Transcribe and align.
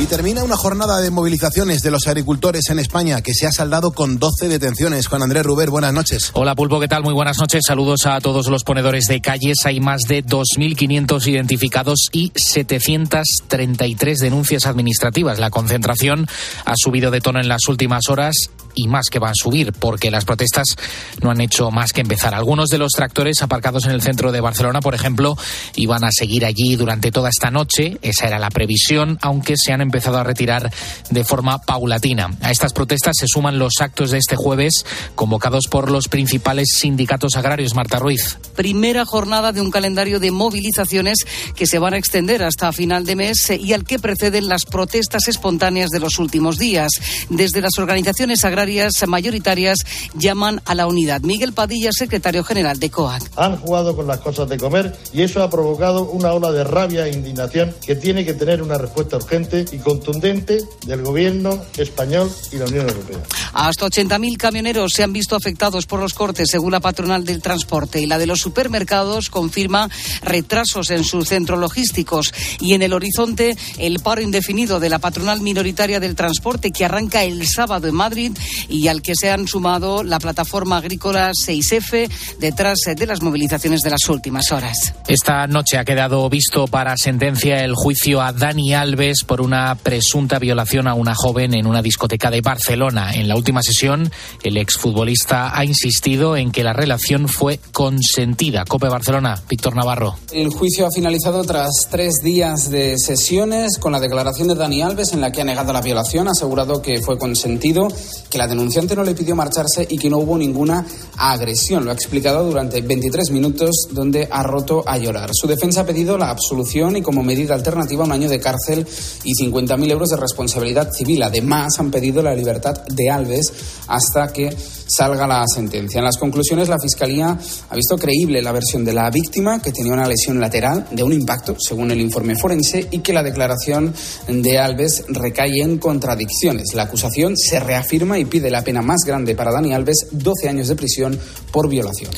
Y 0.00 0.06
termina 0.06 0.42
una 0.42 0.56
jornada 0.56 0.98
de 0.98 1.10
movilizaciones 1.10 1.82
de 1.82 1.90
los 1.90 2.06
agricultores 2.06 2.70
en 2.70 2.78
España 2.78 3.20
que 3.20 3.34
se 3.34 3.46
ha 3.46 3.52
saldado 3.52 3.92
con 3.92 4.18
12 4.18 4.48
detenciones. 4.48 5.06
Juan 5.06 5.22
Andrés 5.22 5.44
Ruber, 5.44 5.68
buenas 5.68 5.92
noches. 5.92 6.30
Hola 6.32 6.54
Pulpo, 6.54 6.80
¿qué 6.80 6.88
tal? 6.88 7.02
Muy 7.02 7.12
buenas 7.12 7.38
noches. 7.38 7.60
Saludos 7.66 8.06
a 8.06 8.18
todos 8.22 8.48
los 8.48 8.64
ponedores 8.64 9.04
de 9.04 9.20
calles. 9.20 9.58
Hay 9.66 9.78
más 9.78 10.00
de 10.08 10.24
2.500 10.24 11.26
identificados 11.26 12.08
y 12.12 12.32
733 12.34 14.18
denuncias 14.20 14.64
administrativas. 14.64 15.38
La 15.38 15.50
concentración 15.50 16.26
ha 16.64 16.72
subido 16.78 17.10
de 17.10 17.20
tono 17.20 17.38
en 17.38 17.48
las 17.48 17.68
últimas 17.68 18.08
horas 18.08 18.48
y 18.74 18.88
más 18.88 19.06
que 19.10 19.18
van 19.18 19.32
a 19.32 19.34
subir 19.34 19.72
porque 19.72 20.10
las 20.10 20.24
protestas 20.24 20.76
no 21.20 21.30
han 21.30 21.40
hecho 21.40 21.70
más 21.70 21.92
que 21.92 22.00
empezar. 22.00 22.34
Algunos 22.34 22.68
de 22.68 22.78
los 22.78 22.92
tractores 22.92 23.42
aparcados 23.42 23.84
en 23.84 23.92
el 23.92 24.00
centro 24.00 24.32
de 24.32 24.40
Barcelona, 24.40 24.80
por 24.80 24.94
ejemplo, 24.94 25.36
iban 25.76 26.04
a 26.04 26.10
seguir 26.10 26.46
allí 26.46 26.76
durante 26.76 27.10
toda 27.10 27.28
esta 27.28 27.50
noche. 27.50 27.98
Esa 28.00 28.28
era 28.28 28.38
la 28.38 28.50
previsión, 28.50 29.18
aunque 29.20 29.56
se 29.56 29.72
han 29.72 29.80
empezado 29.90 30.18
a 30.18 30.24
retirar 30.24 30.70
de 31.10 31.24
forma 31.24 31.58
paulatina. 31.58 32.30
A 32.40 32.50
estas 32.50 32.72
protestas 32.72 33.16
se 33.18 33.26
suman 33.26 33.58
los 33.58 33.74
actos 33.80 34.12
de 34.12 34.18
este 34.18 34.36
jueves 34.36 34.86
convocados 35.14 35.66
por 35.68 35.90
los 35.90 36.08
principales 36.08 36.68
sindicatos 36.78 37.36
agrarios. 37.36 37.74
Marta 37.74 37.98
Ruiz. 37.98 38.38
Primera 38.54 39.04
jornada 39.04 39.52
de 39.52 39.60
un 39.60 39.70
calendario 39.70 40.20
de 40.20 40.30
movilizaciones 40.30 41.18
que 41.54 41.66
se 41.66 41.78
van 41.78 41.94
a 41.94 41.98
extender 41.98 42.42
hasta 42.42 42.72
final 42.72 43.04
de 43.04 43.16
mes 43.16 43.50
y 43.50 43.72
al 43.72 43.84
que 43.84 43.98
preceden 43.98 44.48
las 44.48 44.64
protestas 44.64 45.28
espontáneas 45.28 45.90
de 45.90 46.00
los 46.00 46.18
últimos 46.18 46.58
días. 46.58 46.90
Desde 47.28 47.60
las 47.60 47.78
organizaciones 47.78 48.44
agrarias 48.44 48.92
mayoritarias 49.06 49.78
llaman 50.14 50.62
a 50.64 50.74
la 50.74 50.86
unidad. 50.86 51.20
Miguel 51.22 51.52
Padilla, 51.52 51.90
secretario 51.92 52.44
general 52.44 52.78
de 52.78 52.90
COAC. 52.90 53.22
Han 53.36 53.56
jugado 53.56 53.96
con 53.96 54.06
las 54.06 54.20
cosas 54.20 54.48
de 54.48 54.58
comer 54.58 54.96
y 55.12 55.22
eso 55.22 55.42
ha 55.42 55.50
provocado 55.50 56.04
una 56.04 56.32
ola 56.32 56.52
de 56.52 56.64
rabia 56.64 57.06
e 57.06 57.12
indignación 57.12 57.74
que 57.84 57.96
tiene 57.96 58.24
que 58.24 58.34
tener 58.34 58.62
una 58.62 58.78
respuesta 58.78 59.16
urgente 59.16 59.64
y 59.72 59.78
contundente 59.80 60.62
del 60.86 61.02
gobierno 61.02 61.62
español 61.76 62.30
y 62.52 62.56
la 62.56 62.66
Unión 62.66 62.88
Europea. 62.88 63.18
Hasta 63.52 63.86
80.000 63.86 64.36
camioneros 64.36 64.92
se 64.92 65.02
han 65.02 65.12
visto 65.12 65.36
afectados 65.36 65.86
por 65.86 66.00
los 66.00 66.14
cortes, 66.14 66.48
según 66.50 66.72
la 66.72 66.80
patronal 66.80 67.24
del 67.24 67.42
transporte. 67.42 68.00
Y 68.00 68.06
la 68.06 68.18
de 68.18 68.26
los 68.26 68.40
supermercados 68.40 69.30
confirma 69.30 69.88
retrasos 70.22 70.90
en 70.90 71.04
sus 71.04 71.28
centros 71.28 71.58
logísticos. 71.58 72.32
Y 72.60 72.74
en 72.74 72.82
el 72.82 72.92
horizonte, 72.92 73.56
el 73.78 74.00
paro 74.00 74.22
indefinido 74.22 74.80
de 74.80 74.88
la 74.88 74.98
patronal 74.98 75.40
minoritaria 75.40 76.00
del 76.00 76.14
transporte, 76.14 76.70
que 76.70 76.84
arranca 76.84 77.24
el 77.24 77.46
sábado 77.46 77.88
en 77.88 77.94
Madrid 77.94 78.32
y 78.68 78.88
al 78.88 79.02
que 79.02 79.14
se 79.14 79.30
han 79.30 79.48
sumado 79.48 80.02
la 80.02 80.18
plataforma 80.18 80.76
agrícola 80.76 81.32
6F 81.32 82.08
detrás 82.38 82.78
de 82.96 83.06
las 83.06 83.22
movilizaciones 83.22 83.80
de 83.82 83.90
las 83.90 84.08
últimas 84.08 84.52
horas. 84.52 84.94
Esta 85.08 85.46
noche 85.46 85.78
ha 85.78 85.84
quedado 85.84 86.28
visto 86.28 86.66
para 86.66 86.96
sentencia 86.96 87.64
el 87.64 87.74
juicio 87.74 88.20
a 88.22 88.32
Dani 88.32 88.74
Alves 88.74 89.24
por 89.26 89.40
una 89.40 89.69
presunta 89.74 90.38
violación 90.38 90.88
a 90.88 90.94
una 90.94 91.14
joven 91.14 91.54
en 91.54 91.66
una 91.66 91.82
discoteca 91.82 92.30
de 92.30 92.40
Barcelona. 92.40 93.14
En 93.14 93.28
la 93.28 93.36
última 93.36 93.62
sesión, 93.62 94.10
el 94.42 94.56
exfutbolista 94.56 95.56
ha 95.56 95.64
insistido 95.64 96.36
en 96.36 96.52
que 96.52 96.64
la 96.64 96.72
relación 96.72 97.28
fue 97.28 97.60
consentida. 97.72 98.64
Cope 98.64 98.88
Barcelona, 98.88 99.40
Víctor 99.48 99.76
Navarro. 99.76 100.16
El 100.32 100.50
juicio 100.50 100.86
ha 100.86 100.90
finalizado 100.90 101.44
tras 101.44 101.88
tres 101.90 102.14
días 102.22 102.70
de 102.70 102.96
sesiones 102.98 103.78
con 103.78 103.92
la 103.92 104.00
declaración 104.00 104.48
de 104.48 104.54
Dani 104.54 104.82
Alves 104.82 105.12
en 105.12 105.20
la 105.20 105.32
que 105.32 105.42
ha 105.42 105.44
negado 105.44 105.72
la 105.72 105.80
violación, 105.80 106.28
ha 106.28 106.32
asegurado 106.32 106.82
que 106.82 107.00
fue 107.00 107.18
consentido, 107.18 107.88
que 108.28 108.38
la 108.38 108.46
denunciante 108.46 108.96
no 108.96 109.04
le 109.04 109.14
pidió 109.14 109.34
marcharse 109.36 109.86
y 109.88 109.98
que 109.98 110.10
no 110.10 110.18
hubo 110.18 110.36
ninguna 110.36 110.86
agresión. 111.16 111.84
Lo 111.84 111.90
ha 111.90 111.94
explicado 111.94 112.44
durante 112.44 112.80
23 112.80 113.30
minutos 113.30 113.88
donde 113.90 114.28
ha 114.30 114.42
roto 114.42 114.82
a 114.86 114.98
llorar. 114.98 115.30
Su 115.32 115.46
defensa 115.46 115.82
ha 115.82 115.86
pedido 115.86 116.16
la 116.18 116.30
absolución 116.30 116.96
y 116.96 117.02
como 117.02 117.22
medida 117.22 117.54
alternativa 117.54 118.04
un 118.04 118.12
año 118.12 118.28
de 118.28 118.40
cárcel 118.40 118.86
y 119.24 119.34
50.000 119.50 119.90
euros 119.90 120.08
de 120.10 120.16
responsabilidad 120.16 120.90
civil. 120.92 121.22
Además, 121.22 121.78
han 121.78 121.90
pedido 121.90 122.22
la 122.22 122.34
libertad 122.34 122.84
de 122.86 123.10
Alves 123.10 123.52
hasta 123.88 124.32
que 124.32 124.54
salga 124.86 125.26
la 125.26 125.44
sentencia. 125.46 125.98
En 125.98 126.04
las 126.04 126.16
conclusiones, 126.18 126.68
la 126.68 126.78
Fiscalía 126.78 127.38
ha 127.68 127.74
visto 127.74 127.96
creíble 127.96 128.42
la 128.42 128.52
versión 128.52 128.84
de 128.84 128.92
la 128.92 129.10
víctima, 129.10 129.60
que 129.60 129.72
tenía 129.72 129.92
una 129.92 130.06
lesión 130.06 130.40
lateral 130.40 130.86
de 130.90 131.02
un 131.02 131.12
impacto, 131.12 131.56
según 131.58 131.90
el 131.90 132.00
informe 132.00 132.36
forense, 132.36 132.88
y 132.90 133.00
que 133.00 133.12
la 133.12 133.22
declaración 133.22 133.92
de 134.28 134.58
Alves 134.58 135.04
recae 135.08 135.62
en 135.62 135.78
contradicciones. 135.78 136.74
La 136.74 136.84
acusación 136.84 137.36
se 137.36 137.60
reafirma 137.60 138.18
y 138.18 138.24
pide 138.24 138.50
la 138.50 138.62
pena 138.62 138.82
más 138.82 139.00
grande 139.06 139.34
para 139.34 139.52
Dani 139.52 139.74
Alves, 139.74 140.08
12 140.12 140.48
años 140.48 140.68
de 140.68 140.76
prisión 140.76 141.18
por 141.52 141.68
violación. 141.68 142.10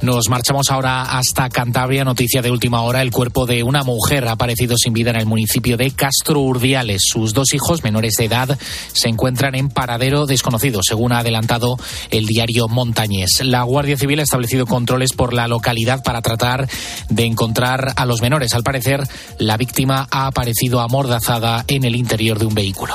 Nos 0.00 0.28
marchamos 0.28 0.70
ahora 0.70 1.02
hasta 1.02 1.48
Cantabria. 1.48 2.04
Noticia 2.04 2.40
de 2.40 2.52
última 2.52 2.82
hora. 2.82 3.02
El 3.02 3.10
cuerpo 3.10 3.46
de 3.46 3.64
una 3.64 3.82
mujer 3.82 4.28
ha 4.28 4.32
aparecido 4.32 4.76
sin 4.76 4.92
vida 4.92 5.10
en 5.10 5.16
el 5.16 5.26
municipio 5.26 5.76
de 5.76 5.90
Castro 5.90 6.40
Urdiales. 6.40 7.02
Sus 7.04 7.34
dos 7.34 7.52
hijos 7.52 7.82
menores 7.82 8.14
de 8.14 8.26
edad 8.26 8.58
se 8.92 9.08
encuentran 9.08 9.56
en 9.56 9.68
paradero 9.68 10.26
desconocido, 10.26 10.80
según 10.82 11.12
ha 11.12 11.18
adelantado 11.18 11.76
el 12.10 12.26
diario 12.26 12.68
Montañés. 12.68 13.40
La 13.42 13.62
Guardia 13.62 13.96
Civil 13.96 14.20
ha 14.20 14.22
establecido 14.22 14.66
controles 14.66 15.12
por 15.12 15.34
la 15.34 15.48
localidad 15.48 16.04
para 16.04 16.22
tratar 16.22 16.68
de 17.08 17.24
encontrar 17.24 17.92
a 17.96 18.06
los 18.06 18.22
menores. 18.22 18.54
Al 18.54 18.62
parecer, 18.62 19.02
la 19.38 19.56
víctima 19.56 20.06
ha 20.10 20.26
aparecido 20.26 20.80
amordazada 20.80 21.64
en 21.66 21.84
el 21.84 21.96
interior 21.96 22.38
de 22.38 22.46
un 22.46 22.54
vehículo. 22.54 22.94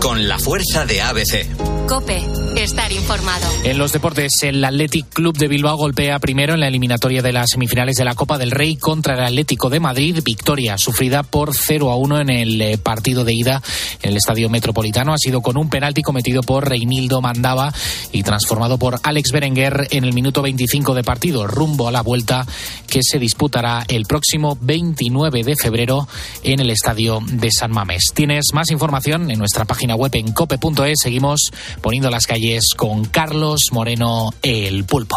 Con 0.00 0.28
la 0.28 0.38
fuerza 0.38 0.86
de 0.86 1.00
ABC. 1.00 1.86
Cope, 1.88 2.24
estar 2.56 2.90
informado. 2.92 3.46
En 3.64 3.78
los 3.78 3.92
deportes, 3.92 4.32
el 4.42 4.64
Athletic 4.64 5.08
Club 5.08 5.36
de 5.36 5.48
Bilbao 5.48 5.76
golpea 5.76 6.18
primero 6.26 6.54
en 6.54 6.60
la 6.60 6.66
eliminatoria 6.66 7.22
de 7.22 7.32
las 7.32 7.50
semifinales 7.50 7.94
de 7.94 8.04
la 8.04 8.16
Copa 8.16 8.36
del 8.36 8.50
Rey 8.50 8.74
contra 8.74 9.14
el 9.14 9.22
Atlético 9.22 9.70
de 9.70 9.78
Madrid. 9.78 10.18
Victoria 10.24 10.76
sufrida 10.76 11.22
por 11.22 11.54
0 11.54 11.88
a 11.88 11.94
1 11.94 12.22
en 12.22 12.30
el 12.30 12.60
eh, 12.60 12.78
partido 12.78 13.24
de 13.24 13.32
ida 13.32 13.62
en 14.02 14.10
el 14.10 14.16
Estadio 14.16 14.50
Metropolitano. 14.50 15.12
Ha 15.12 15.18
sido 15.18 15.40
con 15.40 15.56
un 15.56 15.70
penalti 15.70 16.02
cometido 16.02 16.42
por 16.42 16.68
Reinildo 16.68 17.20
Mandaba 17.20 17.72
y 18.10 18.24
transformado 18.24 18.76
por 18.76 18.98
Alex 19.04 19.30
Berenguer 19.30 19.86
en 19.92 20.02
el 20.02 20.14
minuto 20.14 20.42
25 20.42 20.94
de 20.94 21.04
partido, 21.04 21.46
rumbo 21.46 21.86
a 21.86 21.92
la 21.92 22.02
vuelta 22.02 22.44
que 22.88 23.02
se 23.04 23.20
disputará 23.20 23.84
el 23.86 24.06
próximo 24.06 24.58
29 24.60 25.44
de 25.44 25.54
febrero 25.54 26.08
en 26.42 26.58
el 26.58 26.70
Estadio 26.70 27.20
de 27.24 27.52
San 27.52 27.70
Mamés. 27.70 28.02
Tienes 28.12 28.46
más 28.52 28.72
información 28.72 29.30
en 29.30 29.38
nuestra 29.38 29.64
página 29.64 29.94
web 29.94 30.10
en 30.16 30.32
cope.es. 30.32 30.98
Seguimos 31.00 31.52
poniendo 31.80 32.10
las 32.10 32.26
calles 32.26 32.70
con 32.76 33.04
Carlos 33.04 33.60
Moreno 33.70 34.34
el 34.42 34.82
Pulpo. 34.86 35.16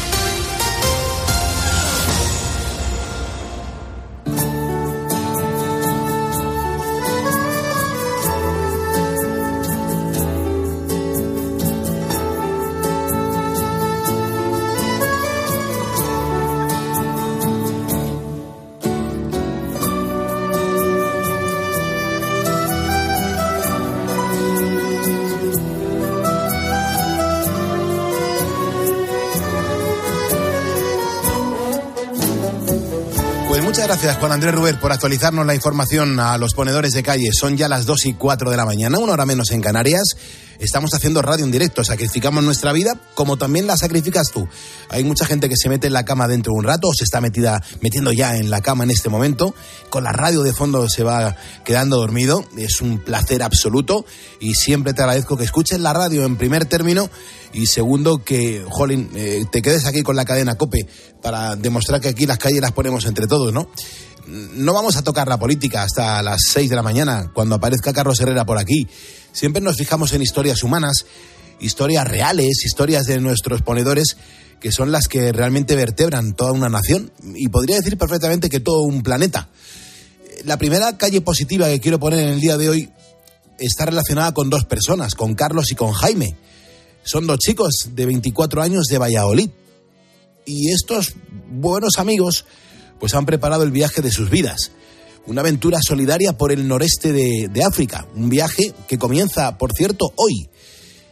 Gracias, 34.01 34.19
Juan 34.19 34.31
Andrés 34.31 34.55
Ruber, 34.55 34.79
por 34.79 34.91
actualizarnos 34.91 35.45
la 35.45 35.53
información 35.53 36.19
a 36.19 36.35
los 36.39 36.55
ponedores 36.55 36.93
de 36.93 37.03
calle. 37.03 37.29
Son 37.39 37.55
ya 37.55 37.69
las 37.69 37.85
2 37.85 38.07
y 38.07 38.13
4 38.13 38.49
de 38.49 38.57
la 38.57 38.65
mañana, 38.65 38.97
una 38.97 39.13
hora 39.13 39.27
menos 39.27 39.51
en 39.51 39.61
Canarias. 39.61 40.15
Estamos 40.61 40.93
haciendo 40.93 41.23
radio 41.23 41.43
en 41.43 41.49
directo, 41.49 41.83
sacrificamos 41.83 42.43
nuestra 42.43 42.71
vida 42.71 42.93
como 43.15 43.35
también 43.35 43.65
la 43.65 43.77
sacrificas 43.77 44.27
tú. 44.31 44.47
Hay 44.89 45.03
mucha 45.03 45.25
gente 45.25 45.49
que 45.49 45.57
se 45.57 45.69
mete 45.69 45.87
en 45.87 45.93
la 45.93 46.05
cama 46.05 46.27
dentro 46.27 46.53
de 46.53 46.59
un 46.59 46.65
rato 46.65 46.89
o 46.89 46.93
se 46.93 47.03
está 47.03 47.19
metida, 47.19 47.63
metiendo 47.81 48.11
ya 48.11 48.37
en 48.37 48.51
la 48.51 48.61
cama 48.61 48.83
en 48.83 48.91
este 48.91 49.09
momento. 49.09 49.55
Con 49.89 50.03
la 50.03 50.11
radio 50.11 50.43
de 50.43 50.53
fondo 50.53 50.87
se 50.87 51.01
va 51.01 51.35
quedando 51.65 51.97
dormido. 51.97 52.45
Es 52.57 52.79
un 52.79 52.99
placer 52.99 53.41
absoluto 53.41 54.05
y 54.39 54.53
siempre 54.53 54.93
te 54.93 55.01
agradezco 55.01 55.35
que 55.35 55.45
escuches 55.45 55.79
la 55.79 55.93
radio 55.93 56.25
en 56.25 56.37
primer 56.37 56.65
término 56.65 57.09
y 57.53 57.65
segundo 57.65 58.23
que, 58.23 58.63
jolín, 58.69 59.09
eh, 59.15 59.43
te 59.51 59.63
quedes 59.63 59.87
aquí 59.87 60.03
con 60.03 60.15
la 60.15 60.25
cadena 60.25 60.59
COPE 60.59 60.87
para 61.23 61.55
demostrar 61.55 62.01
que 62.01 62.09
aquí 62.09 62.27
las 62.27 62.37
calles 62.37 62.61
las 62.61 62.71
ponemos 62.71 63.05
entre 63.05 63.25
todos, 63.25 63.51
¿no? 63.51 63.67
No 64.31 64.71
vamos 64.71 64.95
a 64.95 65.03
tocar 65.03 65.27
la 65.27 65.37
política 65.37 65.83
hasta 65.83 66.23
las 66.23 66.39
6 66.51 66.69
de 66.69 66.75
la 66.77 66.81
mañana, 66.81 67.31
cuando 67.33 67.55
aparezca 67.55 67.91
Carlos 67.91 68.17
Herrera 68.21 68.45
por 68.45 68.57
aquí. 68.57 68.87
Siempre 69.33 69.61
nos 69.61 69.75
fijamos 69.75 70.13
en 70.13 70.21
historias 70.21 70.63
humanas, 70.63 71.05
historias 71.59 72.07
reales, 72.07 72.63
historias 72.63 73.07
de 73.07 73.19
nuestros 73.19 73.61
ponedores, 73.61 74.15
que 74.61 74.71
son 74.71 74.89
las 74.89 75.09
que 75.09 75.33
realmente 75.33 75.75
vertebran 75.75 76.33
toda 76.33 76.53
una 76.53 76.69
nación 76.69 77.11
y 77.35 77.49
podría 77.49 77.75
decir 77.75 77.97
perfectamente 77.97 78.49
que 78.49 78.61
todo 78.61 78.83
un 78.83 79.03
planeta. 79.03 79.49
La 80.45 80.57
primera 80.57 80.97
calle 80.97 81.19
positiva 81.19 81.67
que 81.67 81.81
quiero 81.81 81.99
poner 81.99 82.19
en 82.19 82.29
el 82.29 82.39
día 82.39 82.55
de 82.55 82.69
hoy 82.69 82.89
está 83.59 83.85
relacionada 83.85 84.33
con 84.33 84.49
dos 84.49 84.63
personas, 84.63 85.13
con 85.13 85.35
Carlos 85.35 85.73
y 85.73 85.75
con 85.75 85.91
Jaime. 85.91 86.37
Son 87.03 87.27
dos 87.27 87.39
chicos 87.39 87.89
de 87.93 88.05
24 88.05 88.61
años 88.61 88.85
de 88.85 88.97
Valladolid. 88.97 89.49
Y 90.45 90.71
estos 90.71 91.15
buenos 91.49 91.97
amigos 91.97 92.45
pues 93.01 93.13
han 93.13 93.25
preparado 93.25 93.63
el 93.63 93.71
viaje 93.71 94.01
de 94.01 94.11
sus 94.11 94.29
vidas. 94.29 94.71
Una 95.25 95.41
aventura 95.41 95.79
solidaria 95.81 96.37
por 96.37 96.53
el 96.53 96.67
noreste 96.67 97.11
de, 97.11 97.49
de 97.51 97.63
África. 97.63 98.07
Un 98.15 98.29
viaje 98.29 98.73
que 98.87 98.97
comienza, 98.97 99.57
por 99.57 99.73
cierto, 99.73 100.13
hoy. 100.15 100.49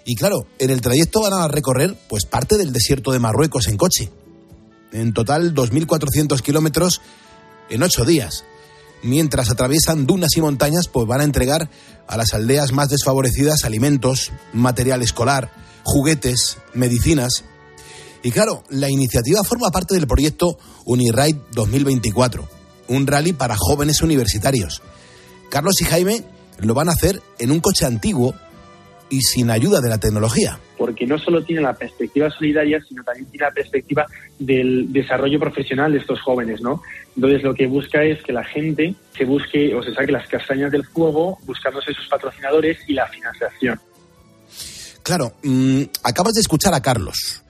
Y 0.06 0.15
claro, 0.15 0.47
en 0.59 0.69
el 0.69 0.81
trayecto 0.81 1.21
van 1.21 1.33
a 1.33 1.47
recorrer 1.47 1.95
pues 2.07 2.25
parte 2.25 2.57
del 2.57 2.71
desierto 2.71 3.12
de 3.12 3.19
Marruecos 3.19 3.68
en 3.68 3.75
coche. 3.75 4.09
En 4.91 5.13
total 5.13 5.53
2.400 5.53 6.41
kilómetros 6.41 7.01
en 7.69 7.83
ocho 7.83 8.06
días. 8.06 8.45
Mientras 9.01 9.50
atraviesan 9.50 10.06
dunas 10.06 10.36
y 10.36 10.41
montañas, 10.41 10.88
pues 10.88 11.07
van 11.07 11.21
a 11.21 11.25
entregar 11.25 11.69
a 12.07 12.18
las 12.18 12.33
aldeas 12.33 12.71
más 12.71 12.89
desfavorecidas 12.89 13.63
alimentos, 13.63 14.31
material 14.51 15.01
escolar, 15.01 15.51
juguetes, 15.83 16.57
medicinas. 16.74 17.45
Y 18.21 18.31
claro, 18.31 18.63
la 18.69 18.89
iniciativa 18.89 19.44
forma 19.44 19.71
parte 19.71 19.95
del 19.95 20.07
proyecto 20.07 20.57
Uniride 20.86 21.39
2024, 21.54 22.48
un 22.89 23.07
rally 23.07 23.33
para 23.33 23.56
jóvenes 23.57 24.01
universitarios. 24.01 24.81
Carlos 25.50 25.81
y 25.81 25.86
Jaime 25.86 26.24
lo 26.60 26.74
van 26.74 26.89
a 26.89 26.94
hacer 26.94 27.21
en 27.39 27.51
un 27.51 27.62
coche 27.62 27.86
antiguo 27.86 28.36
y 29.10 29.21
sin 29.21 29.50
ayuda 29.50 29.81
de 29.81 29.89
la 29.89 29.98
tecnología. 29.98 30.60
Porque 30.77 31.06
no 31.06 31.18
solo 31.18 31.44
tiene 31.44 31.62
la 31.62 31.74
perspectiva 31.74 32.30
solidaria, 32.30 32.80
sino 32.88 33.04
también 33.04 33.25
tiene 33.27 33.48
la 33.48 33.51
perspectiva 33.51 34.06
del 34.38 34.92
desarrollo 34.94 35.39
profesional 35.39 35.92
de 35.92 36.00
estos 36.00 36.22
jóvenes, 36.22 36.62
¿no? 36.62 36.81
Entonces 37.15 37.44
lo 37.44 37.54
que 37.54 37.68
busca 37.68 38.04
es 38.04 38.22
que 38.24 38.31
la 38.31 38.44
gente 38.44 38.95
se 39.18 39.25
busque 39.25 39.74
o 39.74 39.81
se 39.81 39.94
saque 39.94 40.12
las 40.12 40.27
castañas 40.27 40.72
del 40.72 40.86
fuego 40.86 41.38
buscándose 41.45 41.94
sus 41.94 42.07
patrocinadores 42.07 42.77
y 42.88 42.94
la 42.94 43.07
financiación. 43.07 43.80
Claro, 45.04 45.33
mmm, 45.44 45.83
acabas 46.04 46.33
de 46.33 46.42
escuchar 46.42 46.74
a 46.74 46.81
Carlos. 46.81 47.44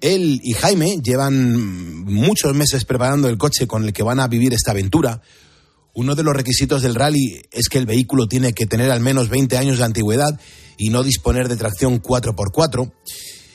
Él 0.00 0.40
y 0.42 0.52
Jaime 0.52 1.00
llevan 1.02 2.04
muchos 2.04 2.54
meses 2.54 2.84
preparando 2.84 3.28
el 3.28 3.38
coche 3.38 3.66
con 3.66 3.84
el 3.84 3.92
que 3.92 4.02
van 4.02 4.20
a 4.20 4.28
vivir 4.28 4.54
esta 4.54 4.70
aventura. 4.70 5.20
Uno 5.94 6.14
de 6.14 6.22
los 6.22 6.34
requisitos 6.34 6.82
del 6.82 6.94
rally 6.94 7.42
es 7.50 7.68
que 7.68 7.78
el 7.78 7.86
vehículo 7.86 8.28
tiene 8.28 8.52
que 8.52 8.66
tener 8.66 8.90
al 8.90 9.00
menos 9.00 9.28
20 9.28 9.56
años 9.56 9.78
de 9.78 9.84
antigüedad 9.84 10.38
y 10.76 10.90
no 10.90 11.02
disponer 11.02 11.48
de 11.48 11.56
tracción 11.56 12.00
4x4. 12.00 12.92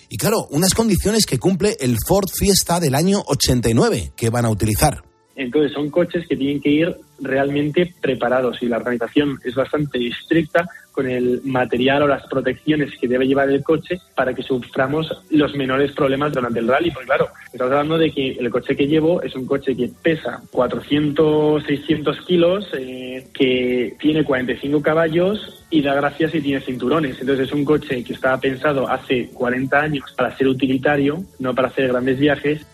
Y 0.10 0.18
claro, 0.18 0.48
unas 0.52 0.74
condiciones 0.74 1.26
que 1.26 1.40
cumple 1.40 1.78
el 1.80 1.98
Ford 2.06 2.30
Fiesta 2.30 2.80
del 2.80 2.96
año 2.96 3.24
89 3.26 4.14
que 4.16 4.30
van 4.30 4.46
a 4.46 4.50
utilizar. 4.50 5.13
Entonces 5.36 5.72
son 5.72 5.90
coches 5.90 6.28
que 6.28 6.36
tienen 6.36 6.62
que 6.62 6.70
ir 6.70 6.96
realmente 7.20 7.94
preparados 8.02 8.62
y 8.62 8.68
la 8.68 8.78
organización 8.78 9.40
es 9.44 9.56
bastante 9.56 10.08
estricta 10.08 10.68
con 10.92 11.10
el 11.10 11.42
material 11.44 12.04
o 12.04 12.08
las 12.08 12.26
protecciones 12.28 12.92
que 13.00 13.08
debe 13.08 13.26
llevar 13.26 13.50
el 13.50 13.64
coche 13.64 14.00
para 14.16 14.34
que 14.34 14.44
suframos 14.44 15.12
los 15.32 15.56
menores 15.56 15.92
problemas 15.94 16.32
durante 16.34 16.60
el 16.60 16.68
rally. 16.68 16.92
Porque 16.92 17.08
claro, 17.08 17.30
estamos 17.52 17.72
hablando 17.72 17.98
de 17.98 18.12
que 18.12 18.34
el 18.34 18.50
coche 18.52 18.76
que 18.76 18.88
llevo 18.88 19.22
es 19.24 19.36
un 19.36 19.48
coche 19.48 19.76
que 19.76 19.90
pesa 20.02 20.42
400, 20.52 21.64
600 21.64 22.22
kilos, 22.22 22.68
eh, 22.78 23.28
que 23.34 23.96
tiene 24.00 24.24
45 24.24 24.82
caballos 24.82 25.66
y 25.72 25.82
da 25.82 25.96
gracias 25.96 26.32
si 26.32 26.42
tiene 26.42 26.62
cinturones. 26.62 27.20
Entonces 27.20 27.48
es 27.48 27.54
un 27.54 27.66
coche 27.66 28.04
que 28.04 28.14
estaba 28.14 28.40
pensado 28.40 28.88
hace 28.88 29.30
40 29.34 29.80
años 29.80 30.14
para 30.16 30.38
ser 30.38 30.48
utilitario, 30.48 31.24
no 31.40 31.56
para 31.56 31.70
hacer 31.70 31.88
grandes 31.88 32.20
viajes. 32.20 32.68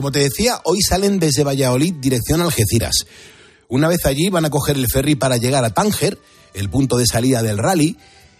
Como 0.00 0.12
te 0.12 0.20
decía, 0.20 0.62
hoy 0.64 0.80
salen 0.80 1.18
desde 1.18 1.44
Valladolid 1.44 1.92
dirección 2.00 2.40
Algeciras. 2.40 3.04
Una 3.68 3.86
vez 3.86 4.06
allí 4.06 4.30
van 4.30 4.46
a 4.46 4.50
coger 4.50 4.78
el 4.78 4.88
ferry 4.90 5.14
para 5.14 5.36
llegar 5.36 5.62
a 5.62 5.74
Tánger, 5.74 6.18
el 6.54 6.70
punto 6.70 6.96
de 6.96 7.06
salida 7.06 7.42
del 7.42 7.58
rally, 7.58 7.98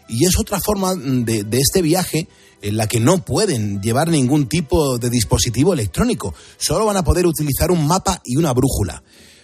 y 0.08 0.24
es 0.24 0.38
otra 0.38 0.58
forma 0.58 0.94
de, 0.94 1.44
de, 1.44 1.58
este 1.58 1.82
viaje 1.82 2.28
en 2.62 2.78
la 2.78 2.86
que 2.86 2.98
no 2.98 3.26
pueden 3.26 3.82
llevar 3.82 4.08
ningún 4.08 4.48
tipo 4.48 4.96
de 4.96 5.10
dispositivo 5.10 5.74
electrónico, 5.74 6.34
solo 6.56 6.86
van 6.86 6.96
a 6.96 7.04
poder 7.04 7.26
utilizar 7.26 7.70
un 7.70 7.86
mapa 7.86 8.22
y 8.24 8.36
una 8.36 8.54
brújula. 8.54 9.02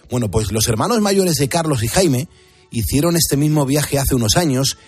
Bueno, 0.09 0.31
pues 0.31 0.51
los 0.51 0.67
hermanos 0.67 0.99
mayores 1.01 1.35
de 1.35 1.49
Carlos 1.49 1.83
y 1.83 1.87
Jaime 1.87 2.29
hicieron 2.71 3.15
este 3.15 3.37
mismo 3.37 3.63
viaje 3.67 3.99
hace 3.99 4.15
unos 4.15 4.37
años 4.37 4.79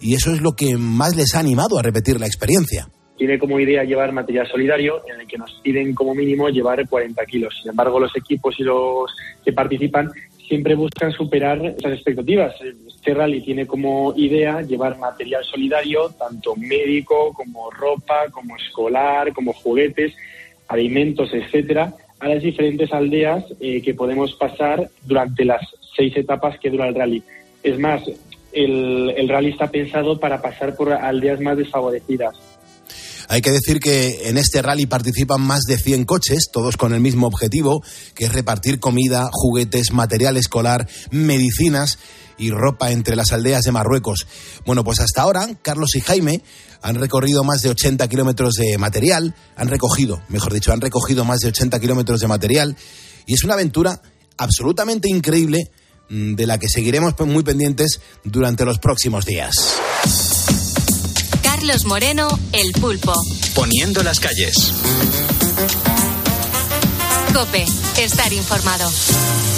y 0.00 0.14
eso 0.14 0.32
es 0.32 0.40
lo 0.40 0.54
que 0.54 0.76
más 0.76 1.16
les 1.16 1.34
ha 1.34 1.40
animado 1.40 1.80
a 1.80 1.82
repetir 1.82 2.20
la 2.20 2.28
experiencia 2.28 2.88
tiene 3.16 3.38
como 3.38 3.58
idea 3.58 3.84
llevar 3.84 4.12
material 4.12 4.46
solidario 4.46 5.02
en 5.08 5.20
el 5.20 5.26
que 5.26 5.38
nos 5.38 5.52
piden 5.62 5.94
como 5.94 6.14
mínimo 6.14 6.48
llevar 6.48 6.86
40 6.86 7.24
kilos. 7.26 7.54
Sin 7.60 7.70
embargo, 7.70 7.98
los 7.98 8.14
equipos 8.16 8.54
y 8.58 8.62
los 8.62 9.10
que 9.44 9.52
participan 9.52 10.10
siempre 10.46 10.74
buscan 10.74 11.12
superar 11.12 11.64
esas 11.64 11.92
expectativas. 11.92 12.54
Este 12.86 13.14
rally 13.14 13.40
tiene 13.40 13.66
como 13.66 14.12
idea 14.16 14.62
llevar 14.62 14.98
material 14.98 15.44
solidario, 15.44 16.10
tanto 16.10 16.54
médico 16.56 17.32
como 17.32 17.70
ropa, 17.70 18.26
como 18.30 18.56
escolar, 18.56 19.32
como 19.32 19.52
juguetes, 19.52 20.14
alimentos, 20.68 21.32
etcétera, 21.32 21.94
a 22.20 22.28
las 22.28 22.42
diferentes 22.42 22.92
aldeas 22.92 23.44
eh, 23.60 23.82
que 23.82 23.94
podemos 23.94 24.34
pasar 24.34 24.88
durante 25.04 25.44
las 25.44 25.62
seis 25.96 26.16
etapas 26.16 26.58
que 26.58 26.70
dura 26.70 26.88
el 26.88 26.94
rally. 26.94 27.22
Es 27.62 27.78
más, 27.78 28.02
el, 28.52 29.14
el 29.16 29.28
rally 29.28 29.50
está 29.50 29.70
pensado 29.70 30.20
para 30.20 30.40
pasar 30.40 30.76
por 30.76 30.92
aldeas 30.92 31.40
más 31.40 31.56
desfavorecidas 31.56 32.36
hay 33.28 33.40
que 33.40 33.50
decir 33.50 33.80
que 33.80 34.28
en 34.28 34.38
este 34.38 34.62
rally 34.62 34.86
participan 34.86 35.40
más 35.40 35.62
de 35.62 35.78
100 35.78 36.04
coches, 36.04 36.48
todos 36.52 36.76
con 36.76 36.94
el 36.94 37.00
mismo 37.00 37.26
objetivo, 37.26 37.82
que 38.14 38.26
es 38.26 38.32
repartir 38.32 38.80
comida, 38.80 39.28
juguetes, 39.32 39.92
material 39.92 40.36
escolar, 40.36 40.88
medicinas 41.10 41.98
y 42.38 42.50
ropa 42.50 42.92
entre 42.92 43.16
las 43.16 43.32
aldeas 43.32 43.64
de 43.64 43.72
Marruecos. 43.72 44.26
Bueno, 44.64 44.84
pues 44.84 45.00
hasta 45.00 45.22
ahora, 45.22 45.48
Carlos 45.62 45.94
y 45.96 46.00
Jaime 46.00 46.42
han 46.82 46.96
recorrido 46.96 47.42
más 47.44 47.62
de 47.62 47.70
80 47.70 48.06
kilómetros 48.08 48.54
de 48.54 48.78
material, 48.78 49.34
han 49.56 49.68
recogido, 49.68 50.22
mejor 50.28 50.52
dicho, 50.52 50.72
han 50.72 50.80
recogido 50.80 51.24
más 51.24 51.40
de 51.40 51.48
80 51.48 51.80
kilómetros 51.80 52.20
de 52.20 52.28
material 52.28 52.76
y 53.26 53.34
es 53.34 53.44
una 53.44 53.54
aventura 53.54 54.00
absolutamente 54.36 55.08
increíble 55.08 55.70
mm, 56.08 56.34
de 56.34 56.46
la 56.46 56.58
que 56.58 56.68
seguiremos 56.68 57.14
muy 57.20 57.42
pendientes 57.42 58.00
durante 58.24 58.64
los 58.64 58.78
próximos 58.78 59.24
días. 59.24 59.54
Carlos 61.56 61.86
Moreno, 61.86 62.28
El 62.52 62.70
Pulpo. 62.72 63.14
Poniendo 63.54 64.02
las 64.02 64.20
calles. 64.20 64.74
Cope, 67.32 67.64
estar 67.96 68.30
informado. 68.30 68.90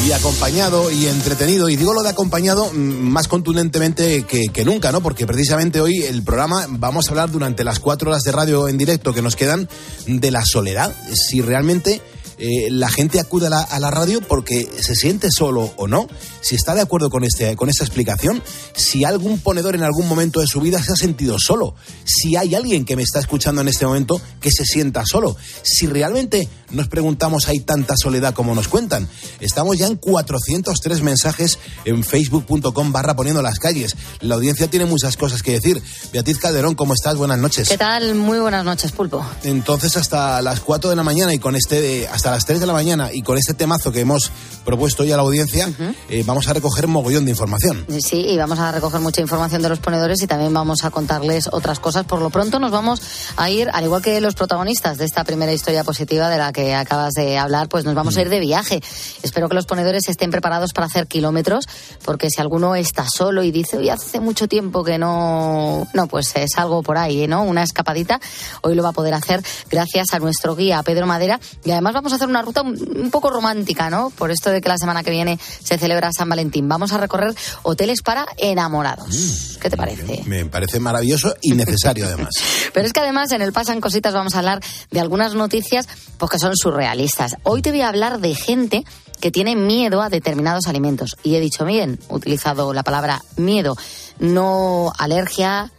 Y 0.06 0.12
acompañado 0.12 0.92
y 0.92 1.08
entretenido, 1.08 1.68
y 1.68 1.74
digo 1.74 1.92
lo 1.92 2.04
de 2.04 2.10
acompañado 2.10 2.72
más 2.72 3.26
contundentemente 3.26 4.22
que, 4.22 4.46
que, 4.46 4.64
nunca, 4.64 4.92
¿no? 4.92 5.00
Porque 5.00 5.26
precisamente 5.26 5.80
hoy 5.80 6.04
el 6.04 6.22
programa 6.22 6.66
vamos 6.68 7.08
a 7.08 7.10
hablar 7.10 7.32
durante 7.32 7.64
las 7.64 7.80
cuatro 7.80 8.10
horas 8.10 8.22
de 8.22 8.30
radio 8.30 8.68
en 8.68 8.78
directo 8.78 9.12
que 9.12 9.20
nos 9.20 9.34
quedan 9.34 9.68
de 10.06 10.30
la 10.30 10.44
soledad. 10.44 10.94
Si 11.12 11.42
realmente 11.42 12.00
eh, 12.38 12.68
la 12.70 12.88
gente 12.88 13.18
acude 13.18 13.48
a 13.48 13.50
la, 13.50 13.60
a 13.60 13.80
la, 13.80 13.90
radio 13.90 14.20
porque 14.20 14.70
se 14.80 14.94
siente 14.94 15.28
solo 15.32 15.72
o 15.76 15.88
no, 15.88 16.06
si 16.40 16.54
está 16.54 16.74
de 16.74 16.82
acuerdo 16.82 17.10
con, 17.10 17.24
este, 17.24 17.56
con 17.56 17.68
esta 17.68 17.84
explicación, 17.84 18.42
si 18.74 19.04
algún 19.04 19.38
ponedor 19.40 19.74
en 19.74 19.82
algún 19.82 20.08
momento 20.08 20.40
de 20.40 20.46
su 20.46 20.60
vida 20.60 20.82
se 20.82 20.92
ha 20.92 20.96
sentido 20.96 21.36
solo, 21.38 21.74
si 22.04 22.36
hay 22.36 22.54
alguien 22.54 22.84
que 22.84 22.96
me 22.96 23.02
está 23.02 23.20
escuchando 23.20 23.60
en 23.60 23.68
este 23.68 23.86
momento 23.86 24.20
que 24.40 24.50
se 24.50 24.64
sienta 24.64 25.04
solo, 25.04 25.36
si 25.62 25.86
realmente 25.86 26.48
nos 26.70 26.88
preguntamos 26.88 27.48
hay 27.48 27.60
tanta 27.60 27.94
soledad 27.96 28.34
como 28.34 28.54
nos 28.54 28.68
cuentan. 28.68 29.08
Estamos 29.40 29.78
ya 29.78 29.86
en 29.86 29.96
403 29.96 31.02
mensajes 31.02 31.58
en 31.84 32.04
facebook.com 32.04 32.92
barra 32.92 33.16
poniendo 33.16 33.42
las 33.42 33.58
calles. 33.58 33.96
La 34.20 34.34
audiencia 34.34 34.68
tiene 34.68 34.86
muchas 34.86 35.16
cosas 35.16 35.42
que 35.42 35.52
decir. 35.52 35.82
Beatriz 36.12 36.38
Calderón, 36.38 36.74
¿cómo 36.74 36.94
estás? 36.94 37.16
Buenas 37.16 37.38
noches. 37.38 37.68
¿Qué 37.68 37.78
tal? 37.78 38.14
Muy 38.14 38.38
buenas 38.38 38.64
noches, 38.64 38.92
Pulpo. 38.92 39.24
Entonces 39.44 39.96
hasta 39.96 40.42
las 40.42 40.60
4 40.60 40.90
de 40.90 40.96
la 40.96 41.02
mañana 41.02 41.34
y 41.34 41.38
con 41.38 41.56
este, 41.56 42.06
hasta 42.08 42.30
las 42.30 42.44
3 42.44 42.60
de 42.60 42.66
la 42.66 42.72
mañana 42.72 43.12
y 43.12 43.22
con 43.22 43.38
este 43.38 43.54
temazo 43.54 43.92
que 43.92 44.00
hemos 44.00 44.30
propuesto 44.64 45.02
hoy 45.02 45.12
a 45.12 45.16
la 45.16 45.22
audiencia, 45.22 45.68
uh 45.68 45.70
-huh. 45.70 45.94
eh, 46.10 46.22
vamos 46.26 46.37
a 46.46 46.52
recoger 46.52 46.86
mogollón 46.86 47.24
de 47.24 47.32
información. 47.32 47.84
Sí, 48.00 48.26
y 48.28 48.36
vamos 48.36 48.58
a 48.58 48.70
recoger 48.70 49.00
mucha 49.00 49.20
información 49.20 49.62
de 49.62 49.68
los 49.68 49.80
ponedores 49.80 50.22
y 50.22 50.26
también 50.26 50.52
vamos 50.52 50.84
a 50.84 50.90
contarles 50.90 51.48
otras 51.50 51.80
cosas. 51.80 52.04
Por 52.04 52.20
lo 52.20 52.30
pronto 52.30 52.58
nos 52.60 52.70
vamos 52.70 53.00
a 53.36 53.50
ir, 53.50 53.68
al 53.72 53.84
igual 53.84 54.02
que 54.02 54.20
los 54.20 54.34
protagonistas 54.34 54.98
de 54.98 55.04
esta 55.04 55.24
primera 55.24 55.52
historia 55.52 55.84
positiva 55.84 56.28
de 56.28 56.38
la 56.38 56.52
que 56.52 56.74
acabas 56.74 57.14
de 57.14 57.38
hablar, 57.38 57.68
pues 57.68 57.84
nos 57.84 57.94
vamos 57.94 58.16
a 58.16 58.22
ir 58.22 58.28
de 58.28 58.40
viaje. 58.40 58.80
Espero 59.22 59.48
que 59.48 59.54
los 59.54 59.66
ponedores 59.66 60.08
estén 60.08 60.30
preparados 60.30 60.72
para 60.72 60.86
hacer 60.86 61.06
kilómetros, 61.06 61.66
porque 62.04 62.30
si 62.30 62.40
alguno 62.40 62.74
está 62.76 63.06
solo 63.08 63.42
y 63.42 63.50
dice, 63.50 63.78
hoy 63.78 63.88
hace 63.88 64.20
mucho 64.20 64.46
tiempo 64.46 64.84
que 64.84 64.98
no, 64.98 65.88
no, 65.94 66.06
pues 66.06 66.32
es 66.36 66.56
algo 66.58 66.82
por 66.82 66.98
ahí, 66.98 67.26
¿no? 67.26 67.42
Una 67.42 67.62
escapadita, 67.62 68.20
hoy 68.62 68.74
lo 68.74 68.82
va 68.82 68.90
a 68.90 68.92
poder 68.92 69.14
hacer 69.14 69.42
gracias 69.70 70.12
a 70.12 70.18
nuestro 70.18 70.54
guía 70.54 70.82
Pedro 70.82 71.06
Madera 71.06 71.40
y 71.64 71.70
además 71.70 71.94
vamos 71.94 72.12
a 72.12 72.16
hacer 72.16 72.28
una 72.28 72.42
ruta 72.42 72.62
un 72.62 73.10
poco 73.10 73.30
romántica, 73.30 73.90
¿no? 73.90 74.10
Por 74.10 74.30
esto 74.30 74.50
de 74.50 74.60
que 74.60 74.68
la 74.68 74.78
semana 74.78 75.02
que 75.02 75.10
viene 75.10 75.38
se 75.62 75.78
celebra 75.78 76.12
San 76.18 76.28
Valentín. 76.28 76.68
Vamos 76.68 76.92
a 76.92 76.98
recorrer 76.98 77.34
hoteles 77.62 78.02
para 78.02 78.26
enamorados. 78.36 79.08
Mm, 79.08 79.60
¿Qué 79.60 79.70
te 79.70 79.76
parece? 79.76 80.22
Me 80.26 80.44
parece 80.46 80.80
maravilloso 80.80 81.34
y 81.40 81.52
necesario 81.52 82.06
además. 82.06 82.30
Pero 82.74 82.86
es 82.86 82.92
que 82.92 83.00
además 83.00 83.32
en 83.32 83.42
el 83.42 83.52
Pasan 83.52 83.80
Cositas 83.80 84.12
vamos 84.12 84.34
a 84.34 84.38
hablar 84.38 84.60
de 84.90 85.00
algunas 85.00 85.34
noticias 85.34 85.88
pues, 86.18 86.30
que 86.30 86.38
son 86.38 86.56
surrealistas. 86.56 87.36
Hoy 87.44 87.62
te 87.62 87.70
voy 87.70 87.82
a 87.82 87.88
hablar 87.88 88.20
de 88.20 88.34
gente 88.34 88.84
que 89.20 89.30
tiene 89.30 89.56
miedo 89.56 90.02
a 90.02 90.10
determinados 90.10 90.66
alimentos. 90.66 91.16
Y 91.22 91.36
he 91.36 91.40
dicho 91.40 91.64
bien, 91.64 91.98
he 92.10 92.14
utilizado 92.14 92.72
la 92.72 92.82
palabra 92.82 93.22
miedo, 93.36 93.76
no 94.18 94.92
alergia, 94.98 95.72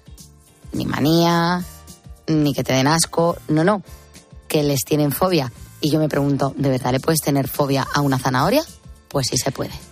ni 0.72 0.86
manía, 0.86 1.64
ni 2.28 2.54
que 2.54 2.64
te 2.64 2.74
den 2.74 2.88
asco, 2.88 3.38
no, 3.48 3.64
no, 3.64 3.82
que 4.48 4.64
les 4.64 4.82
tienen 4.82 5.12
fobia. 5.12 5.52
Y 5.82 5.92
yo 5.92 6.00
me 6.00 6.10
pregunto, 6.10 6.54
¿de 6.58 6.70
verdad 6.70 6.92
le 6.92 7.00
puedes 7.00 7.22
tener 7.22 7.48
fobia 7.48 7.88
a 7.94 8.02
una 8.02 8.20
zanahoria? 8.20 8.64
Pues 9.08 9.28
sí 9.30 9.38
se 9.38 9.52
puede. 9.52 9.89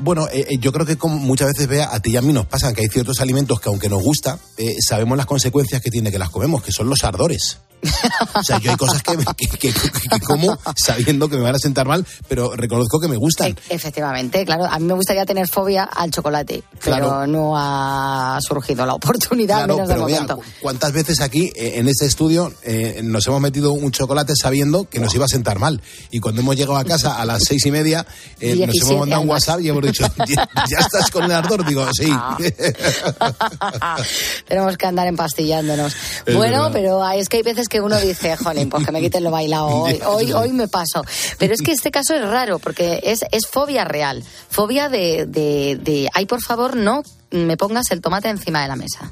Bueno, 0.00 0.28
eh, 0.28 0.46
eh, 0.48 0.58
yo 0.58 0.72
creo 0.72 0.84
que 0.84 0.96
como 0.96 1.18
muchas 1.18 1.48
veces 1.48 1.68
vea 1.68 1.94
a 1.94 2.00
ti 2.00 2.10
y 2.10 2.16
a 2.16 2.22
mí 2.22 2.32
nos 2.32 2.46
pasan 2.46 2.74
que 2.74 2.82
hay 2.82 2.88
ciertos 2.88 3.20
alimentos 3.20 3.60
que 3.60 3.68
aunque 3.68 3.88
nos 3.88 4.02
gusta, 4.02 4.38
eh, 4.56 4.74
sabemos 4.80 5.16
las 5.16 5.26
consecuencias 5.26 5.80
que 5.80 5.90
tiene 5.90 6.10
que 6.10 6.18
las 6.18 6.30
comemos, 6.30 6.62
que 6.62 6.72
son 6.72 6.88
los 6.88 7.04
ardores. 7.04 7.58
O 8.34 8.42
sea, 8.42 8.58
yo 8.58 8.70
hay 8.70 8.76
cosas 8.76 9.02
que, 9.02 9.16
que, 9.16 9.58
que, 9.58 9.72
que, 9.72 10.20
como 10.20 10.58
sabiendo 10.76 11.28
que 11.28 11.36
me 11.36 11.42
van 11.42 11.54
a 11.54 11.58
sentar 11.58 11.86
mal, 11.86 12.06
pero 12.28 12.54
reconozco 12.54 12.98
que 13.00 13.08
me 13.08 13.16
gustan. 13.16 13.56
E 13.68 13.74
efectivamente, 13.74 14.44
claro. 14.44 14.64
A 14.64 14.78
mí 14.78 14.86
me 14.86 14.94
gustaría 14.94 15.26
tener 15.26 15.48
fobia 15.48 15.84
al 15.84 16.10
chocolate, 16.10 16.62
pero 16.82 16.96
claro. 16.96 17.26
no 17.26 17.54
ha 17.56 18.38
surgido 18.40 18.86
la 18.86 18.94
oportunidad, 18.94 19.58
claro, 19.58 19.74
menos 19.74 19.88
pero 19.88 20.06
de 20.06 20.12
momento. 20.12 20.40
¿Cuántas 20.60 20.92
veces 20.92 21.20
aquí 21.20 21.52
eh, 21.54 21.74
en 21.76 21.88
este 21.88 22.06
estudio 22.06 22.52
eh, 22.62 23.00
nos 23.02 23.26
hemos 23.26 23.40
metido 23.40 23.72
un 23.72 23.90
chocolate 23.90 24.34
sabiendo 24.36 24.88
que 24.88 25.00
nos 25.00 25.14
iba 25.14 25.24
a 25.26 25.28
sentar 25.28 25.58
mal? 25.58 25.80
Y 26.10 26.20
cuando 26.20 26.40
hemos 26.40 26.56
llegado 26.56 26.76
a 26.76 26.84
casa 26.84 27.20
a 27.20 27.24
las 27.24 27.42
seis 27.44 27.64
y 27.66 27.70
media, 27.70 28.06
eh, 28.40 28.66
nos 28.66 28.76
hemos 28.82 29.00
mandado 29.00 29.22
un 29.22 29.28
WhatsApp 29.28 29.60
y 29.60 29.68
hemos 29.68 29.82
dicho, 29.82 30.06
¿ya, 30.26 30.48
ya 30.70 30.78
estás 30.78 31.10
con 31.10 31.24
el 31.24 31.32
ardor? 31.32 31.64
Digo, 31.66 31.86
sí. 31.92 32.08
Ah. 32.10 32.36
Tenemos 34.48 34.76
que 34.76 34.86
andar 34.86 35.06
empastillándonos. 35.06 35.94
Es 36.26 36.34
bueno, 36.34 36.64
verdad. 36.64 36.70
pero 36.72 37.04
hay- 37.04 37.20
es 37.20 37.28
que 37.28 37.38
hay 37.38 37.42
veces 37.42 37.68
que 37.72 37.80
uno 37.80 37.98
dice, 37.98 38.36
jolín, 38.36 38.68
pues 38.68 38.84
que 38.84 38.92
me 38.92 39.00
quiten 39.00 39.24
lo 39.24 39.30
bailado 39.30 39.66
hoy, 39.68 39.98
hoy, 40.04 40.32
hoy 40.32 40.52
me 40.52 40.68
paso. 40.68 41.02
Pero 41.38 41.54
es 41.54 41.62
que 41.62 41.72
este 41.72 41.90
caso 41.90 42.14
es 42.14 42.22
raro, 42.22 42.58
porque 42.58 43.00
es, 43.02 43.20
es 43.32 43.46
fobia 43.46 43.84
real. 43.84 44.22
Fobia 44.50 44.90
de, 44.90 45.24
de, 45.26 45.78
de, 45.80 46.10
ay, 46.12 46.26
por 46.26 46.42
favor, 46.42 46.76
no 46.76 47.02
me 47.30 47.56
pongas 47.56 47.90
el 47.90 48.02
tomate 48.02 48.28
encima 48.28 48.60
de 48.60 48.68
la 48.68 48.76
mesa. 48.76 49.10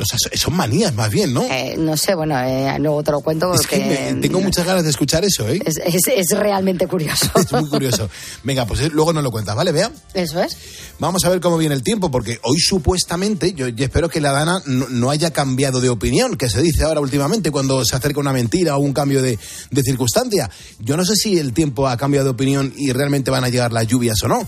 O 0.00 0.04
sea, 0.04 0.18
son 0.38 0.54
manías 0.56 0.94
más 0.94 1.10
bien, 1.10 1.32
¿no? 1.32 1.44
Eh, 1.44 1.74
no 1.78 1.96
sé, 1.96 2.14
bueno, 2.14 2.38
eh, 2.40 2.74
luego 2.78 3.02
te 3.02 3.10
lo 3.12 3.20
cuento 3.20 3.52
Es 3.54 3.60
porque 3.62 3.76
que 3.78 4.12
me- 4.14 4.20
tengo 4.20 4.40
muchas 4.40 4.64
ganas 4.66 4.84
de 4.84 4.90
escuchar 4.90 5.24
eso, 5.24 5.48
¿eh? 5.48 5.60
es, 5.64 5.76
es- 5.84 6.08
es 6.14 6.38
realmente 6.38 6.86
curioso. 6.86 7.30
Es 7.36 7.52
muy 7.52 7.68
curioso. 7.68 8.08
Venga, 8.44 8.66
pues 8.66 8.80
eh, 8.80 8.90
luego 8.92 9.12
nos 9.12 9.22
lo 9.22 9.30
cuentas, 9.30 9.54
¿vale? 9.56 9.72
Vea. 9.72 9.90
Eso 10.14 10.42
es. 10.42 10.56
Vamos 10.98 11.24
a 11.24 11.28
ver 11.28 11.40
cómo 11.40 11.56
viene 11.58 11.74
el 11.74 11.82
tiempo, 11.82 12.10
porque 12.10 12.38
hoy 12.42 12.58
supuestamente, 12.60 13.52
yo, 13.54 13.68
yo 13.68 13.84
espero 13.84 14.08
que 14.08 14.20
la 14.20 14.32
Dana 14.32 14.60
no, 14.66 14.88
no 14.88 15.10
haya 15.10 15.30
cambiado 15.32 15.80
de 15.80 15.88
opinión, 15.88 16.36
que 16.36 16.48
se 16.48 16.60
dice 16.62 16.82
ahora 16.84 17.00
últimamente 17.00 17.50
cuando 17.50 17.84
se 17.84 17.96
acerca 17.96 18.20
una 18.20 18.32
mentira 18.32 18.76
o 18.76 18.80
un 18.80 18.92
cambio 18.92 19.22
de, 19.22 19.38
de 19.70 19.82
circunstancia. 19.82 20.50
Yo 20.80 20.96
no 20.96 21.04
sé 21.04 21.14
si 21.16 21.38
el 21.38 21.52
tiempo 21.52 21.88
ha 21.88 21.96
cambiado 21.96 22.24
de 22.24 22.30
opinión 22.30 22.72
y 22.76 22.92
realmente 22.92 23.30
van 23.30 23.44
a 23.44 23.48
llegar 23.48 23.72
las 23.72 23.86
lluvias 23.86 24.22
o 24.22 24.28
no. 24.28 24.46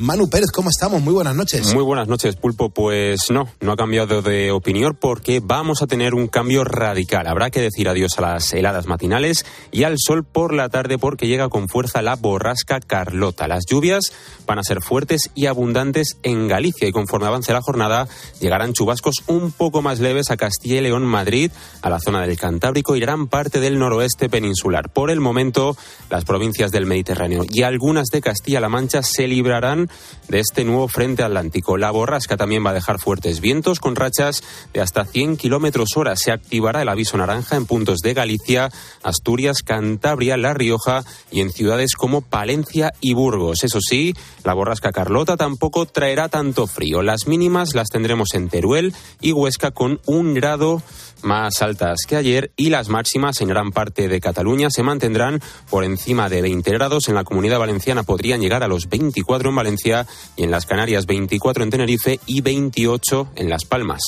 Manu 0.00 0.30
Pérez, 0.30 0.50
¿cómo 0.50 0.70
estamos? 0.70 1.02
Muy 1.02 1.12
buenas 1.12 1.36
noches. 1.36 1.74
Muy 1.74 1.84
buenas 1.84 2.08
noches, 2.08 2.34
Pulpo. 2.34 2.70
Pues 2.70 3.30
no, 3.30 3.48
no 3.60 3.72
ha 3.72 3.76
cambiado 3.76 4.22
de 4.22 4.50
opinión 4.50 4.96
porque 4.98 5.42
vamos 5.44 5.82
a 5.82 5.86
tener 5.86 6.14
un 6.14 6.26
cambio 6.26 6.64
radical. 6.64 7.26
Habrá 7.26 7.50
que 7.50 7.60
decir 7.60 7.86
adiós 7.86 8.18
a 8.18 8.22
las 8.22 8.50
heladas 8.54 8.86
matinales 8.86 9.44
y 9.70 9.82
al 9.82 9.96
sol 9.98 10.24
por 10.24 10.54
la 10.54 10.70
tarde 10.70 10.96
porque 10.96 11.26
llega 11.26 11.50
con 11.50 11.68
fuerza 11.68 12.00
la 12.00 12.16
borrasca 12.16 12.80
Carlota. 12.80 13.46
Las 13.46 13.66
lluvias 13.68 14.04
van 14.46 14.58
a 14.58 14.62
ser 14.62 14.80
fuertes 14.80 15.30
y 15.34 15.44
abundantes 15.44 16.16
en 16.22 16.48
Galicia 16.48 16.88
y 16.88 16.92
conforme 16.92 17.26
avance 17.26 17.52
la 17.52 17.60
jornada 17.60 18.08
llegarán 18.40 18.72
chubascos 18.72 19.16
un 19.26 19.52
poco 19.52 19.82
más 19.82 20.00
leves 20.00 20.30
a 20.30 20.38
Castilla 20.38 20.78
y 20.78 20.80
León, 20.80 21.04
Madrid, 21.04 21.50
a 21.82 21.90
la 21.90 22.00
zona 22.00 22.26
del 22.26 22.38
Cantábrico 22.38 22.96
y 22.96 23.00
gran 23.00 23.28
parte 23.28 23.60
del 23.60 23.78
noroeste 23.78 24.30
peninsular. 24.30 24.88
Por 24.88 25.10
el 25.10 25.20
momento, 25.20 25.76
las 26.08 26.24
provincias 26.24 26.70
del 26.70 26.86
Mediterráneo 26.86 27.44
y 27.46 27.64
algunas 27.64 28.08
de 28.08 28.22
Castilla-La 28.22 28.70
Mancha 28.70 29.02
se 29.02 29.28
librarán 29.28 29.89
de 30.28 30.38
este 30.38 30.64
nuevo 30.64 30.88
frente 30.88 31.22
atlántico. 31.22 31.76
La 31.76 31.90
borrasca 31.90 32.36
también 32.36 32.64
va 32.64 32.70
a 32.70 32.74
dejar 32.74 32.98
fuertes 32.98 33.40
vientos 33.40 33.80
con 33.80 33.96
rachas 33.96 34.42
de 34.72 34.80
hasta 34.80 35.04
100 35.04 35.36
kilómetros 35.36 35.96
hora. 35.96 36.16
Se 36.16 36.32
activará 36.32 36.82
el 36.82 36.88
aviso 36.88 37.16
naranja 37.16 37.56
en 37.56 37.66
puntos 37.66 37.98
de 37.98 38.14
Galicia, 38.14 38.70
Asturias, 39.02 39.62
Cantabria, 39.62 40.36
La 40.36 40.54
Rioja 40.54 41.04
y 41.30 41.40
en 41.40 41.50
ciudades 41.50 41.94
como 41.94 42.20
Palencia 42.20 42.92
y 43.00 43.14
Burgos. 43.14 43.64
Eso 43.64 43.80
sí, 43.80 44.14
la 44.44 44.54
borrasca 44.54 44.92
Carlota 44.92 45.36
tampoco 45.36 45.86
traerá 45.86 46.28
tanto 46.28 46.66
frío. 46.66 47.02
Las 47.02 47.26
mínimas 47.26 47.74
las 47.74 47.88
tendremos 47.88 48.34
en 48.34 48.48
Teruel 48.48 48.94
y 49.20 49.32
Huesca 49.32 49.70
con 49.70 50.00
un 50.06 50.34
grado 50.34 50.82
más 51.22 51.62
altas 51.62 52.00
que 52.06 52.16
ayer 52.16 52.52
y 52.56 52.70
las 52.70 52.88
máximas 52.88 53.40
en 53.40 53.48
gran 53.48 53.70
parte 53.72 54.08
de 54.08 54.20
Cataluña 54.20 54.68
se 54.70 54.82
mantendrán 54.82 55.40
por 55.68 55.84
encima 55.84 56.28
de 56.28 56.42
20 56.42 56.70
grados. 56.72 57.08
En 57.08 57.14
la 57.14 57.24
comunidad 57.24 57.58
valenciana 57.58 58.02
podrían 58.02 58.40
llegar 58.40 58.62
a 58.62 58.68
los 58.68 58.88
24 58.88 59.50
en 59.50 59.56
Valencia 59.56 60.06
y 60.36 60.44
en 60.44 60.50
las 60.50 60.66
Canarias 60.66 61.06
24 61.06 61.64
en 61.64 61.70
Tenerife 61.70 62.20
y 62.26 62.40
28 62.40 63.30
en 63.36 63.48
Las 63.48 63.64
Palmas. 63.64 64.00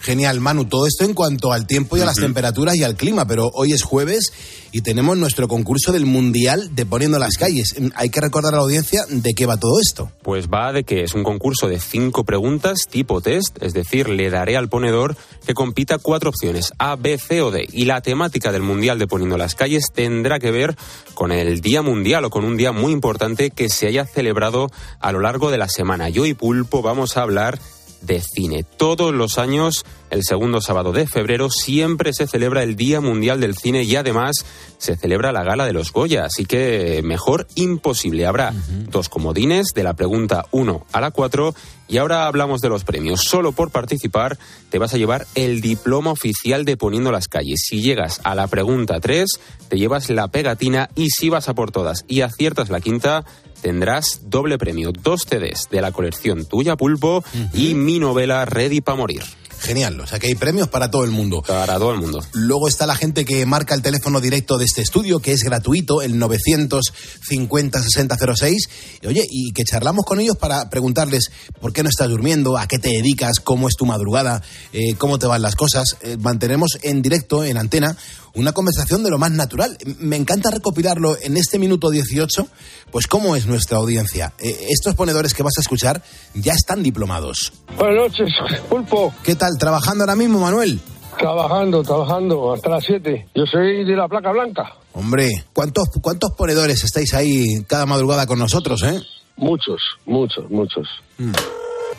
Genial, 0.00 0.40
Manu. 0.40 0.64
Todo 0.64 0.86
esto 0.86 1.04
en 1.04 1.14
cuanto 1.14 1.52
al 1.52 1.66
tiempo 1.66 1.96
y 1.96 2.00
a 2.00 2.06
las 2.06 2.16
temperaturas 2.16 2.76
y 2.76 2.82
al 2.82 2.96
clima, 2.96 3.26
pero 3.26 3.50
hoy 3.54 3.72
es 3.72 3.82
jueves 3.82 4.32
y 4.72 4.82
tenemos 4.82 5.16
nuestro 5.16 5.48
concurso 5.48 5.92
del 5.92 6.06
Mundial 6.06 6.74
de 6.74 6.86
Poniendo 6.86 7.18
las 7.18 7.36
Calles. 7.36 7.74
Hay 7.94 8.10
que 8.10 8.20
recordar 8.20 8.54
a 8.54 8.58
la 8.58 8.62
audiencia 8.62 9.04
de 9.08 9.34
qué 9.34 9.46
va 9.46 9.56
todo 9.56 9.80
esto. 9.80 10.10
Pues 10.22 10.48
va 10.48 10.72
de 10.72 10.84
que 10.84 11.02
es 11.02 11.14
un 11.14 11.24
concurso 11.24 11.68
de 11.68 11.80
cinco 11.80 12.24
preguntas 12.24 12.80
tipo 12.90 13.20
test, 13.20 13.62
es 13.62 13.72
decir, 13.72 14.08
le 14.08 14.30
daré 14.30 14.56
al 14.56 14.68
ponedor 14.68 15.16
que 15.46 15.54
compita 15.54 15.98
cuatro 15.98 16.30
opciones, 16.30 16.47
A, 16.78 16.96
B, 16.96 17.18
C 17.18 17.42
o 17.42 17.50
D. 17.50 17.66
Y 17.70 17.84
la 17.84 18.00
temática 18.00 18.52
del 18.52 18.62
Mundial 18.62 18.98
de 18.98 19.06
Poniendo 19.06 19.36
las 19.36 19.54
Calles 19.54 19.86
tendrá 19.92 20.38
que 20.38 20.50
ver 20.50 20.76
con 21.14 21.32
el 21.32 21.60
Día 21.60 21.82
Mundial 21.82 22.24
o 22.24 22.30
con 22.30 22.44
un 22.44 22.56
día 22.56 22.72
muy 22.72 22.92
importante 22.92 23.50
que 23.50 23.68
se 23.68 23.86
haya 23.86 24.04
celebrado 24.04 24.70
a 25.00 25.12
lo 25.12 25.20
largo 25.20 25.50
de 25.50 25.58
la 25.58 25.68
semana. 25.68 26.08
Yo 26.08 26.26
y 26.26 26.34
Pulpo 26.34 26.82
vamos 26.82 27.16
a 27.16 27.22
hablar 27.22 27.58
de 28.02 28.20
cine. 28.20 28.64
Todos 28.64 29.14
los 29.14 29.38
años, 29.38 29.84
el 30.10 30.22
segundo 30.24 30.60
sábado 30.60 30.92
de 30.92 31.06
febrero, 31.06 31.50
siempre 31.50 32.12
se 32.12 32.26
celebra 32.26 32.62
el 32.62 32.76
Día 32.76 33.00
Mundial 33.00 33.40
del 33.40 33.56
Cine 33.56 33.82
y 33.82 33.96
además 33.96 34.44
se 34.78 34.96
celebra 34.96 35.32
la 35.32 35.42
gala 35.42 35.66
de 35.66 35.72
los 35.72 35.92
Goya. 35.92 36.24
Así 36.24 36.44
que 36.44 37.00
mejor 37.02 37.46
imposible. 37.54 38.26
Habrá 38.26 38.54
dos 38.90 39.08
comodines 39.08 39.68
de 39.74 39.82
la 39.82 39.94
pregunta 39.94 40.46
1 40.50 40.86
a 40.92 41.00
la 41.00 41.10
4 41.10 41.54
y 41.88 41.96
ahora 41.96 42.26
hablamos 42.26 42.60
de 42.60 42.68
los 42.68 42.84
premios. 42.84 43.22
Solo 43.22 43.52
por 43.52 43.70
participar 43.70 44.38
te 44.70 44.78
vas 44.78 44.94
a 44.94 44.98
llevar 44.98 45.26
el 45.34 45.60
diploma 45.60 46.12
oficial 46.12 46.64
de 46.64 46.76
Poniendo 46.76 47.10
las 47.10 47.28
Calles. 47.28 47.64
Si 47.66 47.82
llegas 47.82 48.20
a 48.24 48.34
la 48.34 48.46
pregunta 48.46 49.00
3, 49.00 49.26
te 49.68 49.78
llevas 49.78 50.10
la 50.10 50.28
pegatina 50.28 50.90
y 50.94 51.10
si 51.10 51.28
vas 51.28 51.48
a 51.48 51.54
por 51.54 51.70
todas 51.70 52.04
y 52.06 52.20
aciertas 52.20 52.70
la 52.70 52.80
quinta, 52.80 53.24
tendrás 53.62 54.22
doble 54.24 54.58
premio, 54.58 54.92
dos 54.92 55.22
CDs 55.28 55.68
de 55.70 55.80
la 55.80 55.92
colección 55.92 56.46
Tuya 56.46 56.76
Pulpo 56.76 57.24
y 57.52 57.74
mi 57.74 57.98
novela 57.98 58.44
Ready 58.44 58.80
para 58.80 58.96
morir. 58.96 59.22
Genial, 59.60 60.00
o 60.00 60.06
sea 60.06 60.20
que 60.20 60.28
hay 60.28 60.36
premios 60.36 60.68
para 60.68 60.88
todo 60.90 61.04
el 61.04 61.10
mundo. 61.10 61.42
Para 61.42 61.78
todo 61.78 61.90
el 61.90 61.98
mundo. 61.98 62.24
Luego 62.32 62.68
está 62.68 62.86
la 62.86 62.94
gente 62.94 63.24
que 63.24 63.44
marca 63.44 63.74
el 63.74 63.82
teléfono 63.82 64.20
directo 64.20 64.56
de 64.56 64.64
este 64.64 64.82
estudio, 64.82 65.18
que 65.18 65.32
es 65.32 65.42
gratuito, 65.42 66.00
el 66.00 66.14
950-6006. 66.14 68.68
Y, 69.02 69.06
oye, 69.08 69.26
y 69.28 69.50
que 69.52 69.64
charlamos 69.64 70.04
con 70.04 70.20
ellos 70.20 70.36
para 70.36 70.70
preguntarles 70.70 71.32
por 71.60 71.72
qué 71.72 71.82
no 71.82 71.88
estás 71.88 72.08
durmiendo, 72.08 72.56
a 72.56 72.68
qué 72.68 72.78
te 72.78 72.90
dedicas, 72.90 73.40
cómo 73.42 73.66
es 73.68 73.74
tu 73.74 73.84
madrugada, 73.84 74.44
eh, 74.72 74.94
cómo 74.94 75.18
te 75.18 75.26
van 75.26 75.42
las 75.42 75.56
cosas. 75.56 75.96
Eh, 76.02 76.16
mantenemos 76.20 76.78
en 76.82 77.02
directo, 77.02 77.42
en 77.44 77.56
antena, 77.56 77.96
una 78.34 78.52
conversación 78.52 79.02
de 79.02 79.10
lo 79.10 79.18
más 79.18 79.30
natural. 79.30 79.76
Me 79.98 80.16
encanta 80.16 80.50
recopilarlo 80.50 81.16
en 81.20 81.36
este 81.36 81.58
minuto 81.58 81.90
18, 81.90 82.46
pues 82.90 83.06
cómo 83.06 83.36
es 83.36 83.46
nuestra 83.46 83.78
audiencia. 83.78 84.32
Eh, 84.38 84.66
estos 84.70 84.94
ponedores 84.94 85.34
que 85.34 85.42
vas 85.42 85.54
a 85.58 85.60
escuchar 85.60 86.02
ya 86.34 86.52
están 86.52 86.82
diplomados. 86.82 87.52
Buenas 87.76 87.96
noches, 87.96 88.28
Pulpo. 88.68 89.12
¿Qué 89.22 89.34
tal? 89.34 89.58
¿Trabajando 89.58 90.04
ahora 90.04 90.16
mismo, 90.16 90.38
Manuel? 90.40 90.80
Trabajando, 91.18 91.82
trabajando 91.82 92.52
hasta 92.52 92.70
las 92.70 92.84
7. 92.84 93.28
Yo 93.34 93.44
soy 93.44 93.84
de 93.84 93.96
la 93.96 94.06
placa 94.06 94.30
blanca. 94.30 94.74
Hombre, 94.92 95.44
¿cuántos, 95.52 95.88
¿cuántos 96.00 96.30
ponedores 96.36 96.82
estáis 96.84 97.12
ahí 97.14 97.64
cada 97.66 97.86
madrugada 97.86 98.26
con 98.26 98.38
nosotros, 98.38 98.82
eh? 98.84 99.00
Muchos, 99.36 99.80
muchos, 100.06 100.48
muchos. 100.50 100.86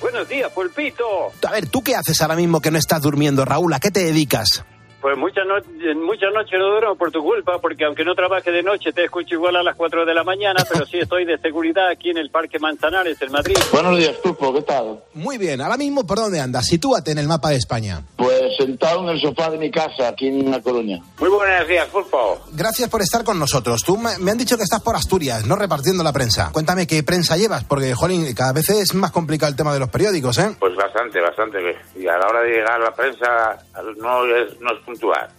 Buenos 0.02 0.28
días, 0.30 0.52
Pulpito. 0.54 1.04
A 1.48 1.52
ver, 1.52 1.68
¿tú 1.68 1.82
qué 1.82 1.96
haces 1.96 2.22
ahora 2.22 2.36
mismo 2.36 2.62
que 2.62 2.72
no 2.72 2.78
estás 2.78 3.02
durmiendo, 3.02 3.44
Raúl? 3.44 3.74
¿A 3.74 3.80
qué 3.80 3.92
te 3.92 4.04
dedicas? 4.04 4.64
Pues 5.02 5.18
muchas 5.18 5.46
no, 5.48 5.56
muchas 6.02 6.34
noches 6.34 6.60
no 6.60 6.72
duermo 6.72 6.96
por 6.96 7.12
tu 7.12 7.24
culpa, 7.24 7.60
porque 7.60 7.86
aunque 7.86 8.04
no 8.04 8.16
trabaje 8.16 8.52
de 8.52 8.64
noche, 8.64 8.92
te 8.92 9.06
escucho 9.06 9.36
igual 9.36 9.56
a 9.56 9.64
las 9.64 9.76
4 9.76 10.06
de 10.06 10.14
la 10.14 10.24
mañana, 10.24 10.64
pero 10.70 10.86
sí 10.86 10.98
estoy 11.00 11.26
de 11.26 11.38
seguridad 11.38 11.88
aquí 11.90 12.10
en 12.10 12.18
el 12.18 12.30
Parque 12.30 12.60
Manzanares, 12.60 13.22
en 13.22 13.32
Madrid. 13.32 13.56
Buenos 13.72 13.98
días, 13.98 14.16
Pulpo, 14.18 14.54
¿qué 14.54 14.62
tal? 14.64 15.00
Muy 15.14 15.38
bien, 15.38 15.62
ahora 15.62 15.78
mismo, 15.78 16.06
¿por 16.06 16.18
dónde 16.18 16.40
andas? 16.40 16.66
Sitúate 16.66 17.12
en 17.12 17.20
el 17.20 17.28
mapa 17.28 17.50
de 17.50 17.56
España. 17.56 18.02
Pues 18.18 18.58
sentado 18.58 19.02
en 19.04 19.10
el 19.10 19.22
sofá 19.22 19.50
de 19.50 19.58
mi 19.58 19.72
casa, 19.72 20.10
aquí 20.10 20.28
en 20.28 20.52
La 20.52 20.62
Coruña. 20.62 21.00
Muy 21.20 21.30
buenos 21.30 21.68
días, 21.68 21.88
Pulpo. 21.88 22.40
Gracias 22.52 22.90
por 22.90 23.02
estar 23.02 23.24
con 23.24 23.40
nosotros. 23.40 23.82
Tú 23.86 23.98
me, 23.98 24.18
me 24.20 24.32
han 24.32 24.38
dicho 24.38 24.58
que 24.58 24.64
estás 24.64 24.82
por 24.82 24.96
Asturias, 24.96 25.46
no 25.46 25.56
repartiendo 25.56 26.04
la 26.04 26.12
prensa. 26.12 26.52
Cuéntame 26.52 26.88
qué 26.88 27.04
prensa 27.04 27.38
llevas, 27.38 27.64
porque, 27.64 27.94
jolín, 27.94 28.34
cada 28.36 28.52
vez 28.52 28.70
es 28.70 28.94
más 28.94 29.12
complicado 29.12 29.50
el 29.50 29.56
tema 29.56 29.74
de 29.74 29.80
los 29.80 29.90
periódicos, 29.90 30.38
¿eh? 30.40 30.56
Pues 30.60 30.76
bastante, 30.76 31.22
bastante. 31.22 31.60
y 31.96 32.06
a 32.08 32.18
la 32.18 32.28
hora 32.28 32.42
de 32.42 32.50
llegar 32.50 32.82
a 32.82 32.86
la 32.86 32.92
prensa 32.92 33.58
no 33.98 34.26
es, 34.26 34.60
no 34.60 34.74
es 34.74 34.89
puntual. 34.90 35.30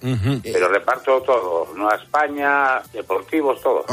Pero 0.44 0.68
reparto 0.68 1.20
todo, 1.22 1.66
Nueva 1.74 1.96
España, 1.96 2.80
deportivos, 2.92 3.60
todo. 3.60 3.84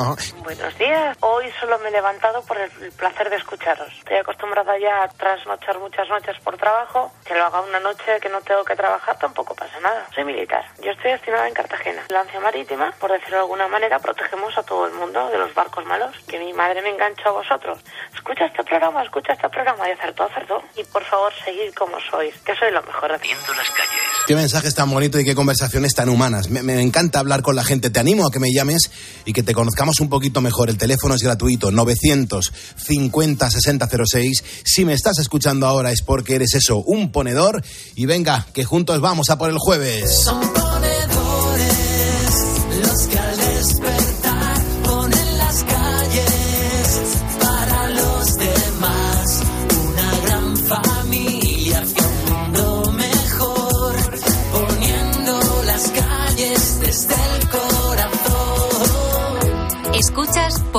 Buenos 0.43 0.77
días. 0.77 1.17
Hoy 1.21 1.45
solo 1.59 1.79
me 1.79 1.89
he 1.89 1.91
levantado 1.91 2.43
por 2.43 2.57
el 2.57 2.69
placer 2.91 3.29
de 3.29 3.37
escucharos. 3.37 3.89
Estoy 3.97 4.17
acostumbrada 4.17 4.77
ya 4.77 5.03
a 5.03 5.07
trasnochar 5.07 5.79
muchas 5.79 6.07
noches 6.09 6.37
por 6.43 6.57
trabajo. 6.57 7.11
Que 7.25 7.33
lo 7.33 7.43
haga 7.45 7.61
una 7.61 7.79
noche 7.79 8.19
que 8.21 8.29
no 8.29 8.39
tengo 8.41 8.63
que 8.63 8.75
trabajar 8.75 9.17
tampoco 9.17 9.55
pasa 9.55 9.79
nada. 9.79 10.05
Soy 10.13 10.25
militar. 10.25 10.63
Yo 10.83 10.91
estoy 10.91 11.11
destinada 11.11 11.47
en 11.47 11.55
Cartagena. 11.55 12.03
La 12.09 12.19
Lancia 12.19 12.39
marítima, 12.39 12.93
por 12.99 13.11
decirlo 13.11 13.37
de 13.37 13.41
alguna 13.41 13.67
manera, 13.67 13.97
protegemos 13.99 14.55
a 14.57 14.63
todo 14.63 14.85
el 14.85 14.93
mundo 14.93 15.29
de 15.29 15.39
los 15.39 15.53
barcos 15.55 15.85
malos. 15.85 16.15
Que 16.27 16.37
mi 16.37 16.53
madre 16.53 16.83
me 16.83 16.89
enganchó 16.89 17.29
a 17.29 17.31
vosotros. 17.31 17.79
Escucha 18.13 18.45
este 18.45 18.63
programa, 18.63 19.01
escucha 19.03 19.33
este 19.33 19.49
programa 19.49 19.89
y 19.89 19.91
acertó, 19.93 20.23
acertó. 20.23 20.61
Y 20.75 20.83
por 20.83 21.03
favor, 21.03 21.33
seguid 21.43 21.73
como 21.73 21.99
sois, 21.99 22.37
que 22.41 22.55
soy 22.55 22.71
lo 22.71 22.83
mejor 22.83 23.11
haciendo 23.11 23.53
las 23.55 23.69
calles. 23.71 24.06
Qué 24.27 24.35
mensajes 24.35 24.75
tan 24.75 24.91
bonitos 24.91 25.21
y 25.21 25.23
qué 25.23 25.33
conversaciones 25.35 25.93
tan 25.93 26.09
humanas. 26.09 26.49
Me, 26.49 26.81
encanta 26.81 27.19
hablar 27.19 27.41
con 27.41 27.55
la 27.55 27.63
gente. 27.63 27.89
Te 27.89 28.01
animo 28.01 28.27
a 28.27 28.29
que 28.29 28.39
me 28.39 28.51
llames 28.51 28.91
y 29.23 29.31
que 29.31 29.41
te 29.41 29.53
conozcamos 29.53 30.01
un 30.01 30.09
poquito 30.09 30.41
mejor. 30.41 30.69
El 30.69 30.77
teléfono 30.77 31.15
es 31.15 31.23
gratuito, 31.23 31.71
950 31.71 33.49
6006. 33.49 34.43
Si 34.65 34.83
me 34.83 34.91
estás 34.91 35.19
escuchando 35.19 35.65
ahora 35.65 35.93
es 35.93 36.01
porque 36.01 36.35
eres 36.35 36.55
eso, 36.55 36.79
un 36.79 37.13
ponedor. 37.13 37.63
Y 37.95 38.05
venga, 38.05 38.45
que 38.53 38.65
juntos 38.65 38.99
vamos 38.99 39.29
a 39.29 39.37
por 39.37 39.49
el 39.49 39.59
jueves. 39.59 40.23
Son 40.25 40.41
ponedores 40.41 41.77
los 42.81 43.07
que 43.07 43.26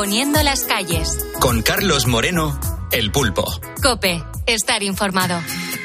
Poniendo 0.08 0.42
las 0.42 0.60
calles. 0.60 1.18
Con 1.38 1.60
Carlos 1.60 2.06
Moreno, 2.06 2.58
El 2.92 3.12
Pulpo. 3.12 3.44
Cope, 3.82 4.24
estar 4.46 4.82
informado. 4.82 5.38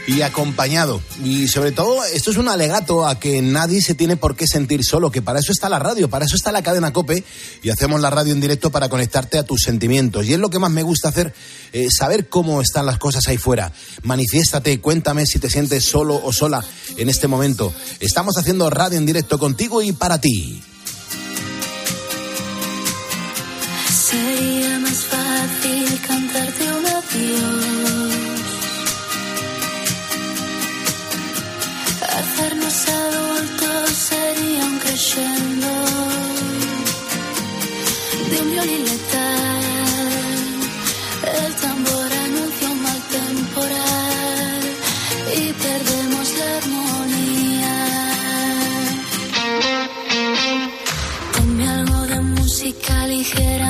y 0.07 0.21
acompañado. 0.21 1.01
Y 1.25 1.49
sobre 1.49 1.73
todo, 1.73 2.01
esto 2.05 2.31
es 2.31 2.37
un 2.37 2.47
alegato 2.47 3.05
a 3.05 3.19
que 3.19 3.41
nadie 3.41 3.81
se 3.81 3.95
tiene 3.95 4.15
por 4.15 4.37
qué 4.37 4.47
sentir 4.47 4.85
solo, 4.85 5.11
que 5.11 5.21
para 5.21 5.39
eso 5.39 5.51
está 5.51 5.67
la 5.67 5.77
radio, 5.77 6.09
para 6.09 6.23
eso 6.23 6.37
está 6.37 6.53
la 6.53 6.61
cadena 6.61 6.93
Cope 6.93 7.25
y 7.63 7.69
hacemos 7.69 7.99
la 7.99 8.09
radio 8.11 8.31
en 8.31 8.39
directo 8.39 8.71
para 8.71 8.87
conectarte 8.87 9.37
a 9.37 9.43
tus 9.43 9.59
sentimientos. 9.61 10.25
Y 10.25 10.31
es 10.31 10.39
lo 10.39 10.49
que 10.49 10.59
más 10.59 10.71
me 10.71 10.83
gusta 10.83 11.09
hacer, 11.09 11.33
eh, 11.73 11.87
saber 11.91 12.29
cómo 12.29 12.61
están 12.61 12.85
las 12.85 12.99
cosas 12.99 13.27
ahí 13.27 13.37
fuera. 13.37 13.73
Manifiéstate, 14.03 14.79
cuéntame 14.79 15.25
si 15.25 15.39
te 15.39 15.49
sientes 15.49 15.83
solo 15.83 16.15
o 16.23 16.31
sola 16.31 16.63
en 16.95 17.09
este 17.09 17.27
momento. 17.27 17.73
Estamos 17.99 18.37
haciendo 18.37 18.69
radio 18.69 18.97
en 18.97 19.05
directo 19.05 19.37
contigo 19.37 19.81
y 19.81 19.91
para 19.91 20.21
ti. 20.21 20.63
Sería 24.13 24.77
más 24.77 25.05
fácil 25.13 25.87
cantarte 26.07 26.63
un 26.77 26.85
adiós. 26.85 28.13
Hacernos 32.19 32.77
adultos 33.01 33.89
sería 34.09 34.65
un 34.71 34.77
crescendo 34.83 35.71
de 38.29 38.35
un 38.43 38.51
violín 38.51 38.83
letal. 38.91 39.63
El 41.45 41.53
tambor 41.63 42.09
anuncia 42.25 42.69
un 42.69 42.79
mal 42.83 43.01
temporal 43.17 44.61
y 45.41 45.43
perdemos 45.65 46.25
la 46.39 46.47
armonía. 46.61 47.75
Ponme 51.33 51.67
algo 51.67 51.99
de 52.11 52.19
música 52.19 53.07
ligera 53.07 53.62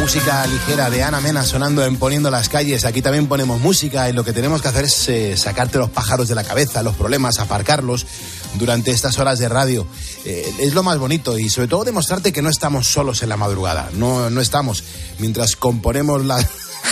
música 0.00 0.46
ligera 0.46 0.88
de 0.88 1.02
Ana 1.02 1.20
Mena 1.20 1.44
sonando 1.44 1.84
en 1.84 1.96
Poniendo 1.96 2.30
las 2.30 2.48
calles. 2.48 2.86
Aquí 2.86 3.02
también 3.02 3.26
ponemos 3.26 3.60
música 3.60 4.08
y 4.08 4.14
lo 4.14 4.24
que 4.24 4.32
tenemos 4.32 4.62
que 4.62 4.68
hacer 4.68 4.86
es 4.86 5.08
eh, 5.10 5.36
sacarte 5.36 5.76
los 5.76 5.90
pájaros 5.90 6.26
de 6.26 6.34
la 6.34 6.42
cabeza, 6.42 6.82
los 6.82 6.96
problemas, 6.96 7.38
aparcarlos 7.38 8.06
durante 8.54 8.92
estas 8.92 9.18
horas 9.18 9.38
de 9.38 9.50
radio. 9.50 9.86
Eh, 10.24 10.50
es 10.58 10.72
lo 10.72 10.82
más 10.82 10.98
bonito 10.98 11.38
y 11.38 11.50
sobre 11.50 11.68
todo 11.68 11.84
demostrarte 11.84 12.32
que 12.32 12.40
no 12.40 12.48
estamos 12.48 12.86
solos 12.86 13.22
en 13.22 13.28
la 13.28 13.36
madrugada. 13.36 13.90
No, 13.92 14.30
no 14.30 14.40
estamos. 14.40 14.82
Mientras 15.18 15.54
componemos 15.54 16.24
las 16.24 16.46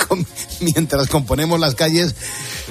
mientras 0.61 1.09
componemos 1.09 1.59
las 1.59 1.75
calles, 1.75 2.14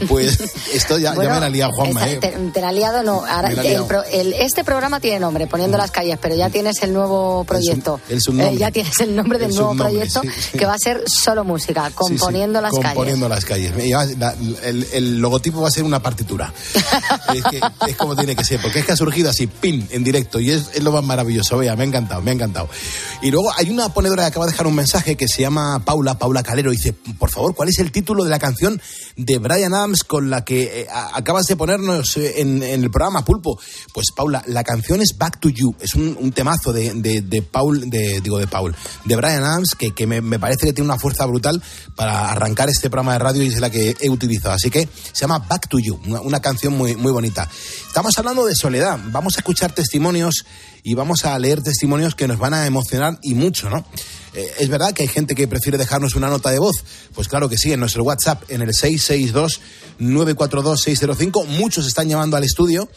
Pues 0.08 0.40
esto 0.74 0.98
ya, 0.98 1.10
ya 1.12 1.16
Bueno, 1.16 1.34
me 1.36 1.40
la 1.42 1.50
lía 1.50 1.68
Juanma, 1.72 2.08
esta- 2.08 2.28
¿eh? 2.28 2.32
te, 2.32 2.52
te 2.52 2.62
la 2.62 2.70
ha 2.70 2.72
liado, 2.72 3.04
no. 3.04 3.26
Ahora, 3.26 3.50
el 3.52 3.84
el- 4.12 4.34
este 4.34 4.64
programa 4.64 5.00
tiene 5.00 5.20
nombre, 5.20 5.48
Poniendo 5.48 5.78
las 5.78 5.92
calles, 5.92 6.18
pero 6.22 6.36
ya 6.36 6.50
tienes 6.50 6.82
el 6.84 6.94
nuevo 6.94 7.44
proyecto. 7.46 8.00
el 8.10 8.22
subnombre. 8.22 8.56
Eh, 8.56 8.58
ya 8.60 8.72
tienes 8.72 9.00
el 9.00 9.16
nombre 9.16 9.40
del 9.40 9.50
El 9.50 9.56
nuevo 9.56 9.72
subnombre, 9.72 9.94
proyecto, 10.08 10.22
sí, 10.22 10.58
que 10.58 10.66
va 10.66 10.74
a 10.74 10.78
ser 10.80 11.04
solo 11.08 11.44
música, 11.44 11.90
componiendo 11.96 12.62
las 12.62 12.72
calles. 12.72 12.88
Componiendo 12.90 13.30
las 13.30 13.46
calles. 13.46 13.74
La- 14.18 14.36
el, 14.64 15.20
logotipo 15.20 15.62
va 15.62 15.70
a 15.70 15.72
ser 15.72 15.84
una 15.84 16.02
partitura. 16.02 16.54
es, 17.34 17.44
que, 17.44 17.62
es 17.88 17.96
como 17.96 18.16
tiene 18.16 18.36
que 18.36 18.44
ser, 18.44 18.60
porque 18.62 18.80
es 18.80 18.86
que 18.86 18.92
ha 18.92 18.96
surgido 18.98 19.30
así, 19.30 19.48
pin, 19.48 19.88
en 19.92 20.04
directo, 20.04 20.40
y 20.40 20.52
es, 20.52 20.70
es 20.74 20.84
lo 20.84 20.92
más 20.92 21.04
maravilloso. 21.04 21.58
Vea, 21.58 21.76
me 21.76 21.84
ha 21.84 21.88
encantado, 21.88 22.22
me 22.22 22.32
ha 22.32 22.34
encantado. 22.34 22.70
Y 23.22 23.32
luego 23.32 23.52
hay 23.56 23.70
una 23.70 23.90
ponedora 23.90 24.24
que 24.24 24.28
acaba 24.28 24.46
de 24.46 24.52
dejar 24.52 24.68
un 24.68 24.76
mensaje 24.76 25.16
que 25.16 25.28
se 25.28 25.42
llama 25.42 25.82
Paula, 25.86 26.20
Paula 26.20 26.44
Calero, 26.44 26.72
dice, 26.72 26.94
por 26.94 27.30
favor, 27.30 27.56
¿cuál 27.56 27.70
es 27.70 27.80
el 27.80 27.92
título 27.92 28.24
de 28.24 28.30
la 28.30 28.40
canción 28.40 28.82
de 29.16 29.38
Brian 29.40 29.74
Adams 29.74 29.87
con 29.96 30.30
la 30.30 30.44
que 30.44 30.82
eh, 30.82 30.88
acabas 31.14 31.46
de 31.48 31.56
ponernos 31.56 32.18
eh, 32.18 32.42
en, 32.42 32.64
el 32.64 32.90
programa 32.92 33.24
Pulpo? 33.24 33.60
Pues 33.94 34.08
Paula, 34.16 34.44
la 34.48 34.64
canción 34.64 35.02
es 35.02 35.18
Back 35.18 35.40
to 35.40 35.50
You, 35.50 35.76
es 35.80 35.96
un, 35.96 36.32
temazo 36.32 36.74
de, 36.74 36.94
de, 36.94 37.42
Paul, 37.42 37.90
de, 37.90 38.22
digo 38.22 38.38
de 38.38 38.48
Paul, 38.48 38.76
de 39.06 39.16
Brian 39.16 39.44
Adams, 39.44 39.76
que, 39.78 39.92
que 39.92 40.06
me, 40.06 40.22
me 40.22 40.40
parece 40.40 40.66
que 40.66 40.74
tiene 40.74 40.90
una 40.90 41.00
fuerza 41.00 41.26
brutal 41.26 41.62
para 41.96 42.32
arrancar 42.32 42.70
este 42.70 42.90
programa 42.90 43.14
de 43.14 43.20
radio 43.20 43.44
y 43.44 43.48
es 43.48 43.60
la 43.60 43.70
que 43.70 43.96
he 44.00 44.10
utilizado. 44.10 44.56
Así 44.56 44.70
que 44.70 44.88
se 44.88 45.22
llama 45.22 45.40
Back 45.40 45.68
to 45.70 45.80
You, 45.80 46.00
una, 46.06 46.22
una 46.22 46.40
canción 46.42 46.74
muy, 46.74 46.96
muy 46.96 47.12
bonita. 47.12 47.50
Estamos 47.88 48.18
hablando 48.18 48.46
de 48.46 48.56
soledad, 48.56 49.00
vamos 49.12 49.36
a 49.38 49.40
escuchar 49.40 49.72
testimonios 49.72 50.46
y 50.88 50.94
vamos 50.94 51.26
a 51.26 51.38
leer 51.38 51.62
testimonios 51.62 52.16
que 52.16 52.30
nos 52.30 52.40
van 52.40 52.54
a 52.54 52.66
emocionar 52.66 53.20
y 53.22 53.34
mucho, 53.34 53.70
¿no? 53.70 53.84
Eh, 54.38 54.54
es 54.60 54.70
verdad 54.70 54.94
que 54.94 55.02
hay 55.02 55.10
gente 55.10 55.36
que 55.36 55.48
prefiere 55.48 55.80
dejarnos 55.80 56.16
una 56.16 56.30
nota 56.30 56.52
de 56.52 56.60
voz. 56.60 56.84
Pues 57.16 57.28
claro 57.28 57.50
que 57.50 57.58
sí, 57.58 57.74
en 57.74 57.80
nuestro 57.80 58.04
WhatsApp, 58.04 58.44
en 58.50 58.62
el 58.62 58.70
662-942-605. 58.70 61.48
Muchos 61.48 61.88
están 61.88 62.08
llamando 62.08 62.38
al 62.38 62.44
estudio. 62.44 62.88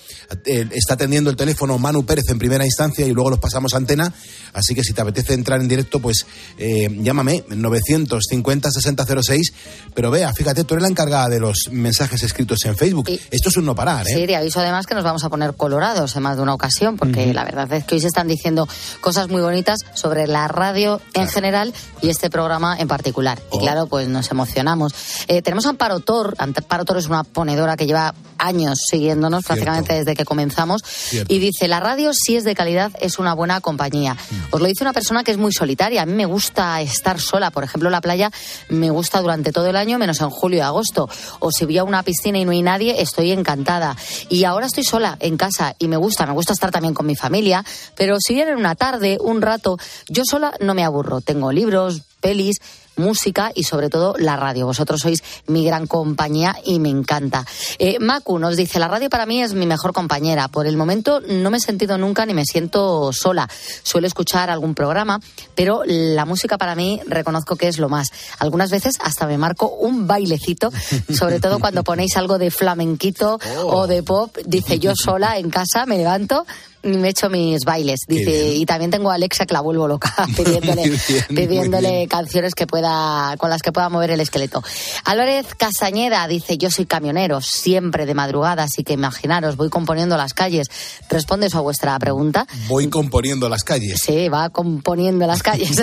Eh, 0.44 0.68
está 0.72 0.92
atendiendo 0.94 1.30
el 1.30 1.36
teléfono 1.36 1.78
Manu 1.78 2.04
Pérez 2.04 2.28
en 2.28 2.38
primera 2.38 2.66
instancia 2.66 3.06
y 3.06 3.12
luego 3.12 3.30
los 3.30 3.38
pasamos 3.38 3.72
a 3.72 3.78
antena. 3.78 4.12
Así 4.52 4.74
que 4.74 4.84
si 4.84 4.92
te 4.92 5.00
apetece 5.00 5.32
entrar 5.32 5.62
en 5.62 5.68
directo, 5.68 5.98
pues 5.98 6.26
eh, 6.58 6.94
llámame 7.00 7.46
950-6006. 7.46 9.54
Pero 9.94 10.10
vea, 10.10 10.34
fíjate, 10.34 10.64
tú 10.64 10.74
eres 10.74 10.82
la 10.82 10.90
encargada 10.90 11.30
de 11.30 11.40
los 11.40 11.70
mensajes 11.70 12.22
escritos 12.22 12.66
en 12.66 12.76
Facebook. 12.76 13.08
Esto 13.30 13.48
es 13.48 13.56
un 13.56 13.64
no 13.64 13.74
parar, 13.74 14.06
¿eh? 14.06 14.12
Sí, 14.14 14.26
te 14.26 14.36
aviso 14.36 14.60
además 14.60 14.86
que 14.86 14.94
nos 14.94 15.04
vamos 15.04 15.24
a 15.24 15.30
poner 15.30 15.54
colorados 15.54 16.14
en 16.16 16.22
más 16.22 16.36
de 16.36 16.42
una 16.42 16.52
ocasión, 16.52 16.98
porque 16.98 17.32
la 17.32 17.44
verdad 17.44 17.72
es 17.72 17.79
que 17.84 17.96
hoy 17.96 18.00
se 18.00 18.06
están 18.06 18.28
diciendo 18.28 18.68
cosas 19.00 19.28
muy 19.28 19.42
bonitas 19.42 19.80
sobre 19.94 20.26
la 20.26 20.48
radio 20.48 21.00
en 21.14 21.28
general 21.28 21.72
y 22.02 22.08
este 22.08 22.30
programa 22.30 22.76
en 22.78 22.88
particular. 22.88 23.40
Oh. 23.50 23.56
Y 23.56 23.60
claro, 23.60 23.86
pues 23.86 24.08
nos 24.08 24.30
emocionamos. 24.30 24.92
Eh, 25.28 25.42
tenemos 25.42 25.66
a 25.66 25.70
Amparo 25.70 26.00
Tor. 26.00 26.34
Amparo 26.38 26.84
Tor 26.84 26.98
es 26.98 27.06
una 27.06 27.24
ponedora 27.24 27.76
que 27.76 27.86
lleva 27.86 28.14
años 28.38 28.78
siguiéndonos, 28.88 29.44
prácticamente 29.44 29.94
desde 29.94 30.14
que 30.14 30.24
comenzamos. 30.24 30.82
Cierto. 30.84 31.32
Y 31.32 31.38
dice, 31.38 31.68
la 31.68 31.80
radio 31.80 32.12
si 32.12 32.36
es 32.36 32.44
de 32.44 32.54
calidad 32.54 32.92
es 33.00 33.18
una 33.18 33.34
buena 33.34 33.60
compañía. 33.60 34.16
Os 34.50 34.60
lo 34.60 34.66
dice 34.66 34.82
una 34.82 34.92
persona 34.92 35.24
que 35.24 35.30
es 35.30 35.38
muy 35.38 35.52
solitaria. 35.52 36.02
A 36.02 36.06
mí 36.06 36.12
me 36.12 36.26
gusta 36.26 36.80
estar 36.80 37.20
sola. 37.20 37.50
Por 37.50 37.64
ejemplo, 37.64 37.90
la 37.90 38.00
playa 38.00 38.30
me 38.68 38.90
gusta 38.90 39.20
durante 39.20 39.52
todo 39.52 39.66
el 39.66 39.76
año, 39.76 39.98
menos 39.98 40.20
en 40.20 40.30
julio 40.30 40.58
y 40.58 40.62
agosto. 40.62 41.08
O 41.40 41.50
si 41.50 41.64
voy 41.64 41.78
a 41.78 41.84
una 41.84 42.02
piscina 42.02 42.38
y 42.38 42.44
no 42.44 42.52
hay 42.52 42.62
nadie, 42.62 43.00
estoy 43.00 43.32
encantada. 43.32 43.96
Y 44.28 44.44
ahora 44.44 44.66
estoy 44.66 44.84
sola 44.84 45.16
en 45.20 45.36
casa 45.36 45.74
y 45.78 45.88
me 45.88 45.96
gusta. 45.96 46.26
Me 46.26 46.32
gusta 46.32 46.52
estar 46.52 46.70
también 46.70 46.94
con 46.94 47.06
mi 47.06 47.16
familia. 47.16 47.64
Pero 47.96 48.16
si 48.20 48.34
vienen 48.34 48.56
una 48.56 48.74
tarde, 48.74 49.18
un 49.20 49.42
rato, 49.42 49.78
yo 50.08 50.22
sola 50.24 50.52
no 50.60 50.74
me 50.74 50.84
aburro. 50.84 51.20
Tengo 51.20 51.52
libros, 51.52 52.02
pelis, 52.20 52.58
música 53.00 53.50
y 53.54 53.64
sobre 53.64 53.90
todo 53.90 54.14
la 54.18 54.36
radio. 54.36 54.66
Vosotros 54.66 55.00
sois 55.00 55.22
mi 55.46 55.64
gran 55.64 55.86
compañía 55.86 56.56
y 56.64 56.78
me 56.78 56.90
encanta. 56.90 57.44
Eh, 57.78 57.98
Macu 57.98 58.38
nos 58.38 58.56
dice, 58.56 58.78
la 58.78 58.88
radio 58.88 59.10
para 59.10 59.26
mí 59.26 59.42
es 59.42 59.54
mi 59.54 59.66
mejor 59.66 59.92
compañera. 59.92 60.48
Por 60.48 60.66
el 60.66 60.76
momento 60.76 61.20
no 61.20 61.50
me 61.50 61.56
he 61.56 61.60
sentido 61.60 61.98
nunca 61.98 62.26
ni 62.26 62.34
me 62.34 62.44
siento 62.44 63.12
sola. 63.12 63.48
Suelo 63.82 64.06
escuchar 64.06 64.50
algún 64.50 64.74
programa, 64.74 65.20
pero 65.54 65.82
la 65.84 66.24
música 66.24 66.58
para 66.58 66.74
mí 66.74 67.00
reconozco 67.06 67.56
que 67.56 67.68
es 67.68 67.78
lo 67.78 67.88
más. 67.88 68.08
Algunas 68.38 68.70
veces 68.70 68.94
hasta 69.02 69.26
me 69.26 69.38
marco 69.38 69.68
un 69.68 70.06
bailecito, 70.06 70.70
sobre 71.16 71.40
todo 71.40 71.58
cuando 71.58 71.82
ponéis 71.82 72.16
algo 72.16 72.38
de 72.38 72.50
flamenquito 72.50 73.38
o 73.64 73.86
de 73.86 74.02
pop. 74.02 74.36
Dice, 74.46 74.78
yo 74.78 74.92
sola 74.94 75.38
en 75.38 75.50
casa 75.50 75.86
me 75.86 75.96
levanto 75.96 76.44
y 76.82 76.88
me 76.88 77.10
echo 77.10 77.28
mis 77.28 77.64
bailes. 77.64 78.00
Dice, 78.08 78.54
y 78.54 78.64
también 78.66 78.90
tengo 78.90 79.10
a 79.10 79.14
Alexa 79.14 79.46
que 79.46 79.54
la 79.54 79.60
vuelvo 79.60 79.86
loca 79.86 80.12
pidiéndole, 80.36 80.88
bien, 80.88 81.24
pidiéndole 81.28 82.08
canciones 82.08 82.54
que 82.54 82.66
pueda, 82.66 83.34
con 83.38 83.50
las 83.50 83.62
que 83.62 83.72
pueda 83.72 83.88
mover 83.88 84.10
el 84.10 84.20
esqueleto. 84.20 84.62
Álvarez 85.04 85.54
Casañeda 85.56 86.26
dice, 86.28 86.58
yo 86.58 86.70
soy 86.70 86.86
camionero, 86.86 87.40
siempre 87.40 88.06
de 88.06 88.14
madrugada, 88.14 88.64
así 88.64 88.82
que 88.84 88.92
imaginaros, 88.94 89.56
voy 89.56 89.68
componiendo 89.68 90.16
las 90.16 90.34
calles. 90.34 90.68
Responde 91.08 91.46
eso 91.46 91.58
a 91.58 91.62
vuestra 91.62 91.98
pregunta. 91.98 92.46
Voy 92.68 92.88
componiendo 92.88 93.48
las 93.48 93.64
calles. 93.64 94.00
Sí, 94.02 94.28
va 94.28 94.50
componiendo 94.50 95.26
las 95.26 95.42
calles. 95.42 95.82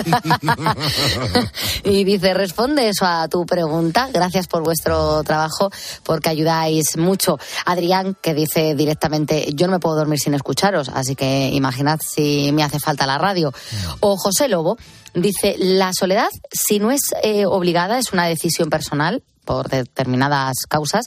y 1.84 2.04
dice, 2.04 2.34
responde 2.34 2.88
eso 2.88 3.04
a 3.04 3.28
tu 3.28 3.46
pregunta. 3.46 4.08
Gracias 4.12 4.46
por 4.46 4.62
vuestro 4.62 5.22
trabajo, 5.22 5.70
porque 6.04 6.28
ayudáis 6.28 6.96
mucho. 6.96 7.38
Adrián, 7.64 8.16
que 8.20 8.34
dice 8.34 8.74
directamente, 8.74 9.52
yo 9.54 9.66
no 9.66 9.74
me 9.74 9.78
puedo 9.78 9.96
dormir 9.96 10.18
sin 10.18 10.34
escucharos, 10.34 10.87
así 10.94 11.14
que 11.14 11.48
imaginad 11.48 11.98
si 12.06 12.52
me 12.52 12.62
hace 12.62 12.78
falta 12.78 13.06
la 13.06 13.18
radio. 13.18 13.52
O 14.00 14.16
José 14.16 14.48
Lobo 14.48 14.76
dice, 15.14 15.56
la 15.58 15.90
soledad, 15.92 16.28
si 16.50 16.78
no 16.78 16.90
es 16.90 17.14
eh, 17.22 17.46
obligada, 17.46 17.98
es 17.98 18.12
una 18.12 18.26
decisión 18.26 18.70
personal 18.70 19.22
por 19.48 19.70
determinadas 19.70 20.66
causas, 20.68 21.06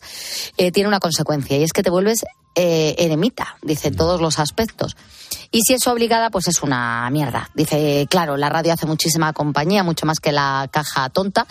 eh, 0.57 0.71
tiene 0.71 0.87
una 0.87 0.99
consecuencia 0.99 1.57
y 1.57 1.63
es 1.63 1.73
que 1.73 1.83
te 1.83 1.91
vuelves 1.91 2.25
eh, 2.55 2.95
eremita, 2.97 3.55
dice, 3.61 3.89
en 3.89 3.95
todos 3.95 4.19
los 4.19 4.39
aspectos. 4.39 4.97
Y 5.51 5.61
si 5.61 5.75
es 5.75 5.85
obligada, 5.85 6.31
pues 6.31 6.47
es 6.47 6.63
una 6.63 7.07
mierda. 7.11 7.51
Dice, 7.53 8.07
claro, 8.09 8.37
la 8.37 8.49
radio 8.49 8.73
hace 8.73 8.87
muchísima 8.87 9.31
compañía, 9.31 9.83
mucho 9.83 10.07
más 10.07 10.19
que 10.19 10.31
la 10.31 10.67
caja 10.71 11.07
tonta. 11.09 11.45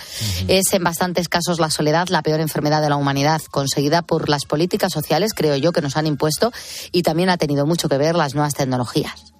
Es 0.48 0.72
en 0.72 0.82
bastantes 0.82 1.28
casos 1.28 1.60
la 1.60 1.70
soledad 1.70 2.08
la 2.08 2.22
peor 2.22 2.40
enfermedad 2.40 2.82
de 2.82 2.88
la 2.88 2.96
humanidad, 2.96 3.40
conseguida 3.52 4.02
por 4.02 4.28
las 4.28 4.44
políticas 4.44 4.92
sociales, 4.92 5.32
creo 5.32 5.54
yo, 5.54 5.70
que 5.70 5.82
nos 5.82 5.96
han 5.96 6.08
impuesto 6.08 6.52
y 6.90 7.02
también 7.02 7.30
ha 7.30 7.36
tenido 7.36 7.66
mucho 7.66 7.88
que 7.88 7.98
ver 7.98 8.16
las 8.16 8.34
nuevas 8.34 8.54
tecnologías. 8.54 9.32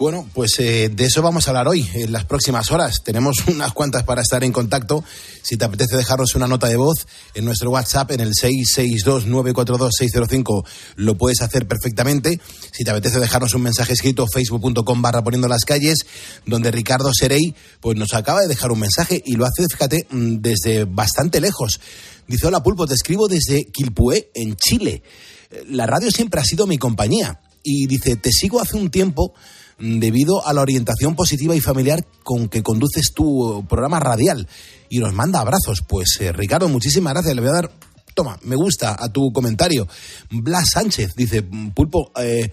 Bueno, 0.00 0.28
pues 0.32 0.58
eh, 0.60 0.88
de 0.88 1.04
eso 1.04 1.20
vamos 1.20 1.46
a 1.46 1.50
hablar 1.50 1.68
hoy, 1.68 1.86
en 1.92 2.10
las 2.10 2.24
próximas 2.24 2.70
horas. 2.70 3.02
Tenemos 3.04 3.36
unas 3.48 3.74
cuantas 3.74 4.02
para 4.02 4.22
estar 4.22 4.42
en 4.42 4.50
contacto. 4.50 5.04
Si 5.42 5.58
te 5.58 5.66
apetece 5.66 5.94
dejarnos 5.94 6.34
una 6.34 6.46
nota 6.46 6.68
de 6.68 6.76
voz 6.76 7.06
en 7.34 7.44
nuestro 7.44 7.70
WhatsApp 7.70 8.12
en 8.12 8.20
el 8.20 8.32
662-942-605, 8.32 10.64
lo 10.96 11.18
puedes 11.18 11.42
hacer 11.42 11.68
perfectamente. 11.68 12.40
Si 12.72 12.82
te 12.82 12.90
apetece 12.90 13.20
dejarnos 13.20 13.52
un 13.52 13.60
mensaje 13.60 13.92
escrito, 13.92 14.26
facebook.com 14.26 15.02
barra 15.02 15.22
poniendo 15.22 15.48
las 15.48 15.66
calles, 15.66 16.06
donde 16.46 16.70
Ricardo 16.70 17.10
Serey 17.12 17.54
pues 17.80 17.98
nos 17.98 18.14
acaba 18.14 18.40
de 18.40 18.48
dejar 18.48 18.72
un 18.72 18.80
mensaje 18.80 19.22
y 19.22 19.34
lo 19.34 19.44
hace, 19.44 19.66
fíjate, 19.70 20.06
mm, 20.08 20.36
desde 20.36 20.84
bastante 20.84 21.42
lejos. 21.42 21.78
Dice, 22.26 22.46
hola 22.46 22.62
Pulpo, 22.62 22.86
te 22.86 22.94
escribo 22.94 23.28
desde 23.28 23.66
Quilpué, 23.66 24.30
en 24.32 24.56
Chile. 24.56 25.02
Eh, 25.50 25.64
La 25.68 25.86
radio 25.86 26.10
siempre 26.10 26.40
ha 26.40 26.44
sido 26.44 26.66
mi 26.66 26.78
compañía. 26.78 27.42
Y 27.62 27.86
dice, 27.86 28.16
te 28.16 28.32
sigo 28.32 28.62
hace 28.62 28.78
un 28.78 28.90
tiempo 28.90 29.34
debido 29.80 30.46
a 30.46 30.52
la 30.52 30.60
orientación 30.60 31.16
positiva 31.16 31.56
y 31.56 31.60
familiar 31.60 32.06
con 32.22 32.48
que 32.48 32.62
conduces 32.62 33.12
tu 33.14 33.64
programa 33.68 33.98
radial. 33.98 34.46
Y 34.88 34.98
nos 34.98 35.14
manda 35.14 35.40
abrazos. 35.40 35.82
Pues 35.86 36.18
eh, 36.20 36.32
Ricardo, 36.32 36.68
muchísimas 36.68 37.14
gracias. 37.14 37.34
Le 37.34 37.40
voy 37.40 37.50
a 37.50 37.54
dar, 37.54 37.72
toma, 38.14 38.38
me 38.42 38.56
gusta 38.56 38.96
a 38.98 39.08
tu 39.10 39.32
comentario. 39.32 39.88
Blas 40.30 40.70
Sánchez 40.72 41.14
dice, 41.16 41.42
Pulpo, 41.42 42.12
eh, 42.20 42.50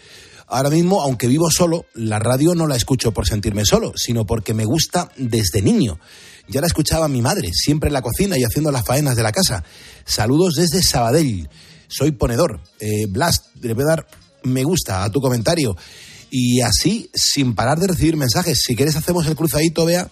ahora 0.47 0.69
mismo, 0.69 1.01
aunque 1.01 1.27
vivo 1.27 1.49
solo, 1.51 1.85
la 1.93 2.19
radio 2.19 2.55
no 2.55 2.67
la 2.67 2.75
escucho 2.75 3.11
por 3.11 3.27
sentirme 3.27 3.65
solo, 3.65 3.93
sino 3.95 4.25
porque 4.25 4.53
me 4.53 4.65
gusta 4.65 5.09
desde 5.17 5.61
niño. 5.61 5.99
Ya 6.47 6.61
la 6.61 6.67
escuchaba 6.67 7.09
mi 7.09 7.21
madre, 7.21 7.49
siempre 7.51 7.87
en 7.87 7.93
la 7.93 8.01
cocina 8.01 8.37
y 8.37 8.43
haciendo 8.43 8.71
las 8.71 8.85
faenas 8.85 9.17
de 9.17 9.23
la 9.23 9.33
casa. 9.33 9.63
Saludos 10.05 10.53
desde 10.55 10.81
Sabadell. 10.81 11.49
Soy 11.89 12.11
ponedor. 12.11 12.61
Eh, 12.79 13.05
Blas, 13.09 13.49
le 13.61 13.73
voy 13.73 13.83
a 13.83 13.87
dar 13.87 14.07
me 14.47 14.63
gusta 14.63 15.03
a 15.03 15.11
tu 15.11 15.21
comentario. 15.21 15.75
Y 16.29 16.61
así, 16.61 17.09
sin 17.13 17.55
parar 17.55 17.79
de 17.79 17.87
recibir 17.87 18.17
mensajes. 18.17 18.61
Si 18.65 18.75
quieres, 18.75 18.95
hacemos 18.95 19.25
el 19.27 19.35
cruzadito, 19.35 19.85
vea, 19.85 20.09